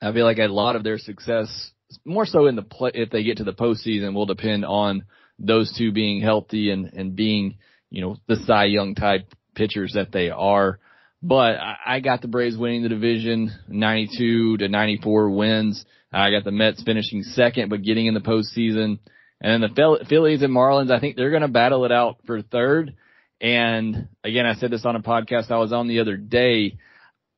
I 0.02 0.12
feel 0.12 0.26
like 0.26 0.40
a 0.40 0.48
lot 0.48 0.76
of 0.76 0.84
their 0.84 0.98
success, 0.98 1.72
more 2.04 2.26
so 2.26 2.48
in 2.48 2.56
the 2.56 2.64
play, 2.64 2.92
if 2.94 3.10
they 3.10 3.24
get 3.24 3.38
to 3.38 3.44
the 3.44 3.54
postseason, 3.54 4.14
will 4.14 4.26
depend 4.26 4.66
on 4.66 5.06
those 5.40 5.74
two 5.78 5.92
being 5.92 6.22
healthy 6.22 6.72
and, 6.72 6.92
and 6.94 7.16
being, 7.16 7.58
you 7.90 8.02
know, 8.02 8.18
the 8.28 8.38
Cy 8.48 8.66
Young 8.66 8.96
type 8.96 9.34
pitchers 9.56 9.94
that 9.94 10.12
they 10.12 10.30
are. 10.30 10.80
But 11.22 11.58
I, 11.86 12.00
got 12.00 12.22
the 12.22 12.28
Braves 12.28 12.58
winning 12.58 12.84
the 12.84 12.90
division, 12.90 13.52
92 13.68 14.58
to 14.58 14.68
94 14.68 15.30
wins. 15.32 15.84
I 16.14 16.30
got 16.30 16.44
the 16.44 16.52
Mets 16.52 16.84
finishing 16.84 17.24
second, 17.24 17.70
but 17.70 17.82
getting 17.82 18.06
in 18.06 18.14
the 18.14 18.20
postseason. 18.20 19.00
And 19.42 19.64
then 19.64 19.70
the 19.76 20.06
Phillies 20.08 20.42
and 20.42 20.54
Marlins, 20.54 20.92
I 20.92 21.00
think 21.00 21.16
they're 21.16 21.32
going 21.32 21.42
to 21.42 21.48
battle 21.48 21.86
it 21.86 21.92
out 21.92 22.18
for 22.26 22.42
third. 22.42 22.96
And 23.42 24.08
again, 24.24 24.46
I 24.46 24.56
said 24.56 24.72
this 24.72 24.86
on 24.86 24.96
a 24.96 25.02
podcast 25.02 25.52
I 25.52 25.58
was 25.58 25.74
on 25.74 25.88
the 25.88 26.00
other 26.00 26.18
day. 26.18 26.78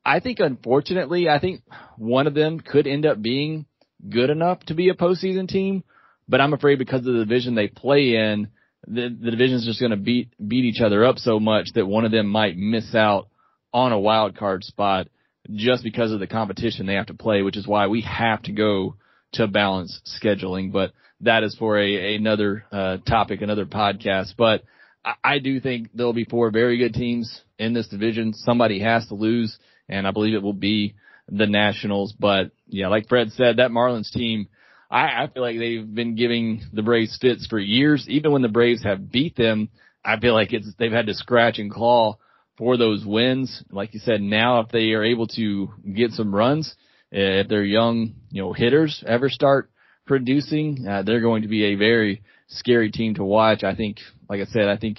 I 0.04 0.20
think 0.20 0.40
unfortunately, 0.40 1.28
I 1.28 1.38
think 1.38 1.62
one 1.96 2.26
of 2.26 2.34
them 2.34 2.60
could 2.60 2.86
end 2.86 3.04
up 3.06 3.20
being 3.20 3.66
good 4.08 4.30
enough 4.30 4.60
to 4.66 4.74
be 4.74 4.88
a 4.88 4.94
postseason 4.94 5.46
team, 5.46 5.84
but 6.28 6.40
I'm 6.40 6.54
afraid 6.54 6.78
because 6.78 7.00
of 7.00 7.12
the 7.12 7.24
division 7.24 7.54
they 7.54 7.68
play 7.68 8.14
in, 8.14 8.48
the, 8.86 9.14
the 9.20 9.30
division's 9.30 9.66
just 9.66 9.80
going 9.80 9.90
to 9.90 9.96
beat 9.98 10.32
beat 10.46 10.64
each 10.64 10.80
other 10.80 11.04
up 11.04 11.18
so 11.18 11.38
much 11.38 11.72
that 11.74 11.86
one 11.86 12.06
of 12.06 12.12
them 12.12 12.26
might 12.26 12.56
miss 12.56 12.94
out 12.94 13.28
on 13.72 13.92
a 13.92 14.00
wild 14.00 14.36
card 14.36 14.64
spot 14.64 15.08
just 15.52 15.82
because 15.82 16.12
of 16.12 16.20
the 16.20 16.26
competition 16.26 16.86
they 16.86 16.94
have 16.94 17.06
to 17.06 17.14
play, 17.14 17.42
which 17.42 17.56
is 17.56 17.66
why 17.66 17.86
we 17.86 18.02
have 18.02 18.42
to 18.42 18.52
go 18.52 18.96
to 19.32 19.46
balance 19.46 20.00
scheduling. 20.22 20.72
But 20.72 20.92
that 21.20 21.42
is 21.42 21.54
for 21.56 21.78
a 21.78 22.16
another 22.16 22.64
uh, 22.72 22.98
topic, 22.98 23.42
another 23.42 23.66
podcast. 23.66 24.34
But 24.36 24.64
I, 25.04 25.14
I 25.22 25.38
do 25.38 25.60
think 25.60 25.90
there'll 25.94 26.12
be 26.12 26.24
four 26.24 26.50
very 26.50 26.78
good 26.78 26.94
teams 26.94 27.42
in 27.58 27.72
this 27.72 27.88
division. 27.88 28.34
Somebody 28.34 28.80
has 28.80 29.06
to 29.08 29.14
lose 29.14 29.58
and 29.90 30.06
I 30.06 30.12
believe 30.12 30.34
it 30.34 30.42
will 30.42 30.52
be 30.54 30.94
the 31.28 31.46
Nationals. 31.46 32.14
But 32.18 32.52
yeah, 32.66 32.88
like 32.88 33.08
Fred 33.08 33.32
said, 33.32 33.56
that 33.56 33.70
Marlins 33.70 34.10
team, 34.10 34.48
I, 34.90 35.24
I 35.24 35.28
feel 35.32 35.42
like 35.42 35.58
they've 35.58 35.94
been 35.94 36.14
giving 36.14 36.62
the 36.72 36.82
Braves 36.82 37.18
fits 37.20 37.46
for 37.46 37.58
years. 37.58 38.06
Even 38.08 38.32
when 38.32 38.42
the 38.42 38.48
Braves 38.48 38.84
have 38.84 39.10
beat 39.10 39.36
them, 39.36 39.68
I 40.04 40.18
feel 40.18 40.32
like 40.32 40.52
it's 40.52 40.72
they've 40.78 40.92
had 40.92 41.06
to 41.06 41.14
scratch 41.14 41.58
and 41.58 41.70
claw 41.70 42.16
for 42.60 42.76
those 42.76 43.06
wins. 43.06 43.64
Like 43.72 43.94
you 43.94 44.00
said, 44.00 44.20
now 44.20 44.60
if 44.60 44.68
they 44.68 44.90
are 44.90 45.02
able 45.02 45.26
to 45.28 45.70
get 45.96 46.10
some 46.12 46.32
runs, 46.32 46.74
if 47.10 47.48
their 47.48 47.64
young, 47.64 48.16
you 48.28 48.42
know, 48.42 48.52
hitters 48.52 49.02
ever 49.06 49.30
start 49.30 49.70
producing, 50.06 50.86
uh, 50.86 51.02
they're 51.02 51.22
going 51.22 51.40
to 51.42 51.48
be 51.48 51.64
a 51.64 51.74
very 51.76 52.22
scary 52.48 52.90
team 52.90 53.14
to 53.14 53.24
watch. 53.24 53.64
I 53.64 53.74
think, 53.74 53.96
like 54.28 54.42
I 54.42 54.44
said, 54.44 54.68
I 54.68 54.76
think 54.76 54.98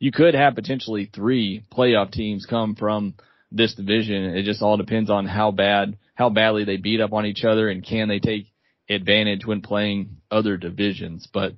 you 0.00 0.10
could 0.10 0.34
have 0.34 0.56
potentially 0.56 1.08
three 1.14 1.64
playoff 1.72 2.10
teams 2.10 2.44
come 2.44 2.74
from 2.74 3.14
this 3.52 3.74
division. 3.74 4.36
It 4.36 4.42
just 4.42 4.60
all 4.60 4.76
depends 4.76 5.08
on 5.08 5.26
how 5.26 5.52
bad, 5.52 5.96
how 6.16 6.28
badly 6.28 6.64
they 6.64 6.76
beat 6.76 7.00
up 7.00 7.12
on 7.12 7.24
each 7.24 7.44
other 7.44 7.68
and 7.68 7.86
can 7.86 8.08
they 8.08 8.18
take 8.18 8.46
advantage 8.90 9.46
when 9.46 9.60
playing 9.60 10.16
other 10.28 10.56
divisions. 10.56 11.28
But 11.32 11.52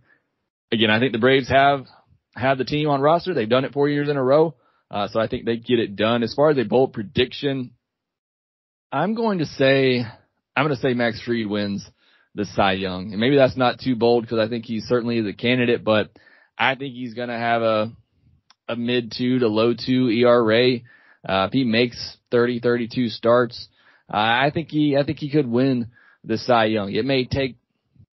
again, 0.71 0.91
I 0.91 1.01
think 1.01 1.13
the 1.13 1.19
Braves 1.19 1.49
have, 1.49 1.87
have 2.35 2.59
the 2.59 2.67
team 2.67 2.91
on 2.91 3.01
roster. 3.01 3.33
They've 3.33 3.49
done 3.49 3.65
it 3.65 3.73
four 3.73 3.89
years 3.89 4.11
in 4.11 4.19
a 4.19 4.23
row. 4.23 4.55
Uh, 4.91 5.09
so 5.09 5.21
I 5.21 5.29
think 5.29 5.45
they 5.45 5.57
get 5.57 5.79
it 5.79 5.97
done. 5.97 6.23
As 6.23 6.35
far 6.35 6.51
as 6.51 6.59
a 6.59 6.65
bold 6.65 6.93
prediction, 6.93 7.73
I'm 8.91 9.15
going 9.15 9.39
to 9.39 9.47
say, 9.47 9.99
I'm 10.57 10.65
going 10.65 10.75
to 10.75 10.81
say 10.81 10.95
Max 10.95 11.21
Fried 11.23 11.47
wins 11.47 11.89
the 12.35 12.47
Cy 12.47 12.73
Young. 12.73 13.13
And 13.13 13.21
maybe 13.21 13.37
that's 13.37 13.57
not 13.57 13.81
too 13.81 13.97
bold 13.97 14.25
because 14.25 14.39
I 14.39 14.49
think 14.49 14.65
he's 14.65 14.85
certainly 14.85 15.21
the 15.21 15.35
candidate, 15.35 15.85
but 15.85 16.11
I 16.57 16.75
think 16.75 16.95
he's 16.95 17.15
going 17.15 17.29
to 17.29 17.37
have 17.37 17.63
a, 17.63 17.93
a 18.69 18.77
mid 18.77 19.13
two 19.17 19.41
to 19.41 19.49
low 19.49 19.75
two 19.75 20.09
ERA. 20.09 20.77
Uh, 21.29 21.47
if 21.47 21.53
he 21.53 21.65
makes 21.65 22.17
30, 22.31 22.61
32 22.61 23.09
starts, 23.09 23.69
uh, 24.13 24.17
I 24.17 24.51
think 24.55 24.69
he, 24.71 24.97
I 24.97 25.05
think 25.05 25.19
he 25.19 25.31
could 25.31 25.47
win 25.47 25.89
the 26.25 26.39
Cy 26.39 26.67
Young. 26.67 26.93
It 26.93 27.05
may 27.05 27.27
take, 27.27 27.57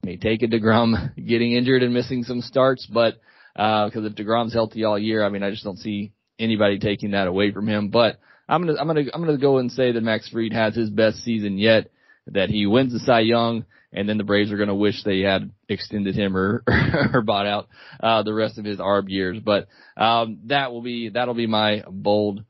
may 0.03 0.16
take 0.16 0.43
a 0.43 0.47
DeGrom 0.47 1.14
getting 1.27 1.53
injured 1.53 1.83
and 1.83 1.95
missing 1.95 2.25
some 2.25 2.41
starts, 2.41 2.87
but, 2.87 3.14
uh, 3.55 3.91
cause 3.91 4.05
if 4.05 4.14
DeGrom's 4.14 4.53
healthy 4.53 4.85
all 4.85 4.99
year, 4.99 5.25
I 5.25 5.29
mean, 5.29 5.45
I 5.45 5.51
just 5.51 5.64
don't 5.64 5.79
see 5.79 6.12
anybody 6.39 6.78
taking 6.78 7.12
that 7.12 7.26
away 7.26 7.53
from 7.53 7.68
him, 7.68 7.89
but 7.89 8.18
I'm 8.49 8.66
to, 8.66 8.76
I'm 8.78 8.95
to, 8.95 9.11
I'm 9.14 9.26
to 9.26 9.39
go 9.39 9.59
and 9.59 9.70
say 9.70 9.93
that 9.93 10.03
Max 10.03 10.28
Fried 10.28 10.53
has 10.53 10.74
his 10.74 10.91
best 10.91 11.18
season 11.18 11.59
yet, 11.59 11.91
that 12.26 12.51
he 12.51 12.66
wins 12.66 12.93
the 12.93 12.99
Cy 12.99 13.20
Young, 13.20 13.64
and 13.93 14.09
then 14.09 14.18
the 14.18 14.24
Braves 14.24 14.53
are 14.53 14.66
to 14.66 14.74
wish 14.74 15.03
they 15.05 15.20
had 15.20 15.51
extended 15.68 16.14
him 16.14 16.37
or, 16.37 16.62
or 17.14 17.22
bought 17.22 17.47
out, 17.47 17.68
uh, 18.01 18.22
the 18.22 18.35
rest 18.35 18.59
of 18.59 18.64
his 18.64 18.78
ARB 18.78 19.09
years. 19.09 19.39
But, 19.43 19.68
um, 19.97 20.41
that 20.47 20.72
will 20.72 20.82
be, 20.82 21.11
that'll 21.11 21.35
be 21.35 21.47
my 21.47 21.85
bold 21.89 22.45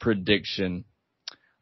prediction. 0.00 0.84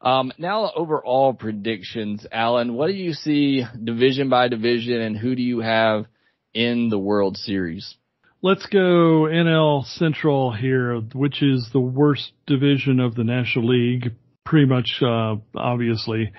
Um, 0.01 0.31
now 0.37 0.71
overall 0.75 1.33
predictions, 1.33 2.25
Alan, 2.31 2.75
what 2.75 2.87
do 2.87 2.93
you 2.93 3.13
see 3.13 3.63
division 3.83 4.29
by 4.29 4.47
division 4.47 5.01
and 5.01 5.17
who 5.17 5.35
do 5.35 5.41
you 5.41 5.59
have 5.59 6.05
in 6.53 6.89
the 6.89 6.99
World 6.99 7.37
Series? 7.37 7.95
Let's 8.43 8.67
go 8.67 9.25
NL 9.25 9.83
Central 9.83 10.51
here, 10.53 10.99
which 11.15 11.41
is 11.41 11.69
the 11.73 11.79
worst 11.79 12.33
division 12.45 12.99
of 12.99 13.15
the 13.15 13.23
National 13.23 13.67
League, 13.67 14.13
pretty 14.45 14.67
much, 14.67 14.99
uh, 15.01 15.37
obviously. 15.55 16.31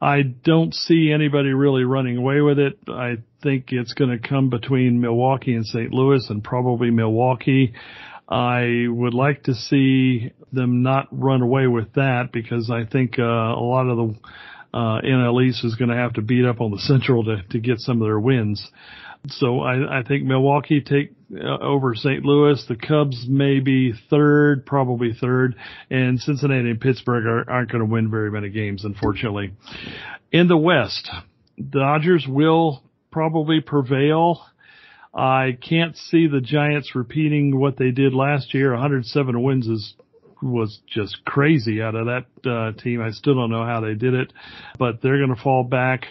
I 0.00 0.22
don't 0.22 0.74
see 0.74 1.12
anybody 1.12 1.50
really 1.50 1.84
running 1.84 2.16
away 2.16 2.40
with 2.40 2.58
it. 2.58 2.76
I 2.88 3.18
think 3.40 3.66
it's 3.68 3.94
going 3.94 4.10
to 4.10 4.28
come 4.28 4.50
between 4.50 5.00
Milwaukee 5.00 5.54
and 5.54 5.64
St. 5.64 5.92
Louis 5.92 6.26
and 6.28 6.42
probably 6.42 6.90
Milwaukee. 6.90 7.72
I 8.28 8.86
would 8.88 9.14
like 9.14 9.44
to 9.44 9.54
see 9.54 10.32
them 10.52 10.82
not 10.82 11.06
run 11.12 11.40
away 11.40 11.68
with 11.68 11.92
that 11.92 12.30
because 12.32 12.68
I 12.68 12.84
think 12.84 13.16
uh, 13.20 13.22
a 13.22 13.62
lot 13.62 13.86
of 13.86 13.96
the 13.96 14.14
uh, 14.76 15.00
NL 15.02 15.46
East 15.46 15.64
is 15.64 15.76
going 15.76 15.90
to 15.90 15.96
have 15.96 16.14
to 16.14 16.20
beat 16.20 16.44
up 16.44 16.60
on 16.60 16.72
the 16.72 16.80
Central 16.80 17.22
to, 17.24 17.42
to 17.50 17.60
get 17.60 17.78
some 17.78 18.02
of 18.02 18.08
their 18.08 18.18
wins. 18.18 18.72
So 19.28 19.60
I, 19.60 20.00
I 20.00 20.02
think 20.02 20.24
Milwaukee 20.24 20.80
take 20.80 21.12
uh, 21.34 21.58
over 21.58 21.94
St. 21.94 22.24
Louis. 22.24 22.62
The 22.68 22.76
Cubs 22.76 23.26
may 23.28 23.60
be 23.60 23.92
third, 24.10 24.66
probably 24.66 25.14
third, 25.18 25.56
and 25.90 26.20
Cincinnati 26.20 26.70
and 26.70 26.80
Pittsburgh 26.80 27.26
are, 27.26 27.50
aren't 27.50 27.72
going 27.72 27.80
to 27.80 27.90
win 27.90 28.10
very 28.10 28.30
many 28.30 28.50
games, 28.50 28.84
unfortunately. 28.84 29.52
In 30.30 30.48
the 30.48 30.56
West, 30.56 31.10
Dodgers 31.70 32.26
will 32.28 32.82
probably 33.10 33.60
prevail. 33.60 34.44
I 35.14 35.56
can't 35.66 35.96
see 35.96 36.26
the 36.26 36.40
Giants 36.40 36.94
repeating 36.94 37.58
what 37.58 37.78
they 37.78 37.92
did 37.92 38.12
last 38.12 38.52
year. 38.52 38.72
107 38.72 39.42
wins 39.42 39.66
is 39.66 39.94
was 40.42 40.80
just 40.86 41.24
crazy 41.24 41.80
out 41.80 41.94
of 41.94 42.06
that 42.06 42.50
uh, 42.50 42.72
team. 42.82 43.00
I 43.00 43.12
still 43.12 43.34
don't 43.34 43.50
know 43.50 43.64
how 43.64 43.80
they 43.80 43.94
did 43.94 44.12
it, 44.12 44.32
but 44.78 45.00
they're 45.00 45.16
going 45.16 45.34
to 45.34 45.42
fall 45.42 45.64
back. 45.64 46.06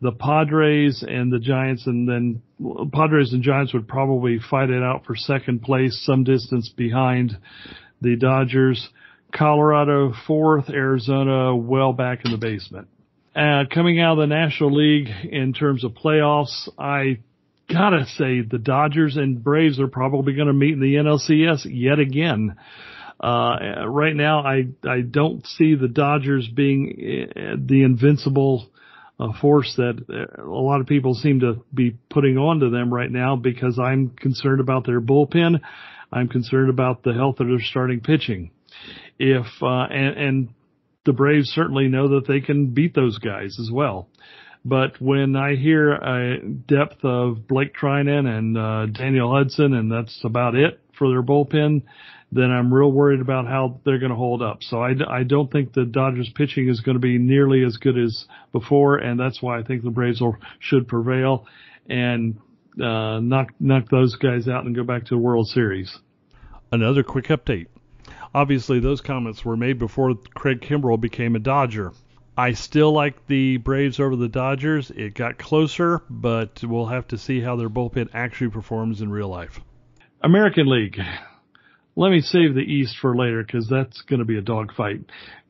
The 0.00 0.12
Padres 0.12 1.04
and 1.06 1.32
the 1.32 1.38
Giants, 1.38 1.86
and 1.86 2.08
then 2.08 2.42
Padres 2.92 3.32
and 3.32 3.42
Giants 3.42 3.72
would 3.72 3.88
probably 3.88 4.38
fight 4.38 4.70
it 4.70 4.82
out 4.82 5.04
for 5.06 5.16
second 5.16 5.62
place, 5.62 6.02
some 6.04 6.24
distance 6.24 6.68
behind 6.76 7.36
the 8.00 8.16
Dodgers. 8.16 8.88
Colorado 9.32 10.12
fourth, 10.26 10.68
Arizona 10.70 11.56
well 11.56 11.92
back 11.92 12.24
in 12.24 12.30
the 12.30 12.38
basement. 12.38 12.88
Uh, 13.34 13.64
coming 13.72 14.00
out 14.00 14.12
of 14.12 14.18
the 14.18 14.26
National 14.26 14.72
League 14.72 15.08
in 15.28 15.52
terms 15.52 15.82
of 15.82 15.92
playoffs, 15.92 16.68
I 16.78 17.18
gotta 17.68 18.06
say 18.16 18.42
the 18.42 18.58
Dodgers 18.58 19.16
and 19.16 19.42
Braves 19.42 19.80
are 19.80 19.88
probably 19.88 20.34
going 20.34 20.46
to 20.46 20.52
meet 20.52 20.74
in 20.74 20.80
the 20.80 20.94
NLCS 20.94 21.66
yet 21.68 21.98
again. 21.98 22.56
Uh, 23.18 23.86
right 23.88 24.14
now, 24.14 24.40
I 24.40 24.66
I 24.84 25.00
don't 25.00 25.46
see 25.46 25.74
the 25.74 25.88
Dodgers 25.88 26.48
being 26.48 27.30
uh, 27.36 27.56
the 27.58 27.82
invincible 27.82 28.70
uh, 29.20 29.28
force 29.40 29.72
that 29.76 30.04
uh, 30.08 30.42
a 30.42 30.60
lot 30.60 30.80
of 30.80 30.86
people 30.86 31.14
seem 31.14 31.40
to 31.40 31.62
be 31.72 31.96
putting 32.10 32.36
onto 32.36 32.70
them 32.70 32.92
right 32.92 33.10
now 33.10 33.36
because 33.36 33.78
I'm 33.78 34.10
concerned 34.10 34.60
about 34.60 34.86
their 34.86 35.00
bullpen. 35.00 35.60
I'm 36.12 36.28
concerned 36.28 36.70
about 36.70 37.02
the 37.02 37.12
health 37.12 37.40
of 37.40 37.48
their 37.48 37.60
starting 37.60 38.00
pitching. 38.00 38.50
If 39.18 39.46
uh, 39.62 39.86
and, 39.90 40.16
and 40.16 40.48
the 41.04 41.12
Braves 41.12 41.50
certainly 41.50 41.88
know 41.88 42.08
that 42.08 42.26
they 42.26 42.40
can 42.40 42.74
beat 42.74 42.94
those 42.94 43.18
guys 43.18 43.58
as 43.60 43.70
well. 43.70 44.08
But 44.64 45.00
when 45.00 45.36
I 45.36 45.56
hear 45.56 45.92
a 45.92 46.40
depth 46.40 47.04
of 47.04 47.46
Blake 47.46 47.74
Treinen 47.74 48.26
and 48.26 48.56
uh, 48.56 48.86
Daniel 48.86 49.30
Hudson, 49.30 49.74
and 49.74 49.92
that's 49.92 50.22
about 50.24 50.54
it 50.54 50.80
for 50.98 51.10
their 51.10 51.22
bullpen, 51.22 51.82
then 52.34 52.50
I'm 52.50 52.74
real 52.74 52.90
worried 52.90 53.20
about 53.20 53.46
how 53.46 53.80
they're 53.84 53.98
going 53.98 54.10
to 54.10 54.16
hold 54.16 54.42
up. 54.42 54.62
So 54.62 54.82
I, 54.82 54.94
I 55.08 55.22
don't 55.22 55.50
think 55.50 55.72
the 55.72 55.84
Dodgers 55.84 56.30
pitching 56.34 56.68
is 56.68 56.80
going 56.80 56.96
to 56.96 57.00
be 57.00 57.18
nearly 57.18 57.64
as 57.64 57.76
good 57.76 57.96
as 57.96 58.26
before, 58.52 58.96
and 58.96 59.18
that's 59.18 59.40
why 59.40 59.58
I 59.58 59.62
think 59.62 59.82
the 59.82 59.90
Braves 59.90 60.20
will, 60.20 60.36
should 60.58 60.88
prevail 60.88 61.46
and 61.88 62.38
uh, 62.80 63.20
knock 63.20 63.52
knock 63.60 63.88
those 63.88 64.16
guys 64.16 64.48
out 64.48 64.64
and 64.64 64.74
go 64.74 64.82
back 64.82 65.04
to 65.04 65.14
the 65.14 65.18
World 65.18 65.46
Series. 65.48 65.96
Another 66.72 67.04
quick 67.04 67.26
update. 67.26 67.68
Obviously, 68.34 68.80
those 68.80 69.00
comments 69.00 69.44
were 69.44 69.56
made 69.56 69.78
before 69.78 70.14
Craig 70.34 70.60
Kimbrel 70.60 71.00
became 71.00 71.36
a 71.36 71.38
Dodger. 71.38 71.92
I 72.36 72.54
still 72.54 72.92
like 72.92 73.28
the 73.28 73.58
Braves 73.58 74.00
over 74.00 74.16
the 74.16 74.28
Dodgers. 74.28 74.90
It 74.90 75.14
got 75.14 75.38
closer, 75.38 76.02
but 76.10 76.64
we'll 76.64 76.86
have 76.86 77.06
to 77.08 77.18
see 77.18 77.40
how 77.40 77.54
their 77.54 77.70
bullpen 77.70 78.08
actually 78.12 78.50
performs 78.50 79.02
in 79.02 79.08
real 79.08 79.28
life. 79.28 79.60
American 80.20 80.66
League. 80.66 81.00
Let 81.96 82.10
me 82.10 82.20
save 82.20 82.54
the 82.54 82.60
East 82.60 82.96
for 83.00 83.16
later 83.16 83.42
because 83.44 83.68
that's 83.68 84.02
going 84.02 84.18
to 84.18 84.24
be 84.24 84.36
a 84.36 84.42
dogfight. 84.42 85.00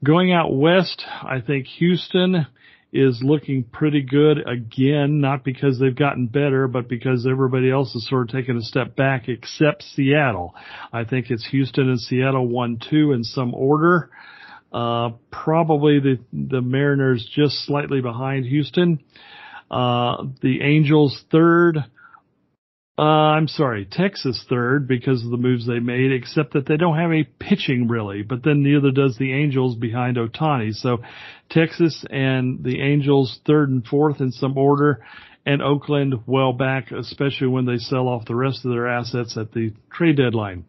Going 0.03 0.32
out 0.32 0.55
west, 0.55 1.03
I 1.22 1.40
think 1.40 1.66
Houston 1.78 2.47
is 2.92 3.20
looking 3.24 3.64
pretty 3.64 4.03
good 4.03 4.38
again, 4.47 5.20
not 5.20 5.42
because 5.42 5.80
they've 5.80 5.97
gotten 5.97 6.26
better, 6.26 6.68
but 6.68 6.88
because 6.88 7.26
everybody 7.26 7.70
else 7.70 7.92
has 7.95 8.07
sort 8.07 8.28
of 8.28 8.36
taken 8.36 8.57
a 8.57 8.62
step 8.62 8.95
back 8.95 9.28
except 9.28 9.82
Seattle. 9.82 10.55
I 10.92 11.05
think 11.05 11.30
it's 11.30 11.47
Houston 11.49 11.88
and 11.88 12.01
Seattle 12.01 12.47
one, 12.47 12.78
two 12.90 13.12
in 13.12 13.24
some 13.24 13.53
order. 13.53 14.11
Uh, 14.72 15.11
probably 15.30 15.99
the, 15.99 16.18
the 16.32 16.61
Mariners 16.61 17.28
just 17.34 17.64
slightly 17.64 18.01
behind 18.01 18.45
Houston. 18.45 19.03
Uh, 19.70 20.24
the 20.40 20.61
Angels 20.62 21.24
third. 21.32 21.78
Uh, 22.97 23.03
I'm 23.03 23.49
sorry, 23.49 23.86
Texas 23.90 24.45
third 24.49 24.86
because 24.86 25.24
of 25.24 25.30
the 25.32 25.36
moves 25.36 25.66
they 25.66 25.80
made, 25.80 26.12
except 26.12 26.53
that 26.53 26.66
they 26.66 26.76
don't 26.76 26.97
have 26.97 27.11
any 27.11 27.24
pitching 27.24 27.88
really, 27.88 28.22
but 28.22 28.45
then 28.45 28.62
neither 28.62 28.92
does 28.92 29.18
the 29.18 29.32
Angels 29.32 29.74
behind 29.74 30.16
Ohtani. 30.16 30.72
So 30.72 30.99
Texas 31.51 32.05
and 32.09 32.62
the 32.62 32.80
Angels 32.80 33.40
third 33.47 33.70
and 33.70 33.84
fourth 33.84 34.20
in 34.20 34.30
some 34.30 34.57
order, 34.57 35.05
and 35.45 35.61
Oakland 35.61 36.14
well 36.26 36.53
back, 36.53 36.92
especially 36.92 37.49
when 37.49 37.66
they 37.66 37.78
sell 37.78 38.07
off 38.07 38.26
the 38.26 38.36
rest 38.36 38.64
of 38.64 38.70
their 38.70 38.86
assets 38.86 39.36
at 39.36 39.51
the 39.51 39.72
trade 39.92 40.16
deadline. 40.16 40.64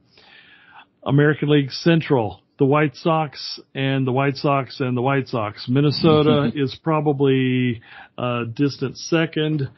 American 1.06 1.50
League 1.50 1.72
Central, 1.72 2.42
the 2.58 2.66
White 2.66 2.96
Sox 2.96 3.60
and 3.76 4.08
the 4.08 4.12
White 4.12 4.38
Sox 4.38 4.80
and 4.80 4.98
the 4.98 5.02
White 5.02 5.28
Sox. 5.28 5.68
Minnesota 5.70 6.52
is 6.56 6.76
probably 6.84 7.82
a 8.18 8.46
distant 8.52 8.98
second 8.98 9.70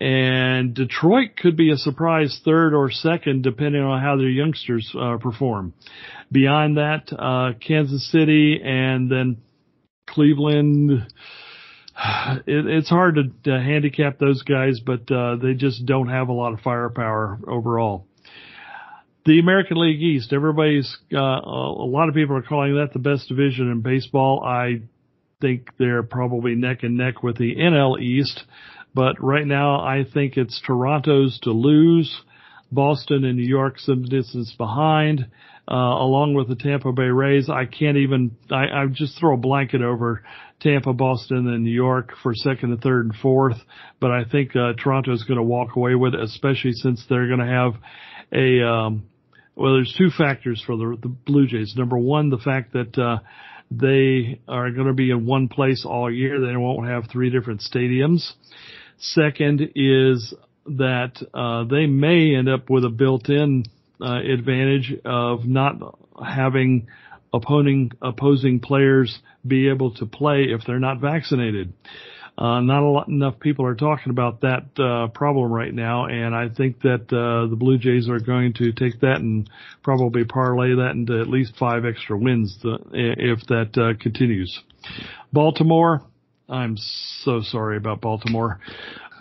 and 0.00 0.74
Detroit 0.74 1.30
could 1.36 1.56
be 1.56 1.70
a 1.70 1.76
surprise 1.76 2.40
third 2.44 2.74
or 2.74 2.90
second 2.90 3.42
depending 3.42 3.82
on 3.82 4.00
how 4.02 4.16
their 4.16 4.28
youngsters 4.28 4.94
uh, 4.98 5.16
perform. 5.18 5.72
Beyond 6.30 6.76
that, 6.76 7.12
uh, 7.12 7.58
Kansas 7.58 8.10
City 8.10 8.60
and 8.62 9.10
then 9.10 9.38
Cleveland. 10.06 11.12
It, 12.46 12.66
it's 12.66 12.90
hard 12.90 13.14
to, 13.14 13.22
to, 13.44 13.58
handicap 13.58 14.18
those 14.18 14.42
guys, 14.42 14.80
but 14.84 15.10
uh, 15.10 15.36
they 15.36 15.54
just 15.54 15.86
don't 15.86 16.08
have 16.08 16.28
a 16.28 16.32
lot 16.32 16.52
of 16.52 16.60
firepower 16.60 17.38
overall. 17.48 18.06
The 19.24 19.38
American 19.38 19.80
League 19.80 20.02
East, 20.02 20.34
everybody's 20.34 20.94
uh, 21.10 21.18
a 21.18 21.88
lot 21.88 22.10
of 22.10 22.14
people 22.14 22.36
are 22.36 22.42
calling 22.42 22.74
that 22.74 22.92
the 22.92 22.98
best 22.98 23.30
division 23.30 23.70
in 23.70 23.80
baseball. 23.80 24.44
I 24.44 24.82
think 25.40 25.70
they're 25.78 26.02
probably 26.02 26.54
neck 26.54 26.82
and 26.82 26.98
neck 26.98 27.22
with 27.22 27.38
the 27.38 27.56
NL 27.56 27.98
East. 27.98 28.44
But 28.96 29.22
right 29.22 29.46
now, 29.46 29.80
I 29.80 30.06
think 30.10 30.38
it's 30.38 30.58
Toronto's 30.66 31.38
to 31.42 31.50
lose. 31.50 32.10
Boston 32.72 33.26
and 33.26 33.36
New 33.36 33.44
York 33.44 33.78
some 33.78 34.04
distance 34.04 34.54
behind, 34.56 35.26
uh, 35.70 35.74
along 35.74 36.32
with 36.32 36.48
the 36.48 36.54
Tampa 36.56 36.92
Bay 36.92 37.02
Rays. 37.02 37.50
I 37.50 37.66
can't 37.66 37.98
even, 37.98 38.34
I, 38.50 38.64
I 38.72 38.86
just 38.90 39.18
throw 39.18 39.34
a 39.34 39.36
blanket 39.36 39.82
over 39.82 40.22
Tampa, 40.60 40.94
Boston, 40.94 41.46
and 41.46 41.62
New 41.62 41.70
York 41.70 42.14
for 42.22 42.32
second 42.34 42.72
and 42.72 42.80
third 42.80 43.04
and 43.04 43.14
fourth. 43.16 43.58
But 44.00 44.12
I 44.12 44.24
think, 44.24 44.56
uh, 44.56 44.72
Toronto's 44.82 45.24
going 45.24 45.36
to 45.36 45.42
walk 45.56 45.76
away 45.76 45.94
with 45.94 46.14
it, 46.14 46.20
especially 46.20 46.72
since 46.72 47.04
they're 47.06 47.28
going 47.28 47.40
to 47.40 47.46
have 47.46 47.74
a, 48.32 48.66
um, 48.66 49.04
well, 49.56 49.74
there's 49.74 49.94
two 49.98 50.08
factors 50.16 50.62
for 50.64 50.74
the, 50.78 50.96
the 51.02 51.08
Blue 51.08 51.46
Jays. 51.46 51.74
Number 51.76 51.98
one, 51.98 52.30
the 52.30 52.38
fact 52.38 52.72
that, 52.72 52.98
uh, 52.98 53.18
they 53.70 54.40
are 54.46 54.70
going 54.70 54.86
to 54.86 54.92
be 54.92 55.10
in 55.10 55.26
one 55.26 55.48
place 55.48 55.84
all 55.84 56.08
year. 56.10 56.40
They 56.40 56.56
won't 56.56 56.88
have 56.88 57.10
three 57.10 57.30
different 57.30 57.60
stadiums. 57.60 58.32
Second 58.98 59.72
is 59.74 60.34
that 60.66 61.22
uh, 61.34 61.64
they 61.64 61.86
may 61.86 62.34
end 62.34 62.48
up 62.48 62.70
with 62.70 62.84
a 62.84 62.88
built-in 62.88 63.64
uh, 64.00 64.20
advantage 64.20 64.94
of 65.04 65.46
not 65.46 65.76
having 66.24 66.88
opposing 67.32 67.92
opposing 68.00 68.60
players 68.60 69.18
be 69.46 69.68
able 69.68 69.94
to 69.94 70.06
play 70.06 70.46
if 70.48 70.62
they're 70.66 70.78
not 70.78 71.00
vaccinated. 71.00 71.72
Uh, 72.38 72.60
not 72.60 72.82
a 72.82 72.86
lot, 72.86 73.08
enough 73.08 73.40
people 73.40 73.64
are 73.64 73.74
talking 73.74 74.10
about 74.10 74.42
that 74.42 74.66
uh, 74.78 75.08
problem 75.08 75.50
right 75.50 75.72
now, 75.72 76.04
and 76.04 76.34
I 76.34 76.50
think 76.50 76.82
that 76.82 77.04
uh, 77.10 77.48
the 77.48 77.56
Blue 77.56 77.78
Jays 77.78 78.10
are 78.10 78.20
going 78.20 78.52
to 78.54 78.72
take 78.72 79.00
that 79.00 79.20
and 79.20 79.48
probably 79.82 80.24
parlay 80.24 80.74
that 80.74 80.90
into 80.90 81.18
at 81.18 81.28
least 81.28 81.54
five 81.58 81.86
extra 81.86 82.18
wins 82.18 82.58
the, 82.62 82.78
if 82.92 83.46
that 83.46 83.78
uh, 83.80 83.98
continues. 83.98 84.60
Baltimore, 85.32 86.02
I'm 86.48 86.76
so 86.76 87.40
sorry 87.42 87.76
about 87.76 88.00
Baltimore. 88.00 88.60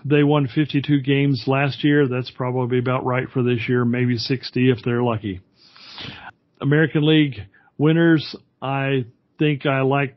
They 0.04 0.24
won 0.24 0.48
52 0.48 1.02
games 1.02 1.46
last 1.48 1.84
year. 1.84 2.08
That's 2.08 2.30
probably 2.30 2.78
about 2.78 3.06
right 3.06 3.28
for 3.28 3.42
this 3.42 3.68
year, 3.68 3.84
maybe 3.86 4.18
60 4.18 4.70
if 4.70 4.78
they're 4.84 5.02
lucky. 5.02 5.42
American 6.62 7.06
League 7.06 7.40
winners, 7.78 8.36
I 8.62 9.06
think 9.40 9.66
I 9.66 9.82
like 9.82 10.16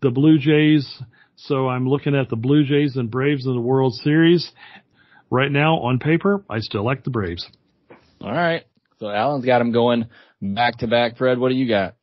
the 0.00 0.10
Blue 0.10 0.38
Jays. 0.38 1.02
So 1.36 1.68
I'm 1.68 1.88
looking 1.88 2.14
at 2.14 2.28
the 2.28 2.36
Blue 2.36 2.64
Jays 2.64 2.96
and 2.96 3.10
Braves 3.10 3.46
in 3.46 3.54
the 3.54 3.60
World 3.60 3.94
Series. 3.94 4.52
Right 5.30 5.50
now, 5.50 5.78
on 5.78 5.98
paper, 5.98 6.44
I 6.48 6.60
still 6.60 6.84
like 6.84 7.02
the 7.02 7.10
Braves. 7.10 7.48
All 8.20 8.32
right. 8.32 8.64
So 9.00 9.10
Alan's 9.10 9.44
got 9.44 9.58
them 9.58 9.72
going 9.72 10.06
back 10.40 10.78
to 10.78 10.86
back. 10.86 11.16
Fred, 11.16 11.38
what 11.38 11.48
do 11.48 11.56
you 11.56 11.68
got? 11.68 11.96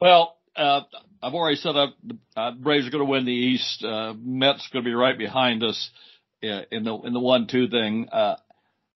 Well, 0.00 0.36
uh, 0.54 0.82
I've 1.22 1.34
already 1.34 1.56
said 1.56 1.72
that 1.72 1.88
uh, 2.36 2.52
Braves 2.52 2.86
are 2.86 2.90
going 2.90 3.04
to 3.04 3.10
win 3.10 3.24
the 3.24 3.32
East. 3.32 3.84
Uh, 3.84 4.14
Mets 4.18 4.68
going 4.72 4.84
to 4.84 4.88
be 4.88 4.94
right 4.94 5.16
behind 5.16 5.62
us 5.62 5.90
uh, 6.42 6.62
in 6.70 6.84
the 6.84 6.94
in 7.04 7.12
the 7.12 7.20
one 7.20 7.46
two 7.46 7.68
thing. 7.68 8.08
Uh, 8.10 8.36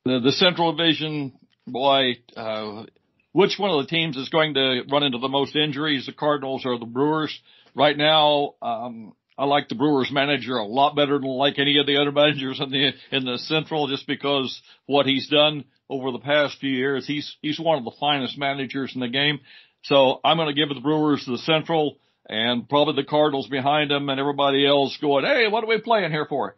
the 0.05 0.21
the 0.21 0.33
Central 0.33 0.75
Division, 0.75 1.33
boy, 1.67 2.19
uh, 2.37 2.85
which 3.33 3.59
one 3.59 3.71
of 3.71 3.85
the 3.85 3.91
teams 3.91 4.17
is 4.17 4.29
going 4.29 4.55
to 4.55 4.83
run 4.91 5.03
into 5.03 5.19
the 5.19 5.29
most 5.29 5.57
injuries? 5.57 6.07
The 6.07 6.13
Cardinals 6.13 6.65
or 6.65 6.79
the 6.79 6.87
Brewers? 6.87 7.39
Right 7.75 7.97
now, 7.97 8.55
um, 8.61 9.13
I 9.39 9.45
like 9.45 9.69
the 9.69 9.77
Brewers 9.77 10.11
manager 10.13 10.57
a 10.57 10.67
lot 10.67 10.97
better 10.97 11.19
than 11.19 11.29
like 11.29 11.59
any 11.59 11.79
of 11.79 11.87
the 11.87 11.99
other 11.99 12.13
managers 12.13 12.61
in 12.61 12.71
the 12.71 12.93
in 13.11 13.25
the 13.25 13.39
Central, 13.39 13.89
just 13.89 14.07
because 14.07 14.61
what 14.87 15.07
he's 15.07 15.29
done 15.29 15.65
over 15.89 16.13
the 16.13 16.19
past 16.19 16.59
few 16.59 16.71
years. 16.71 17.07
He's 17.07 17.37
he's 17.41 17.59
one 17.59 17.79
of 17.79 17.85
the 17.85 17.97
finest 17.99 18.39
managers 18.39 18.93
in 18.95 19.01
the 19.01 19.09
game. 19.09 19.41
So 19.83 20.21
I'm 20.23 20.37
going 20.37 20.55
to 20.55 20.55
give 20.55 20.69
the 20.69 20.81
Brewers 20.81 21.25
the 21.27 21.39
Central 21.39 21.97
and 22.31 22.69
probably 22.69 22.95
the 22.95 23.09
Cardinals 23.09 23.49
behind 23.49 23.91
them 23.91 24.09
and 24.09 24.21
everybody 24.21 24.65
else 24.65 24.97
going, 25.01 25.25
hey, 25.25 25.49
what 25.49 25.65
are 25.65 25.67
we 25.67 25.81
playing 25.81 26.13
here 26.13 26.27
for? 26.27 26.55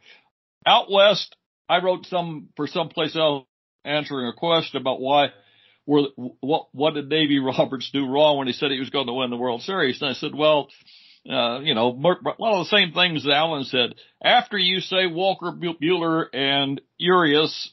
Out 0.67 0.91
west, 0.93 1.35
I 1.67 1.83
wrote 1.83 2.05
some 2.07 2.51
for 2.57 2.67
someplace 2.67 3.17
else 3.17 3.47
answering 3.83 4.29
a 4.29 4.35
question 4.35 4.81
about 4.81 5.01
why 5.01 5.29
were 5.87 6.09
what 6.41 6.67
what 6.73 6.95
did 6.95 7.09
Davy 7.09 7.39
Roberts 7.41 7.91
do 7.91 8.07
wrong 8.07 8.37
when 8.37 8.47
he 8.47 8.53
said 8.53 8.71
he 8.71 8.79
was 8.79 8.91
going 8.91 9.07
to 9.07 9.15
win 9.15 9.31
the 9.31 9.37
World 9.37 9.63
Series? 9.63 10.01
And 10.03 10.11
I 10.11 10.13
said, 10.13 10.35
well, 10.35 10.69
uh, 11.29 11.61
you 11.61 11.75
know, 11.75 11.89
one 11.89 12.19
of 12.23 12.37
the 12.37 12.77
same 12.77 12.93
things 12.93 13.25
that 13.25 13.33
Alan 13.33 13.65
said. 13.65 13.95
After 14.23 14.59
you 14.59 14.81
say 14.81 15.07
Walker 15.07 15.53
Buehler 15.53 16.27
and 16.35 16.83
Urias, 16.99 17.73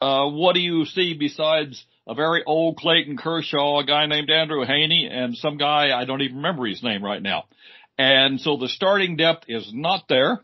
uh, 0.00 0.28
what 0.28 0.54
do 0.54 0.60
you 0.60 0.84
see 0.84 1.14
besides 1.14 1.84
a 2.10 2.14
very 2.14 2.42
old 2.44 2.76
Clayton 2.76 3.16
Kershaw, 3.16 3.78
a 3.78 3.86
guy 3.86 4.06
named 4.06 4.30
Andrew 4.30 4.64
Heaney, 4.64 5.08
and 5.08 5.36
some 5.36 5.58
guy 5.58 5.96
I 5.96 6.04
don't 6.04 6.22
even 6.22 6.38
remember 6.38 6.66
his 6.66 6.82
name 6.82 7.04
right 7.04 7.22
now. 7.22 7.44
And 7.96 8.40
so 8.40 8.56
the 8.56 8.68
starting 8.68 9.16
depth 9.16 9.44
is 9.46 9.70
not 9.72 10.08
there. 10.08 10.40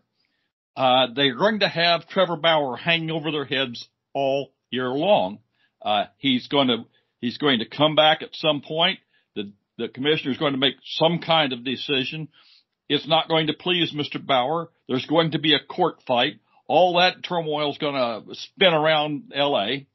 Uh, 0.77 1.09
they're 1.13 1.35
going 1.35 1.61
to 1.61 1.69
have 1.69 2.07
Trevor 2.07 2.37
Bauer 2.37 2.77
hanging 2.77 3.11
over 3.11 3.33
their 3.33 3.45
heads 3.45 3.89
all 4.15 4.53
year 4.71 4.91
long. 4.91 5.41
Uh, 5.83 6.05
he's 6.19 6.47
going 6.47 6.69
to 6.69 6.85
he's 7.21 7.39
going 7.39 7.59
to 7.59 7.69
come 7.69 7.97
back 7.97 8.23
at 8.23 8.35
some 8.35 8.61
point. 8.61 9.01
The 9.35 9.53
the 9.77 9.89
commissioner 9.89 10.31
is 10.31 10.39
going 10.39 10.53
to 10.53 10.59
make 10.59 10.77
some 10.85 11.19
kind 11.19 11.53
of 11.53 11.65
decision. 11.65 12.29
It's 12.89 13.09
not 13.09 13.29
going 13.29 13.49
to 13.49 13.55
please 13.55 13.93
Mr. 13.93 14.25
Bauer. 14.25 14.71
There's 14.87 15.07
going 15.07 15.33
to 15.33 15.41
be 15.41 15.55
a 15.55 15.67
court 15.69 15.97
fight. 16.07 16.35
All 16.69 16.99
that 16.99 17.25
turmoil 17.25 17.73
is 17.73 17.79
going 17.79 17.95
to 17.95 18.35
spin 18.37 18.73
around 18.73 19.33
L.A. 19.35 19.89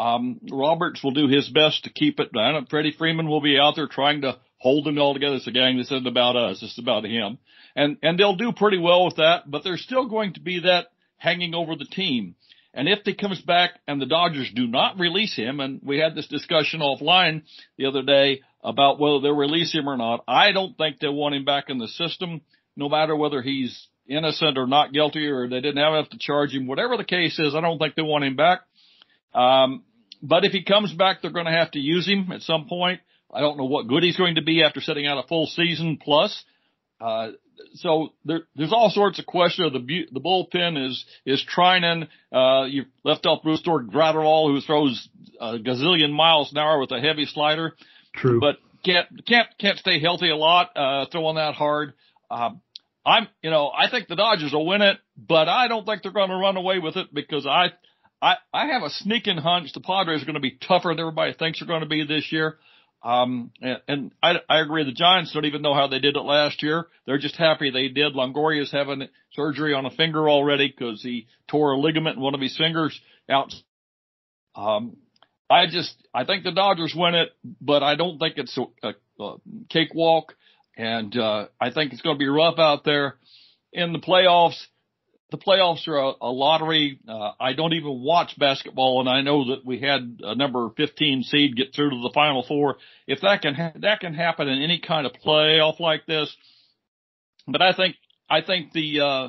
Um, 0.00 0.40
Roberts 0.50 1.04
will 1.04 1.10
do 1.10 1.28
his 1.28 1.48
best 1.50 1.84
to 1.84 1.90
keep 1.90 2.20
it 2.20 2.32
down. 2.32 2.66
Freddie 2.70 2.94
Freeman 2.96 3.28
will 3.28 3.42
be 3.42 3.58
out 3.58 3.76
there 3.76 3.86
trying 3.86 4.22
to 4.22 4.38
hold 4.56 4.86
them 4.86 4.98
all 4.98 5.12
together. 5.12 5.36
It's 5.36 5.46
a 5.46 5.50
gang. 5.50 5.76
This 5.76 5.90
isn't 5.90 6.06
about 6.06 6.36
us. 6.36 6.62
It's 6.62 6.78
about 6.78 7.04
him. 7.04 7.36
And, 7.76 7.98
and 8.02 8.18
they'll 8.18 8.36
do 8.36 8.52
pretty 8.52 8.78
well 8.78 9.04
with 9.04 9.16
that, 9.16 9.50
but 9.50 9.62
there's 9.62 9.82
still 9.82 10.08
going 10.08 10.34
to 10.34 10.40
be 10.40 10.60
that 10.60 10.86
hanging 11.18 11.54
over 11.54 11.76
the 11.76 11.84
team. 11.84 12.34
And 12.72 12.88
if 12.88 13.00
he 13.04 13.14
comes 13.14 13.42
back 13.42 13.72
and 13.86 14.00
the 14.00 14.06
Dodgers 14.06 14.50
do 14.54 14.66
not 14.66 14.98
release 14.98 15.36
him, 15.36 15.60
and 15.60 15.80
we 15.84 15.98
had 15.98 16.14
this 16.14 16.28
discussion 16.28 16.80
offline 16.80 17.42
the 17.76 17.86
other 17.86 18.02
day 18.02 18.40
about 18.64 18.98
whether 18.98 19.20
they'll 19.20 19.36
release 19.36 19.72
him 19.74 19.88
or 19.88 19.98
not, 19.98 20.24
I 20.26 20.52
don't 20.52 20.78
think 20.78 20.98
they 20.98 21.08
want 21.08 21.34
him 21.34 21.44
back 21.44 21.64
in 21.68 21.78
the 21.78 21.88
system, 21.88 22.40
no 22.74 22.88
matter 22.88 23.14
whether 23.14 23.42
he's 23.42 23.88
innocent 24.08 24.56
or 24.56 24.66
not 24.66 24.92
guilty 24.92 25.26
or 25.26 25.48
they 25.48 25.60
didn't 25.60 25.82
have 25.82 25.92
enough 25.92 26.10
to 26.10 26.18
charge 26.18 26.54
him. 26.54 26.66
Whatever 26.66 26.96
the 26.96 27.04
case 27.04 27.38
is, 27.38 27.54
I 27.54 27.60
don't 27.60 27.78
think 27.78 27.96
they 27.96 28.02
want 28.02 28.24
him 28.24 28.36
back. 28.36 28.60
Um, 29.34 29.84
but 30.22 30.44
if 30.44 30.52
he 30.52 30.62
comes 30.62 30.92
back, 30.92 31.22
they're 31.22 31.30
going 31.30 31.46
to 31.46 31.52
have 31.52 31.70
to 31.72 31.78
use 31.78 32.06
him 32.06 32.30
at 32.32 32.42
some 32.42 32.66
point. 32.68 33.00
I 33.32 33.40
don't 33.40 33.56
know 33.56 33.64
what 33.64 33.86
good 33.86 34.02
he's 34.02 34.16
going 34.16 34.36
to 34.36 34.42
be 34.42 34.62
after 34.62 34.80
sitting 34.80 35.06
out 35.06 35.22
a 35.22 35.26
full 35.26 35.46
season 35.46 35.98
plus. 36.02 36.44
Uh, 37.00 37.30
so 37.74 38.12
there, 38.24 38.40
there's 38.56 38.72
all 38.72 38.90
sorts 38.90 39.18
of 39.18 39.26
questions. 39.26 39.66
Of 39.66 39.86
the 39.86 40.06
the 40.10 40.20
bullpen 40.20 40.88
is 40.88 41.04
is 41.24 41.44
Treinen. 41.54 42.08
Uh, 42.32 42.64
you 42.64 42.84
left 43.04 43.26
off 43.26 43.42
Brusdar 43.42 43.88
Graterol, 43.88 44.52
who 44.52 44.60
throws 44.60 45.08
a 45.40 45.58
gazillion 45.58 46.12
miles 46.12 46.52
an 46.52 46.58
hour 46.58 46.78
with 46.78 46.90
a 46.90 47.00
heavy 47.00 47.26
slider. 47.26 47.74
True, 48.14 48.40
but 48.40 48.56
can't 48.84 49.06
can't 49.26 49.48
can't 49.58 49.78
stay 49.78 50.00
healthy 50.00 50.30
a 50.30 50.36
lot. 50.36 50.70
Uh, 50.76 51.06
throwing 51.10 51.36
that 51.36 51.54
hard. 51.54 51.94
Uh, 52.30 52.50
I'm 53.04 53.28
you 53.42 53.50
know 53.50 53.70
I 53.70 53.90
think 53.90 54.08
the 54.08 54.16
Dodgers 54.16 54.52
will 54.52 54.66
win 54.66 54.82
it, 54.82 54.98
but 55.16 55.48
I 55.48 55.68
don't 55.68 55.86
think 55.86 56.02
they're 56.02 56.12
going 56.12 56.30
to 56.30 56.36
run 56.36 56.56
away 56.56 56.78
with 56.78 56.96
it 56.96 57.12
because 57.12 57.46
I 57.46 57.68
I, 58.22 58.36
I 58.52 58.66
have 58.66 58.82
a 58.82 58.90
sneaking 58.90 59.38
hunch 59.38 59.72
the 59.72 59.80
Padres 59.80 60.22
are 60.22 60.26
going 60.26 60.34
to 60.34 60.40
be 60.40 60.58
tougher 60.66 60.90
than 60.90 61.00
everybody 61.00 61.32
thinks 61.32 61.60
they're 61.60 61.68
going 61.68 61.80
to 61.80 61.86
be 61.86 62.04
this 62.04 62.30
year. 62.30 62.58
Um, 63.02 63.50
and, 63.62 63.80
and 63.88 64.12
I, 64.22 64.34
I 64.48 64.60
agree. 64.60 64.84
The 64.84 64.92
Giants 64.92 65.32
don't 65.32 65.46
even 65.46 65.62
know 65.62 65.74
how 65.74 65.86
they 65.88 66.00
did 66.00 66.16
it 66.16 66.20
last 66.20 66.62
year. 66.62 66.86
They're 67.06 67.18
just 67.18 67.36
happy 67.36 67.70
they 67.70 67.88
did. 67.88 68.14
Longoria's 68.14 68.70
having 68.70 69.08
surgery 69.32 69.72
on 69.72 69.86
a 69.86 69.90
finger 69.90 70.28
already 70.28 70.68
because 70.68 71.02
he 71.02 71.26
tore 71.48 71.72
a 71.72 71.78
ligament 71.78 72.16
in 72.16 72.22
one 72.22 72.34
of 72.34 72.42
his 72.42 72.56
fingers 72.56 72.98
out. 73.30 73.54
Um, 74.54 74.98
I 75.48 75.66
just, 75.66 75.94
I 76.12 76.24
think 76.24 76.44
the 76.44 76.52
Dodgers 76.52 76.94
win 76.94 77.14
it, 77.14 77.30
but 77.60 77.82
I 77.82 77.94
don't 77.94 78.18
think 78.18 78.34
it's 78.36 78.58
a, 78.58 78.88
a, 78.88 79.22
a 79.24 79.36
cakewalk. 79.70 80.34
And, 80.76 81.16
uh, 81.16 81.46
I 81.58 81.70
think 81.70 81.92
it's 81.92 82.02
going 82.02 82.16
to 82.16 82.20
be 82.20 82.28
rough 82.28 82.58
out 82.58 82.84
there 82.84 83.16
in 83.72 83.92
the 83.92 83.98
playoffs 83.98 84.60
the 85.30 85.38
playoffs 85.38 85.86
are 85.88 85.96
a, 85.96 86.12
a 86.20 86.30
lottery. 86.30 86.98
Uh, 87.08 87.32
I 87.38 87.52
don't 87.52 87.72
even 87.74 88.02
watch 88.02 88.38
basketball, 88.38 89.00
and 89.00 89.08
I 89.08 89.22
know 89.22 89.50
that 89.50 89.64
we 89.64 89.78
had 89.80 90.20
a 90.22 90.34
number 90.34 90.68
15 90.76 91.22
seed 91.24 91.56
get 91.56 91.74
through 91.74 91.90
to 91.90 92.00
the 92.02 92.12
final 92.14 92.44
four. 92.46 92.76
If 93.06 93.20
that 93.22 93.42
can 93.42 93.54
ha- 93.54 93.72
that 93.76 94.00
can 94.00 94.14
happen 94.14 94.48
in 94.48 94.62
any 94.62 94.80
kind 94.80 95.06
of 95.06 95.12
playoff 95.24 95.80
like 95.80 96.06
this, 96.06 96.34
but 97.46 97.62
I 97.62 97.72
think 97.72 97.96
I 98.28 98.42
think 98.42 98.72
the 98.72 99.00
uh, 99.00 99.28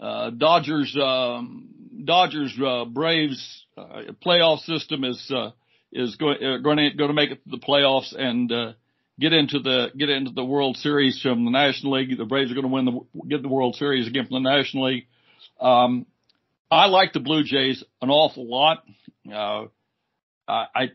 uh, 0.00 0.30
Dodgers 0.30 0.96
um, 1.00 1.68
Dodgers 2.04 2.56
uh, 2.64 2.84
Braves 2.84 3.64
uh, 3.76 4.12
playoff 4.24 4.60
system 4.60 5.04
is 5.04 5.30
uh, 5.34 5.50
is 5.92 6.16
going 6.16 6.42
uh, 6.42 6.58
going 6.58 6.78
to 6.78 6.96
to 6.96 7.12
make 7.12 7.30
it 7.30 7.44
to 7.44 7.50
the 7.50 7.58
playoffs 7.58 8.14
and. 8.16 8.50
Uh, 8.50 8.72
Get 9.18 9.32
into 9.32 9.60
the 9.60 9.86
get 9.96 10.10
into 10.10 10.32
the 10.32 10.44
World 10.44 10.76
Series 10.76 11.22
from 11.22 11.46
the 11.46 11.50
National 11.50 11.94
League. 11.94 12.18
The 12.18 12.26
Braves 12.26 12.50
are 12.50 12.54
going 12.54 12.66
to 12.66 12.68
win 12.68 12.84
the 12.84 13.26
get 13.26 13.40
the 13.40 13.48
World 13.48 13.74
Series 13.76 14.06
again 14.06 14.26
from 14.26 14.42
the 14.42 14.50
National 14.50 14.88
League. 14.88 15.06
Um, 15.60 16.06
I 16.70 16.86
like 16.86 17.12
the 17.12 17.20
Blue 17.20 17.44
Jays 17.44 17.82
an 18.02 18.10
awful 18.10 18.48
lot. 18.48 18.84
Uh, 19.30 19.66
I, 20.48 20.64
I 20.74 20.90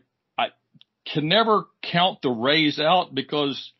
can 1.06 1.28
never 1.28 1.64
count 1.82 2.22
the 2.22 2.30
Rays 2.30 2.78
out 2.78 3.14
because 3.14 3.72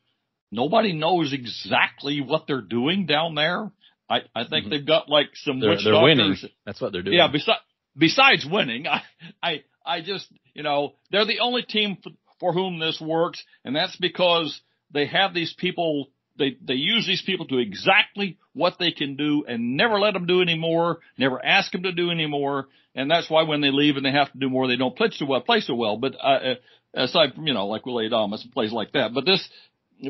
nobody 0.51 0.93
knows 0.93 1.33
exactly 1.33 2.21
what 2.21 2.47
they're 2.47 2.61
doing 2.61 3.07
down 3.07 3.35
there. 3.35 3.71
I, 4.09 4.21
I 4.35 4.45
think 4.45 4.65
mm-hmm. 4.65 4.71
they've 4.71 4.87
got 4.87 5.09
like 5.09 5.29
some 5.35 5.61
they're, 5.61 5.71
witch 5.71 5.85
they're 5.85 5.95
doctors. 5.95 6.19
winning. 6.19 6.37
That's 6.67 6.81
what 6.81 6.93
they're 6.93 7.03
doing. 7.03 7.17
Yeah. 7.17 7.29
Besides, 7.29 7.61
besides 7.97 8.47
winning, 8.51 8.87
I, 8.87 9.03
I, 9.43 9.63
I 9.85 10.01
just, 10.03 10.27
you 10.55 10.63
know, 10.63 10.95
they're 11.11 11.27
the 11.27 11.41
only 11.41 11.63
team 11.63 11.99
for, 12.03 12.11
for 12.41 12.53
whom 12.53 12.79
this 12.79 13.01
works. 13.01 13.43
And 13.65 13.75
that's 13.75 13.97
because 13.97 14.61
they 14.91 15.07
have 15.07 15.33
these 15.33 15.55
people 15.57 16.09
they 16.39 16.57
they 16.65 16.75
use 16.75 17.07
these 17.07 17.23
people 17.23 17.47
to 17.47 17.59
exactly 17.59 18.39
what 18.53 18.75
they 18.79 18.93
can 18.93 19.17
do 19.17 19.45
and 19.47 19.77
never 19.77 19.99
let 19.99 20.15
them 20.15 20.27
do 20.27 20.43
any 20.43 20.59
more, 20.59 21.01
never 21.19 21.45
ask 21.45 21.73
them 21.73 21.83
to 21.85 21.93
do 21.93 22.11
any 22.11 22.27
more, 22.27 22.69
and 22.95 23.11
that's 23.11 23.31
why 23.31 23.43
when 23.43 23.61
they 23.61 23.71
leave 23.71 23.97
and 23.97 24.05
they 24.05 24.13
have 24.13 24.33
to 24.33 24.39
do 24.39 24.49
more, 24.49 24.69
they 24.69 24.77
don't 24.77 24.97
play 24.97 25.11
so 25.11 25.27
well. 25.27 25.41
Play 25.41 25.61
so 25.61 25.75
well, 25.75 25.97
but 25.97 26.15
uh, 26.15 26.27
uh 26.27 26.55
aside 26.95 27.35
from 27.35 27.47
you 27.47 27.55
know 27.55 27.67
like 27.67 27.87
Willy 27.87 28.09
Adames 28.09 28.43
and 28.43 28.53
plays 28.53 28.73
like 28.73 28.93
that, 28.93 29.15
but 29.15 29.25
this, 29.25 29.47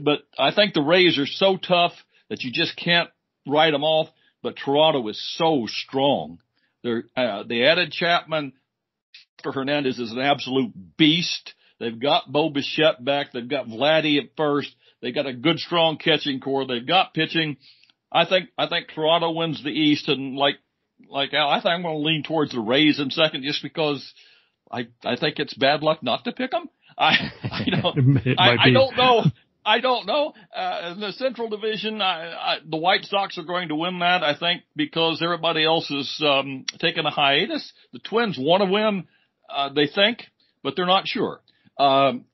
but 0.02 0.20
I 0.38 0.54
think 0.54 0.74
the 0.74 0.82
Rays 0.82 1.18
are 1.18 1.26
so 1.26 1.56
tough 1.56 1.92
that 2.28 2.42
you 2.42 2.50
just 2.52 2.76
can't 2.76 3.10
write 3.46 3.72
them 3.72 3.84
off. 3.84 4.08
But 4.42 4.56
Toronto 4.56 5.06
is 5.08 5.36
so 5.36 5.66
strong. 5.68 6.40
They're 6.82 7.04
uh, 7.16 7.44
they 7.44 7.62
added 7.62 7.92
Chapman. 7.92 8.54
Hernandez 9.44 9.98
is 9.98 10.12
an 10.12 10.18
absolute 10.18 10.72
beast. 10.96 11.54
They've 11.82 11.98
got 11.98 12.30
Bo 12.30 12.48
Bichette 12.48 13.04
back. 13.04 13.32
They've 13.32 13.48
got 13.48 13.66
Vladdy 13.66 14.18
at 14.18 14.36
first. 14.36 14.72
They've 15.00 15.12
got 15.12 15.26
a 15.26 15.32
good, 15.32 15.58
strong 15.58 15.98
catching 15.98 16.38
core. 16.38 16.64
They've 16.64 16.86
got 16.86 17.12
pitching. 17.12 17.56
I 18.12 18.24
think 18.24 18.50
I 18.56 18.68
think 18.68 18.86
Toronto 18.94 19.32
wins 19.32 19.64
the 19.64 19.70
East, 19.70 20.08
and 20.08 20.36
like 20.36 20.58
like 21.10 21.34
Al, 21.34 21.48
I 21.48 21.56
think 21.56 21.72
I'm 21.72 21.82
going 21.82 21.96
to 21.96 22.06
lean 22.06 22.22
towards 22.22 22.52
the 22.52 22.60
Rays 22.60 23.00
in 23.00 23.10
second, 23.10 23.42
just 23.42 23.64
because 23.64 24.00
I 24.70 24.86
I 25.04 25.16
think 25.16 25.40
it's 25.40 25.54
bad 25.54 25.82
luck 25.82 26.04
not 26.04 26.22
to 26.22 26.30
pick 26.30 26.52
them. 26.52 26.68
I 26.96 27.14
I 27.42 27.64
don't 27.82 28.38
I, 28.38 28.56
I 28.60 28.70
don't 28.70 28.96
know. 28.96 29.24
I 29.66 29.80
don't 29.80 30.06
know. 30.06 30.34
Uh, 30.56 30.92
in 30.94 31.00
the 31.00 31.12
Central 31.14 31.48
Division, 31.48 32.00
I, 32.00 32.32
I, 32.32 32.56
the 32.64 32.76
White 32.76 33.04
Sox 33.06 33.38
are 33.38 33.44
going 33.44 33.68
to 33.68 33.76
win 33.76 34.00
that, 34.00 34.22
I 34.24 34.36
think, 34.36 34.62
because 34.74 35.22
everybody 35.22 35.64
else 35.64 35.88
is 35.88 36.20
um, 36.24 36.64
taking 36.80 37.06
a 37.06 37.10
hiatus. 37.10 37.72
The 37.92 38.00
Twins 38.00 38.36
want 38.36 38.64
to 38.64 38.68
win, 38.68 39.06
uh, 39.48 39.72
they 39.72 39.86
think, 39.86 40.24
but 40.64 40.74
they're 40.74 40.84
not 40.84 41.06
sure. 41.06 41.40
Um, 41.82 42.24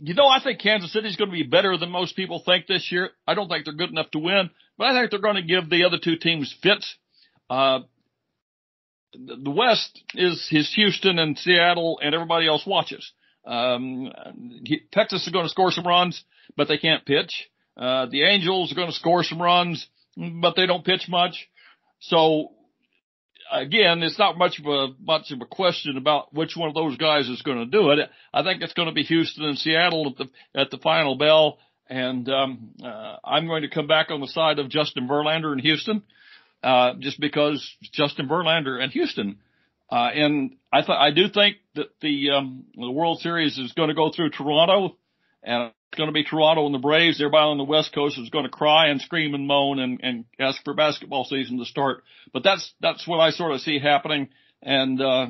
you 0.00 0.14
know, 0.14 0.26
I 0.26 0.42
think 0.42 0.60
Kansas 0.60 0.92
City 0.92 1.08
is 1.08 1.16
going 1.16 1.30
to 1.30 1.36
be 1.36 1.42
better 1.42 1.76
than 1.76 1.90
most 1.90 2.16
people 2.16 2.42
think 2.44 2.66
this 2.66 2.90
year. 2.90 3.10
I 3.26 3.34
don't 3.34 3.48
think 3.48 3.64
they're 3.64 3.74
good 3.74 3.90
enough 3.90 4.10
to 4.12 4.18
win, 4.18 4.50
but 4.78 4.88
I 4.88 4.98
think 4.98 5.10
they're 5.10 5.20
going 5.20 5.36
to 5.36 5.42
give 5.42 5.68
the 5.68 5.84
other 5.84 5.98
two 6.02 6.16
teams 6.16 6.54
fits. 6.62 6.96
Uh, 7.48 7.80
the 9.12 9.50
West 9.50 10.02
is 10.14 10.46
his 10.50 10.72
Houston 10.74 11.18
and 11.18 11.38
Seattle 11.38 11.98
and 12.02 12.14
everybody 12.14 12.46
else 12.46 12.66
watches. 12.66 13.12
Um, 13.46 14.10
Texas 14.92 15.26
is 15.26 15.32
going 15.32 15.44
to 15.44 15.50
score 15.50 15.70
some 15.70 15.86
runs, 15.86 16.22
but 16.56 16.68
they 16.68 16.78
can't 16.78 17.06
pitch. 17.06 17.48
Uh, 17.76 18.06
the 18.06 18.24
Angels 18.24 18.72
are 18.72 18.74
going 18.74 18.88
to 18.88 18.94
score 18.94 19.22
some 19.22 19.40
runs, 19.40 19.86
but 20.16 20.56
they 20.56 20.66
don't 20.66 20.84
pitch 20.84 21.08
much. 21.08 21.48
So 22.00 22.52
again, 23.52 24.02
it's 24.02 24.18
not 24.18 24.38
much 24.38 24.58
of 24.58 24.66
a 24.66 24.88
much 25.00 25.30
of 25.30 25.40
a 25.40 25.46
question 25.46 25.96
about 25.96 26.32
which 26.32 26.56
one 26.56 26.68
of 26.68 26.74
those 26.74 26.96
guys 26.96 27.28
is 27.28 27.42
going 27.42 27.58
to 27.58 27.66
do 27.66 27.90
it. 27.90 28.10
I 28.32 28.42
think 28.42 28.62
it's 28.62 28.72
going 28.72 28.88
to 28.88 28.94
be 28.94 29.02
Houston 29.04 29.44
and 29.44 29.58
Seattle 29.58 30.10
at 30.10 30.16
the 30.16 30.60
at 30.60 30.70
the 30.70 30.78
final 30.78 31.16
bell, 31.16 31.58
and 31.88 32.28
um, 32.28 32.70
uh, 32.82 33.16
I'm 33.24 33.46
going 33.46 33.62
to 33.62 33.70
come 33.70 33.86
back 33.86 34.10
on 34.10 34.20
the 34.20 34.28
side 34.28 34.58
of 34.58 34.68
Justin 34.68 35.08
Verlander 35.08 35.52
in 35.52 35.58
Houston, 35.60 36.02
uh, 36.62 36.94
just 36.98 37.20
because 37.20 37.66
Justin 37.92 38.28
Verlander 38.28 38.82
and 38.82 38.92
Houston. 38.92 39.38
Uh, 39.90 40.10
and 40.14 40.56
I 40.72 40.80
th- 40.80 40.98
I 40.98 41.10
do 41.12 41.28
think 41.28 41.58
that 41.76 41.86
the 42.00 42.30
um, 42.30 42.64
the 42.74 42.90
World 42.90 43.20
Series 43.20 43.56
is 43.58 43.72
going 43.72 43.88
to 43.88 43.94
go 43.94 44.10
through 44.10 44.30
Toronto, 44.30 44.96
and 45.42 45.70
going 45.96 46.08
to 46.08 46.12
be 46.12 46.24
Toronto 46.24 46.66
and 46.66 46.74
the 46.74 46.78
Braves. 46.78 47.20
Everybody 47.20 47.50
on 47.50 47.58
the 47.58 47.64
West 47.64 47.94
Coast 47.94 48.18
is 48.18 48.30
going 48.30 48.44
to 48.44 48.50
cry 48.50 48.88
and 48.88 49.00
scream 49.00 49.34
and 49.34 49.46
moan 49.46 49.78
and, 49.78 50.00
and 50.02 50.24
ask 50.38 50.62
for 50.64 50.74
basketball 50.74 51.24
season 51.24 51.58
to 51.58 51.64
start. 51.64 52.02
But 52.32 52.42
that's, 52.42 52.72
that's 52.80 53.06
what 53.06 53.18
I 53.18 53.30
sort 53.30 53.52
of 53.52 53.60
see 53.60 53.78
happening. 53.78 54.28
And, 54.62 55.00
uh, 55.00 55.26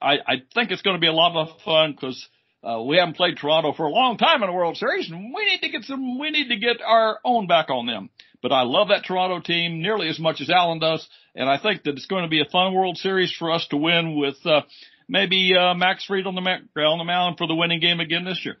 I, 0.00 0.14
I 0.26 0.34
think 0.54 0.70
it's 0.70 0.82
going 0.82 0.96
to 0.96 1.00
be 1.00 1.06
a 1.06 1.12
lot 1.12 1.36
of 1.36 1.60
fun 1.62 1.92
because, 1.92 2.28
uh, 2.62 2.82
we 2.82 2.96
haven't 2.96 3.16
played 3.16 3.36
Toronto 3.36 3.72
for 3.72 3.86
a 3.86 3.90
long 3.90 4.18
time 4.18 4.42
in 4.42 4.48
the 4.48 4.52
World 4.54 4.76
Series 4.76 5.08
and 5.10 5.32
we 5.32 5.44
need 5.44 5.60
to 5.60 5.68
get 5.68 5.84
some, 5.84 6.18
we 6.18 6.30
need 6.30 6.48
to 6.48 6.56
get 6.56 6.82
our 6.84 7.18
own 7.24 7.46
back 7.46 7.70
on 7.70 7.86
them. 7.86 8.10
But 8.42 8.52
I 8.52 8.62
love 8.62 8.88
that 8.88 9.04
Toronto 9.04 9.40
team 9.40 9.80
nearly 9.80 10.08
as 10.08 10.18
much 10.18 10.40
as 10.40 10.50
Alan 10.50 10.78
does. 10.78 11.06
And 11.34 11.48
I 11.48 11.58
think 11.58 11.84
that 11.84 11.92
it's 11.92 12.06
going 12.06 12.24
to 12.24 12.28
be 12.28 12.40
a 12.40 12.50
fun 12.50 12.74
World 12.74 12.98
Series 12.98 13.32
for 13.32 13.50
us 13.52 13.66
to 13.68 13.76
win 13.76 14.16
with, 14.18 14.36
uh, 14.44 14.62
maybe, 15.08 15.54
uh, 15.56 15.74
Max 15.74 16.04
Fried 16.04 16.26
on 16.26 16.34
the, 16.34 16.40
on 16.40 16.98
the 16.98 17.04
mound 17.04 17.38
for 17.38 17.46
the 17.46 17.54
winning 17.54 17.80
game 17.80 18.00
again 18.00 18.24
this 18.24 18.44
year. 18.44 18.58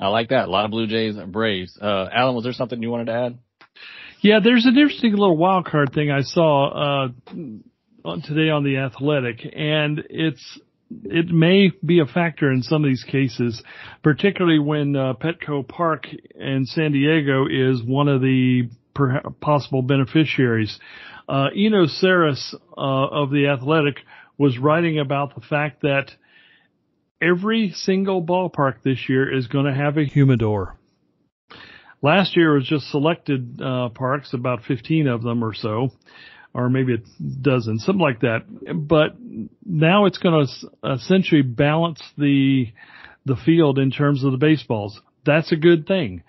I 0.00 0.08
like 0.08 0.28
that. 0.28 0.46
A 0.46 0.50
lot 0.50 0.64
of 0.64 0.70
Blue 0.70 0.86
Jays 0.86 1.16
and 1.16 1.32
Braves. 1.32 1.76
Uh, 1.80 2.06
Alan, 2.12 2.34
was 2.34 2.44
there 2.44 2.52
something 2.52 2.80
you 2.80 2.90
wanted 2.90 3.06
to 3.06 3.12
add? 3.12 3.38
Yeah, 4.20 4.40
there's 4.42 4.66
an 4.66 4.76
interesting 4.76 5.12
little 5.12 5.36
wild 5.36 5.66
card 5.66 5.92
thing 5.92 6.10
I 6.10 6.22
saw, 6.22 7.04
uh, 7.04 7.08
today 8.24 8.50
on 8.50 8.64
the 8.64 8.78
athletic 8.78 9.40
and 9.54 10.02
it's, 10.08 10.60
it 11.04 11.28
may 11.28 11.70
be 11.84 12.00
a 12.00 12.06
factor 12.06 12.50
in 12.50 12.62
some 12.62 12.82
of 12.82 12.88
these 12.88 13.04
cases, 13.04 13.62
particularly 14.02 14.58
when 14.58 14.96
uh, 14.96 15.14
Petco 15.14 15.66
Park 15.66 16.06
in 16.34 16.64
San 16.64 16.92
Diego 16.92 17.46
is 17.46 17.82
one 17.82 18.08
of 18.08 18.20
the 18.20 18.68
per- 18.94 19.20
possible 19.40 19.82
beneficiaries. 19.82 20.78
Uh, 21.28 21.48
Eno 21.54 21.86
Sarris 21.86 22.54
uh, 22.54 22.80
of 22.80 23.30
the 23.30 23.48
Athletic 23.48 23.98
was 24.38 24.58
writing 24.58 24.98
about 24.98 25.34
the 25.34 25.42
fact 25.42 25.82
that 25.82 26.10
every 27.20 27.70
single 27.74 28.22
ballpark 28.22 28.82
this 28.84 29.08
year 29.08 29.32
is 29.32 29.46
going 29.46 29.66
to 29.66 29.74
have 29.74 29.96
a 29.96 30.04
humidor. 30.04 30.76
Last 32.00 32.36
year 32.36 32.54
it 32.54 32.58
was 32.60 32.68
just 32.68 32.90
selected 32.90 33.60
uh, 33.60 33.88
parks, 33.88 34.32
about 34.32 34.62
15 34.62 35.08
of 35.08 35.22
them 35.22 35.42
or 35.42 35.52
so, 35.52 35.90
or 36.54 36.70
maybe 36.70 36.94
a 36.94 37.22
dozen, 37.42 37.78
something 37.78 38.00
like 38.00 38.20
that. 38.20 38.44
But 38.72 39.16
now 39.64 40.06
it's 40.06 40.18
going 40.18 40.46
to 40.46 40.92
essentially 40.94 41.42
balance 41.42 42.00
the 42.16 42.72
the 43.26 43.36
field 43.36 43.78
in 43.78 43.90
terms 43.90 44.24
of 44.24 44.32
the 44.32 44.38
baseballs. 44.38 44.98
That's 45.26 45.52
a 45.52 45.56
good 45.56 45.86
thing. 45.86 46.22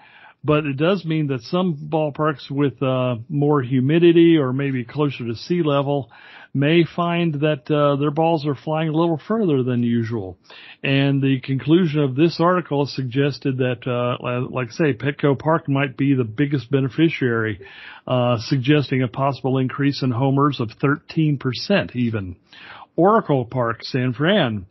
But 0.44 0.66
it 0.66 0.78
does 0.78 1.04
mean 1.04 1.28
that 1.28 1.42
some 1.42 1.76
ballparks 1.76 2.50
with 2.50 2.82
uh, 2.82 3.18
more 3.28 3.62
humidity 3.62 4.38
or 4.38 4.54
maybe 4.54 4.86
closer 4.86 5.26
to 5.26 5.36
sea 5.36 5.62
level 5.64 6.10
may 6.54 6.84
find 6.84 7.36
that 7.36 7.70
uh, 7.70 7.96
their 7.98 8.12
balls 8.12 8.46
are 8.46 8.56
flying 8.56 8.90
a 8.90 8.94
little 8.94 9.20
further 9.28 9.64
than 9.64 9.84
usual. 9.84 10.38
And 10.84 11.22
the 11.22 11.40
conclusion 11.42 12.00
of 12.02 12.16
this 12.16 12.40
article 12.40 12.86
suggested 12.86 13.58
that, 13.58 13.86
uh, 13.86 14.18
like 14.50 14.70
I 14.70 14.72
say, 14.72 14.94
Petco 14.94 15.38
Park 15.38 15.70
might 15.70 15.96
be 15.96 16.16
the 16.16 16.24
biggest 16.24 16.72
beneficiary, 16.72 17.60
uh, 18.08 18.38
suggesting 18.40 19.04
a 19.04 19.08
possible 19.08 19.58
increase 19.58 20.02
in 20.02 20.12
homers 20.12 20.60
of 20.60 20.70
13% 20.82 21.96
even. 21.96 22.36
Oracle 22.96 23.46
Park, 23.46 23.84
San 23.84 24.14
Fran, 24.14 24.66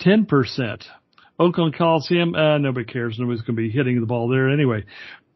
10%. 0.00 0.84
Oakland 1.38 1.76
Coliseum, 1.76 2.34
uh, 2.34 2.58
nobody 2.58 2.86
cares. 2.86 3.16
Nobody's 3.18 3.42
going 3.42 3.56
to 3.56 3.62
be 3.62 3.70
hitting 3.70 4.00
the 4.00 4.06
ball 4.06 4.28
there 4.28 4.48
anyway. 4.48 4.84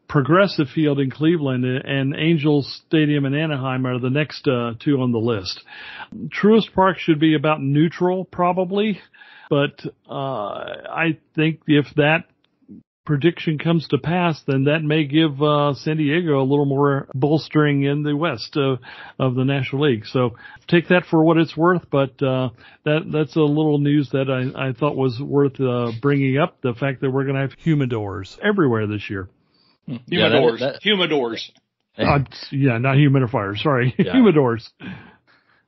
Progressive 0.07 0.67
Field 0.75 0.99
in 0.99 1.09
Cleveland 1.09 1.63
and 1.63 2.13
Angels 2.17 2.81
Stadium 2.87 3.25
in 3.25 3.33
Anaheim 3.33 3.85
are 3.85 3.97
the 3.97 4.09
next 4.09 4.45
uh, 4.45 4.73
two 4.83 4.99
on 4.99 5.13
the 5.13 5.19
list. 5.19 5.63
Truist 6.27 6.73
Park 6.73 6.97
should 6.99 7.19
be 7.19 7.33
about 7.33 7.61
neutral 7.61 8.25
probably, 8.25 8.99
but 9.49 9.79
uh, 10.09 10.13
I 10.13 11.17
think 11.33 11.61
if 11.65 11.85
that 11.95 12.25
prediction 13.05 13.57
comes 13.57 13.87
to 13.87 13.97
pass, 13.97 14.41
then 14.45 14.65
that 14.65 14.83
may 14.83 15.05
give 15.05 15.41
uh, 15.41 15.73
San 15.73 15.97
Diego 15.97 16.41
a 16.41 16.45
little 16.45 16.65
more 16.65 17.07
bolstering 17.13 17.83
in 17.83 18.03
the 18.03 18.15
West 18.15 18.55
uh, 18.55 18.77
of 19.19 19.35
the 19.35 19.43
National 19.43 19.89
League. 19.89 20.05
So 20.05 20.35
take 20.67 20.89
that 20.89 21.05
for 21.09 21.23
what 21.23 21.37
it's 21.37 21.57
worth, 21.57 21.83
but 21.89 22.21
uh, 22.21 22.49
that 22.85 23.09
that's 23.11 23.35
a 23.35 23.41
little 23.41 23.79
news 23.79 24.09
that 24.11 24.29
I, 24.29 24.69
I 24.69 24.73
thought 24.73 24.95
was 24.95 25.19
worth 25.19 25.59
uh, 25.59 25.91
bringing 26.01 26.37
up. 26.37 26.61
The 26.61 26.73
fact 26.73 27.01
that 27.01 27.11
we're 27.11 27.25
going 27.25 27.35
to 27.35 27.41
have 27.41 27.57
humidors 27.65 28.37
everywhere 28.39 28.87
this 28.87 29.09
year. 29.09 29.29
Humidors. 29.87 30.01
Yeah, 30.07 30.29
that, 30.29 30.57
that, 30.59 30.81
humidors. 30.81 31.49
Uh, 31.97 32.19
yeah, 32.51 32.77
not 32.77 32.95
humidifiers. 32.95 33.57
Sorry, 33.57 33.93
yeah. 33.97 34.13
humidors. 34.15 34.67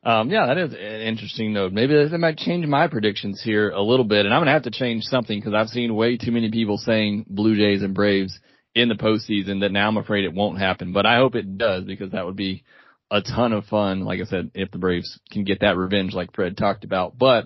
Um, 0.05 0.29
yeah, 0.29 0.47
that 0.47 0.57
is 0.57 0.73
an 0.73 1.01
interesting 1.01 1.53
note. 1.53 1.71
Maybe 1.71 1.93
that 1.93 2.17
might 2.17 2.37
change 2.37 2.65
my 2.65 2.87
predictions 2.87 3.41
here 3.41 3.69
a 3.69 3.81
little 3.81 4.03
bit, 4.03 4.25
and 4.25 4.33
I'm 4.33 4.41
gonna 4.41 4.51
have 4.51 4.63
to 4.63 4.71
change 4.71 5.03
something 5.03 5.39
because 5.39 5.53
I've 5.53 5.69
seen 5.69 5.95
way 5.95 6.17
too 6.17 6.31
many 6.31 6.51
people 6.51 6.77
saying 6.77 7.25
Blue 7.29 7.55
Jays 7.55 7.83
and 7.83 7.95
Braves 7.95 8.37
in 8.75 8.89
the 8.89 8.95
postseason 8.95 9.61
that 9.61 9.71
now 9.71 9.87
I'm 9.87 9.97
afraid 9.97 10.25
it 10.25 10.33
won't 10.33 10.59
happen. 10.59 10.91
But 10.91 11.05
I 11.05 11.17
hope 11.17 11.35
it 11.35 11.57
does 11.57 11.85
because 11.85 12.11
that 12.11 12.25
would 12.25 12.35
be 12.35 12.63
a 13.11 13.21
ton 13.21 13.53
of 13.53 13.65
fun. 13.65 14.03
Like 14.03 14.19
I 14.19 14.25
said, 14.25 14.51
if 14.55 14.71
the 14.71 14.77
Braves 14.77 15.19
can 15.31 15.45
get 15.45 15.61
that 15.61 15.77
revenge, 15.77 16.13
like 16.13 16.35
Fred 16.35 16.57
talked 16.57 16.83
about. 16.83 17.17
But 17.17 17.45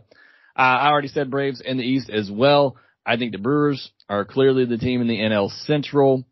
uh, 0.55 0.62
I 0.62 0.88
already 0.88 1.10
said 1.10 1.30
Braves 1.30 1.62
in 1.62 1.78
the 1.78 1.84
East 1.84 2.10
as 2.10 2.32
well. 2.32 2.78
I 3.05 3.18
think 3.18 3.34
the 3.34 3.38
Brewers 3.38 3.91
are 4.10 4.26
clearly 4.26 4.66
the 4.66 4.78
team 4.78 5.01
in 5.01 5.08
the 5.08 5.20
NL 5.20 5.51
Central. 5.66 6.26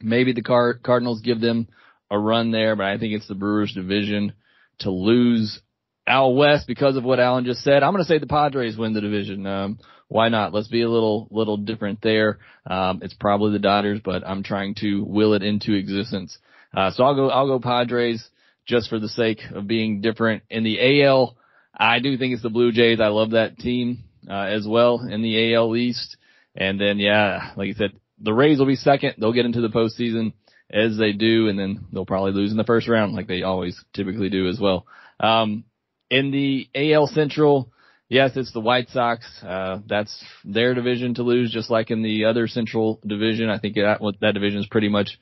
Maybe 0.00 0.32
the 0.32 0.42
Card- 0.42 0.84
Cardinals 0.84 1.22
give 1.22 1.40
them 1.40 1.66
a 2.08 2.18
run 2.18 2.52
there, 2.52 2.76
but 2.76 2.86
I 2.86 2.98
think 2.98 3.14
it's 3.14 3.28
the 3.28 3.34
Brewers 3.34 3.72
division 3.74 4.34
to 4.80 4.90
lose 4.90 5.60
Al 6.06 6.34
West 6.34 6.66
because 6.66 6.96
of 6.96 7.04
what 7.04 7.20
Alan 7.20 7.44
just 7.44 7.62
said. 7.62 7.82
I'm 7.82 7.92
going 7.92 8.02
to 8.02 8.08
say 8.08 8.18
the 8.18 8.26
Padres 8.26 8.76
win 8.76 8.94
the 8.94 9.00
division. 9.00 9.46
Um, 9.46 9.78
why 10.08 10.28
not? 10.28 10.52
Let's 10.52 10.68
be 10.68 10.82
a 10.82 10.90
little, 10.90 11.28
little 11.30 11.56
different 11.56 12.00
there. 12.02 12.38
Um, 12.68 13.00
it's 13.02 13.14
probably 13.14 13.52
the 13.52 13.60
Dodgers, 13.60 14.00
but 14.04 14.26
I'm 14.26 14.42
trying 14.42 14.74
to 14.76 15.04
will 15.04 15.34
it 15.34 15.42
into 15.42 15.72
existence. 15.74 16.36
Uh, 16.76 16.90
so 16.90 17.04
I'll 17.04 17.14
go, 17.14 17.30
I'll 17.30 17.46
go 17.46 17.60
Padres 17.60 18.28
just 18.66 18.88
for 18.90 18.98
the 18.98 19.08
sake 19.08 19.40
of 19.54 19.66
being 19.66 20.00
different 20.00 20.42
in 20.50 20.64
the 20.64 21.04
AL. 21.04 21.36
I 21.72 22.00
do 22.00 22.18
think 22.18 22.34
it's 22.34 22.42
the 22.42 22.50
Blue 22.50 22.72
Jays. 22.72 23.00
I 23.00 23.08
love 23.08 23.30
that 23.30 23.58
team, 23.58 24.04
uh, 24.28 24.34
as 24.34 24.66
well 24.66 25.00
in 25.08 25.22
the 25.22 25.54
AL 25.54 25.76
East. 25.76 26.16
And 26.56 26.80
then, 26.80 26.98
yeah, 26.98 27.52
like 27.56 27.68
you 27.68 27.74
said, 27.74 27.92
the 28.18 28.34
Rays 28.34 28.58
will 28.58 28.66
be 28.66 28.76
second. 28.76 29.14
They'll 29.18 29.32
get 29.32 29.46
into 29.46 29.60
the 29.60 29.68
postseason 29.68 30.32
as 30.72 30.96
they 30.96 31.12
do, 31.12 31.48
and 31.48 31.58
then 31.58 31.86
they'll 31.92 32.06
probably 32.06 32.32
lose 32.32 32.50
in 32.50 32.56
the 32.56 32.64
first 32.64 32.88
round 32.88 33.12
like 33.12 33.26
they 33.26 33.42
always 33.42 33.82
typically 33.92 34.30
do 34.30 34.48
as 34.48 34.58
well. 34.60 34.86
Um, 35.18 35.64
in 36.10 36.30
the 36.30 36.68
AL 36.74 37.08
Central, 37.08 37.70
yes, 38.08 38.32
it's 38.36 38.52
the 38.52 38.60
White 38.60 38.88
Sox. 38.90 39.26
Uh, 39.42 39.80
that's 39.86 40.24
their 40.44 40.74
division 40.74 41.14
to 41.14 41.22
lose, 41.22 41.52
just 41.52 41.70
like 41.70 41.90
in 41.90 42.02
the 42.02 42.24
other 42.26 42.48
Central 42.48 43.00
division. 43.06 43.48
I 43.48 43.58
think 43.58 43.76
that, 43.76 44.00
that 44.20 44.34
division 44.34 44.60
is 44.60 44.66
pretty 44.66 44.88
much 44.88 45.18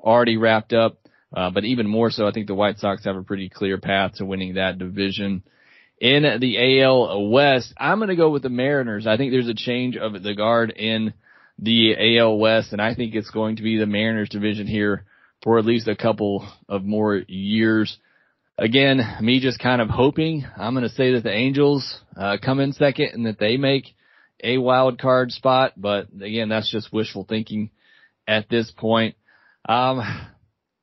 already 0.00 0.36
wrapped 0.36 0.72
up. 0.72 0.98
Uh, 1.34 1.50
but 1.50 1.64
even 1.64 1.86
more 1.86 2.10
so, 2.10 2.26
I 2.26 2.30
think 2.30 2.46
the 2.46 2.54
White 2.54 2.78
Sox 2.78 3.04
have 3.04 3.16
a 3.16 3.22
pretty 3.22 3.48
clear 3.48 3.78
path 3.78 4.14
to 4.14 4.24
winning 4.24 4.54
that 4.54 4.78
division. 4.78 5.42
In 5.98 6.22
the 6.40 6.82
AL 6.82 7.30
West, 7.30 7.72
I'm 7.76 7.98
going 7.98 8.10
to 8.10 8.16
go 8.16 8.30
with 8.30 8.42
the 8.42 8.50
Mariners. 8.50 9.06
I 9.06 9.16
think 9.16 9.32
there's 9.32 9.48
a 9.48 9.54
change 9.54 9.96
of 9.96 10.22
the 10.22 10.34
guard 10.34 10.70
in 10.70 11.14
the 11.58 12.18
AL 12.18 12.38
West, 12.38 12.72
and 12.72 12.80
I 12.80 12.94
think 12.94 13.14
it's 13.14 13.30
going 13.30 13.56
to 13.56 13.62
be 13.62 13.78
the 13.78 13.86
Mariners 13.86 14.28
division 14.28 14.66
here 14.66 15.04
for 15.42 15.58
at 15.58 15.64
least 15.64 15.88
a 15.88 15.96
couple 15.96 16.46
of 16.68 16.84
more 16.84 17.16
years. 17.28 17.96
Again, 18.58 19.00
me 19.20 19.40
just 19.40 19.58
kind 19.58 19.80
of 19.82 19.88
hoping. 19.88 20.46
I'm 20.56 20.74
going 20.74 20.88
to 20.88 20.94
say 20.94 21.12
that 21.12 21.22
the 21.22 21.32
Angels 21.32 21.98
uh, 22.16 22.38
come 22.42 22.60
in 22.60 22.72
second 22.72 23.10
and 23.12 23.26
that 23.26 23.38
they 23.38 23.56
make 23.56 23.84
a 24.42 24.58
wild 24.58 24.98
card 24.98 25.32
spot, 25.32 25.72
but 25.76 26.08
again, 26.20 26.48
that's 26.48 26.70
just 26.70 26.92
wishful 26.92 27.24
thinking 27.28 27.70
at 28.26 28.48
this 28.48 28.70
point. 28.76 29.16
Um, 29.68 30.00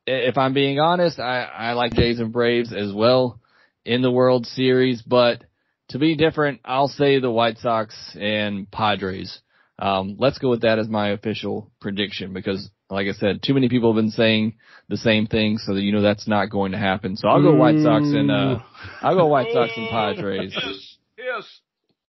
if 0.05 0.37
I'm 0.37 0.53
being 0.53 0.79
honest, 0.79 1.19
I, 1.19 1.43
I 1.43 1.73
like 1.73 1.93
Jays 1.93 2.19
and 2.19 2.33
Braves 2.33 2.73
as 2.73 2.91
well 2.93 3.39
in 3.85 4.01
the 4.01 4.11
World 4.11 4.45
Series, 4.45 5.01
but 5.01 5.43
to 5.89 5.99
be 5.99 6.15
different, 6.15 6.61
I'll 6.65 6.87
say 6.87 7.19
the 7.19 7.31
White 7.31 7.57
Sox 7.57 7.95
and 8.19 8.69
Padres. 8.69 9.39
Um, 9.79 10.17
let's 10.19 10.37
go 10.37 10.49
with 10.49 10.61
that 10.61 10.79
as 10.79 10.87
my 10.87 11.09
official 11.09 11.71
prediction 11.81 12.31
because 12.33 12.69
like 12.89 13.07
I 13.07 13.13
said, 13.13 13.41
too 13.41 13.53
many 13.53 13.69
people 13.69 13.91
have 13.91 14.01
been 14.01 14.11
saying 14.11 14.55
the 14.87 14.97
same 14.97 15.27
thing, 15.27 15.57
so 15.57 15.73
that 15.73 15.81
you 15.81 15.91
know 15.91 16.01
that's 16.01 16.27
not 16.27 16.49
going 16.49 16.73
to 16.73 16.77
happen. 16.77 17.17
So 17.17 17.27
I'll 17.27 17.41
go 17.41 17.55
White 17.55 17.79
Sox 17.79 18.05
and 18.05 18.29
uh, 18.29 18.59
I'll 19.01 19.15
go 19.15 19.25
White 19.25 19.51
Sox 19.51 19.71
and 19.75 19.89
Padres. 19.89 20.53
Yes, 20.55 20.97
yes. 21.17 21.59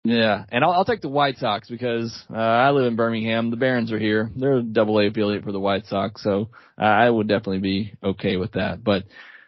Yeah, 0.02 0.44
and 0.48 0.64
I'll, 0.64 0.70
I'll 0.70 0.84
take 0.86 1.02
the 1.02 1.10
White 1.10 1.36
Sox 1.36 1.68
because 1.68 2.24
uh, 2.32 2.38
I 2.38 2.70
live 2.70 2.86
in 2.86 2.96
Birmingham. 2.96 3.50
The 3.50 3.58
Barons 3.58 3.92
are 3.92 3.98
here. 3.98 4.30
They're 4.34 4.56
a 4.56 4.62
double 4.62 4.98
A 4.98 5.08
affiliate 5.08 5.44
for 5.44 5.52
the 5.52 5.60
White 5.60 5.84
Sox, 5.86 6.22
so 6.22 6.48
uh, 6.80 6.84
I 6.84 7.10
would 7.10 7.28
definitely 7.28 7.58
be 7.58 7.92
okay 8.02 8.36
with 8.36 8.52
that. 8.52 8.82
But 8.82 9.04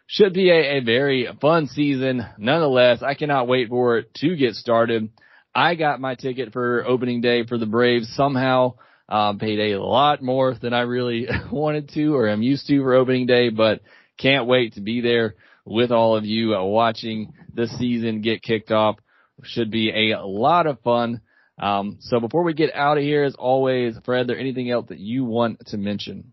should 0.06 0.34
be 0.34 0.50
a, 0.50 0.76
a 0.76 0.80
very 0.80 1.26
fun 1.40 1.68
season. 1.68 2.26
Nonetheless, 2.36 3.02
I 3.02 3.14
cannot 3.14 3.48
wait 3.48 3.70
for 3.70 3.96
it 3.96 4.12
to 4.16 4.36
get 4.36 4.54
started. 4.54 5.08
I 5.55 5.74
got 5.74 6.00
my 6.00 6.14
ticket 6.14 6.53
for 6.53 6.84
opening 6.86 7.20
day 7.20 7.44
for 7.46 7.59
the 7.59 7.66
Braves 7.66 8.12
somehow. 8.14 8.74
Um, 9.09 9.38
paid 9.38 9.74
a 9.74 9.82
lot 9.82 10.22
more 10.22 10.55
than 10.55 10.72
I 10.72 10.82
really 10.82 11.28
wanted 11.53 11.90
to 11.90 12.14
or 12.14 12.28
am 12.28 12.42
used 12.42 12.66
to 12.68 12.80
for 12.80 12.94
opening 12.94 13.26
day, 13.26 13.50
but 13.50 13.80
can't 14.16 14.46
wait 14.46 14.74
to 14.74 14.80
be 14.80 15.00
there 15.00 15.34
with 15.64 15.90
all 15.90 16.16
of 16.16 16.24
you 16.24 16.55
uh, 16.55 16.62
watching 16.62 17.34
the 17.53 17.66
season 17.66 18.22
get 18.22 18.42
kicked 18.42 18.70
off. 18.70 18.96
Should 19.44 19.70
be 19.70 20.12
a 20.12 20.24
lot 20.24 20.66
of 20.66 20.80
fun. 20.80 21.20
Um, 21.61 21.98
so 22.00 22.20
before 22.20 22.44
we 22.44 22.55
get 22.55 22.72
out 22.74 22.96
of 22.96 23.03
here, 23.03 23.24
as 23.24 23.34
always, 23.34 23.98
Fred, 24.05 24.28
there 24.28 24.38
anything 24.38 24.70
else 24.70 24.86
that 24.88 24.98
you 24.98 25.24
want 25.24 25.66
to 25.66 25.76
mention? 25.76 26.32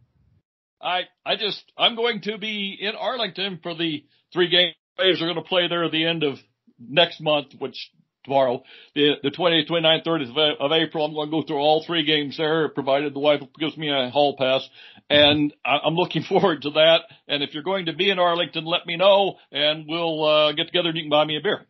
I 0.82 1.02
I 1.26 1.36
just 1.36 1.64
I'm 1.78 1.96
going 1.96 2.22
to 2.22 2.38
be 2.38 2.78
in 2.80 2.96
Arlington 2.96 3.60
for 3.62 3.74
the 3.74 4.06
three 4.32 4.50
games 4.50 4.76
Braves 5.00 5.22
are 5.22 5.26
going 5.26 5.38
to 5.38 5.42
play 5.42 5.68
there 5.70 5.86
at 5.86 5.92
the 5.92 6.06
end 6.06 6.24
of 6.24 6.38
next 6.78 7.22
month, 7.22 7.54
which 7.58 7.90
tomorrow, 8.24 8.64
the 8.96 9.14
the 9.24 9.32
28th, 9.32 9.70
29th, 9.70 10.06
30th 10.06 10.56
of, 10.60 10.72
April. 10.72 11.06
I'm 11.06 11.14
going 11.14 11.28
to 11.28 11.32
go 11.32 11.42
through 11.42 11.58
all 11.58 11.84
three 11.84 12.04
games 12.04 12.38
there, 12.38 12.70
provided 12.70 13.14
the 13.14 13.20
wife 13.20 13.42
gives 13.60 13.78
me 13.78 13.90
a 13.90 14.10
hall 14.10 14.36
pass, 14.38 14.68
and 15.10 15.54
I'm 15.66 15.96
looking 15.96 16.24
forward 16.30 16.64
to 16.64 16.72
that. 16.72 17.02
And 17.28 17.44
if 17.44 17.54
you're 17.54 17.64
going 17.64 17.88
to 17.88 17.94
be 17.94 18.10
in 18.10 18.20
Arlington, 18.20 18.66
let 18.66 18.86
me 18.86 18.98
know, 18.98 19.36
and 19.52 19.86
we'll 19.88 20.24
uh, 20.24 20.52
get 20.54 20.68
together 20.68 20.90
and 20.90 20.98
you 20.98 21.04
can 21.04 21.10
buy 21.10 21.26
me 21.26 21.38
a 21.38 21.42
beer. 21.42 21.66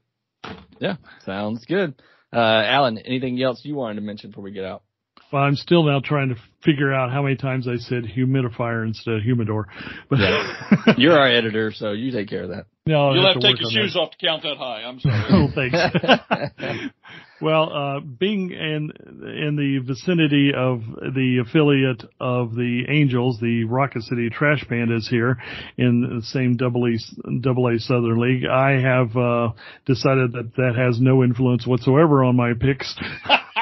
Yeah, 0.80 0.96
sounds 1.26 1.66
good. 1.66 2.02
Uh, 2.32 2.38
Alan, 2.38 2.98
anything 3.00 3.42
else 3.42 3.62
you 3.64 3.76
wanted 3.76 3.96
to 3.96 4.02
mention 4.02 4.30
before 4.30 4.44
we 4.44 4.52
get 4.52 4.64
out? 4.64 4.84
Well, 5.32 5.44
I'm 5.44 5.56
still 5.56 5.84
now 5.84 6.02
trying 6.04 6.30
to 6.30 6.36
figure 6.64 6.92
out 6.92 7.12
how 7.12 7.22
many 7.22 7.36
times 7.36 7.68
I 7.68 7.78
said 7.78 8.04
humidifier 8.04 8.84
instead 8.86 9.16
of 9.16 9.22
humidor. 9.22 9.68
But 10.10 10.20
yeah. 10.20 10.94
You're 10.98 11.18
our 11.18 11.28
editor, 11.28 11.72
so 11.72 11.92
you 11.92 12.12
take 12.12 12.28
care 12.30 12.44
of 12.44 12.50
that. 12.50 12.66
No, 12.86 13.14
You'll 13.14 13.26
have, 13.26 13.36
have 13.36 13.42
to 13.42 13.48
take 13.48 13.62
your 13.62 13.70
shoes 13.70 13.94
that. 13.94 14.00
off 14.00 14.12
to 14.12 14.18
count 14.26 14.42
that 14.42 14.58
high. 14.58 14.82
I'm 14.84 15.00
sorry. 15.00 15.24
oh, 15.30 15.48
thanks. 15.54 16.92
well, 17.42 17.72
uh, 17.72 18.00
being 18.00 18.50
in 18.50 18.92
in 19.22 19.56
the 19.56 19.80
vicinity 19.86 20.52
of 20.58 20.82
the 21.14 21.44
affiliate 21.46 22.04
of 22.20 22.56
the 22.56 22.86
Angels, 22.90 23.40
the 23.40 23.66
Rocket 23.66 24.02
City 24.02 24.30
Trash 24.32 24.66
Panda 24.68 24.96
is 24.96 25.08
here 25.08 25.38
in 25.78 26.18
the 26.18 26.26
same 26.26 26.58
double 26.58 26.88
A 26.88 26.98
double 27.42 27.68
A 27.68 27.78
Southern 27.78 28.20
League, 28.20 28.46
I 28.48 28.82
have 28.82 29.16
uh, 29.16 29.52
decided 29.86 30.32
that 30.32 30.56
that 30.56 30.74
has 30.76 31.00
no 31.00 31.24
influence 31.24 31.68
whatsoever 31.68 32.24
on 32.24 32.36
my 32.36 32.54
picks. 32.60 32.96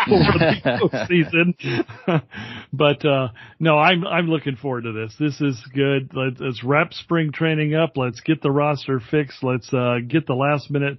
season. 1.07 1.55
but 2.73 3.05
uh 3.05 3.29
no, 3.59 3.77
I'm 3.77 4.05
I'm 4.05 4.27
looking 4.27 4.55
forward 4.55 4.83
to 4.83 4.91
this. 4.91 5.15
This 5.19 5.39
is 5.41 5.61
good. 5.73 6.11
Let's, 6.13 6.39
let's 6.39 6.63
wrap 6.63 6.93
spring 6.93 7.31
training 7.31 7.75
up. 7.75 7.97
Let's 7.97 8.21
get 8.21 8.41
the 8.41 8.51
roster 8.51 8.99
fixed. 8.99 9.43
Let's 9.43 9.73
uh 9.73 9.97
get 10.07 10.27
the 10.27 10.33
last 10.33 10.71
minute 10.71 10.97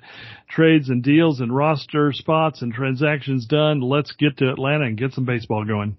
trades 0.48 0.88
and 0.88 1.02
deals 1.02 1.40
and 1.40 1.54
roster 1.54 2.12
spots 2.12 2.62
and 2.62 2.72
transactions 2.72 3.46
done. 3.46 3.80
Let's 3.80 4.12
get 4.12 4.38
to 4.38 4.50
Atlanta 4.50 4.84
and 4.84 4.98
get 4.98 5.12
some 5.12 5.24
baseball 5.24 5.64
going. 5.64 5.96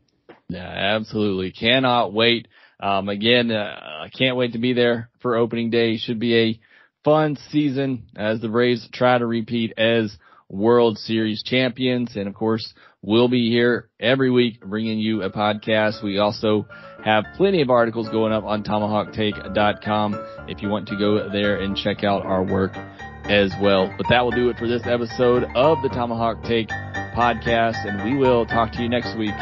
Yeah, 0.49 0.68
absolutely. 0.68 1.51
Cannot 1.51 2.14
wait. 2.14 2.47
Um 2.80 3.10
again, 3.10 3.51
uh, 3.51 4.05
I 4.05 4.10
can't 4.10 4.38
wait 4.38 4.53
to 4.53 4.60
be 4.60 4.74
there 4.74 5.10
for 5.22 5.36
opening 5.36 5.70
day. 5.70 5.97
Should 5.97 6.20
be 6.20 6.38
a 6.38 6.60
fun 7.03 7.38
season 7.49 8.03
as 8.16 8.41
the 8.41 8.49
Braves 8.49 8.88
try 8.91 9.18
to 9.18 9.26
repeat 9.26 9.74
as 9.78 10.16
World 10.49 10.97
Series 10.97 11.43
champions. 11.43 12.16
And 12.16 12.28
of 12.28 12.34
course, 12.34 12.74
we'll 13.02 13.28
be 13.28 13.50
here 13.50 13.89
every 14.00 14.32
week 14.32 14.62
bringing 14.62 15.00
you 15.00 15.24
a 15.24 15.30
podcast. 15.30 16.04
We 16.04 16.18
also 16.18 16.68
have 17.04 17.26
plenty 17.36 17.62
of 17.62 17.70
articles 17.70 18.10
going 18.10 18.34
up 18.34 18.43
on 18.43 18.64
tomahawktake.com 18.64 20.26
if 20.47 20.62
you 20.62 20.70
want 20.70 20.88
to 20.89 20.97
go 20.97 21.30
there 21.30 21.58
and 21.58 21.76
check 21.76 22.04
out 22.04 22.26
our 22.26 22.43
work 22.43 22.76
as 23.26 23.54
well. 23.62 23.93
But 23.97 24.08
that 24.10 24.24
will 24.24 24.32
do 24.32 24.50
it 24.50 24.58
for 24.58 24.68
this 24.68 24.86
episode 24.86 25.43
of 25.56 25.82
the 25.82 25.89
Tomahawk 25.89 26.43
Take 26.43 26.70
podcast, 26.70 27.88
and 27.88 28.04
we 28.04 28.18
will 28.18 28.45
talk 28.45 28.72
to 28.74 28.82
you 28.82 28.89
next 28.89 29.18
week. 29.18 29.36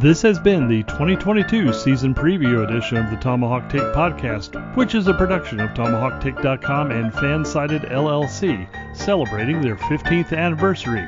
This 0.00 0.20
has 0.22 0.38
been 0.38 0.68
the 0.68 0.82
2022 0.82 1.72
season 1.72 2.14
preview 2.14 2.68
edition 2.68 2.98
of 2.98 3.10
the 3.10 3.16
Tomahawk 3.16 3.70
Take 3.70 3.80
podcast, 3.80 4.76
which 4.76 4.94
is 4.94 5.08
a 5.08 5.14
production 5.14 5.58
of 5.58 5.70
TomahawkTake.com 5.70 6.90
and 6.90 7.10
Fansided 7.12 7.90
LLC, 7.90 8.68
celebrating 8.94 9.62
their 9.62 9.76
15th 9.76 10.36
anniversary. 10.36 11.06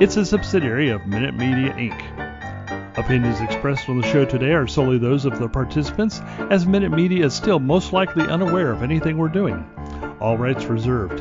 It's 0.00 0.16
a 0.16 0.24
subsidiary 0.24 0.88
of 0.88 1.06
Minute 1.06 1.34
Media 1.34 1.74
Inc. 1.74 2.96
Opinions 2.96 3.38
expressed 3.42 3.86
on 3.86 4.00
the 4.00 4.08
show 4.08 4.24
today 4.24 4.52
are 4.52 4.66
solely 4.66 4.96
those 4.96 5.26
of 5.26 5.38
the 5.38 5.46
participants, 5.46 6.22
as 6.48 6.64
Minute 6.64 6.90
Media 6.90 7.26
is 7.26 7.34
still 7.34 7.60
most 7.60 7.92
likely 7.92 8.24
unaware 8.24 8.72
of 8.72 8.82
anything 8.82 9.18
we're 9.18 9.28
doing. 9.28 9.62
All 10.18 10.38
rights 10.38 10.64
reserved. 10.64 11.20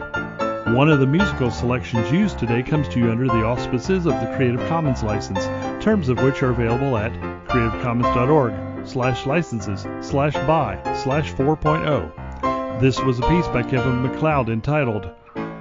One 0.74 0.90
of 0.90 1.02
the 1.02 1.08
musical 1.08 1.52
selections 1.52 2.10
used 2.10 2.40
today 2.40 2.64
comes 2.64 2.88
to 2.88 3.00
you 3.00 3.12
under 3.12 3.28
the 3.28 3.44
auspices 3.44 4.06
of 4.06 4.14
the 4.14 4.34
Creative 4.38 4.66
Commons 4.70 5.04
license, 5.04 5.44
terms 5.84 6.08
of 6.08 6.24
which 6.24 6.42
are 6.42 6.52
available 6.52 6.96
at 6.96 7.12
creativecommons.org 7.50 8.88
slash 8.88 9.26
licenses 9.26 9.86
slash 10.00 10.36
by 10.48 10.82
slash 11.04 11.34
4.0. 11.34 12.80
This 12.80 12.98
was 13.02 13.20
a 13.20 13.24
piece 13.24 13.48
by 13.48 13.62
Kevin 13.62 14.04
MacLeod 14.04 14.48
entitled 14.48 15.14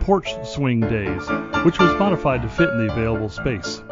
Porch 0.09 0.35
Swing 0.43 0.81
Days, 0.81 1.29
which 1.67 1.79
was 1.79 1.95
modified 1.99 2.41
to 2.41 2.49
fit 2.49 2.71
in 2.71 2.79
the 2.79 2.91
available 2.91 3.29
space. 3.29 3.83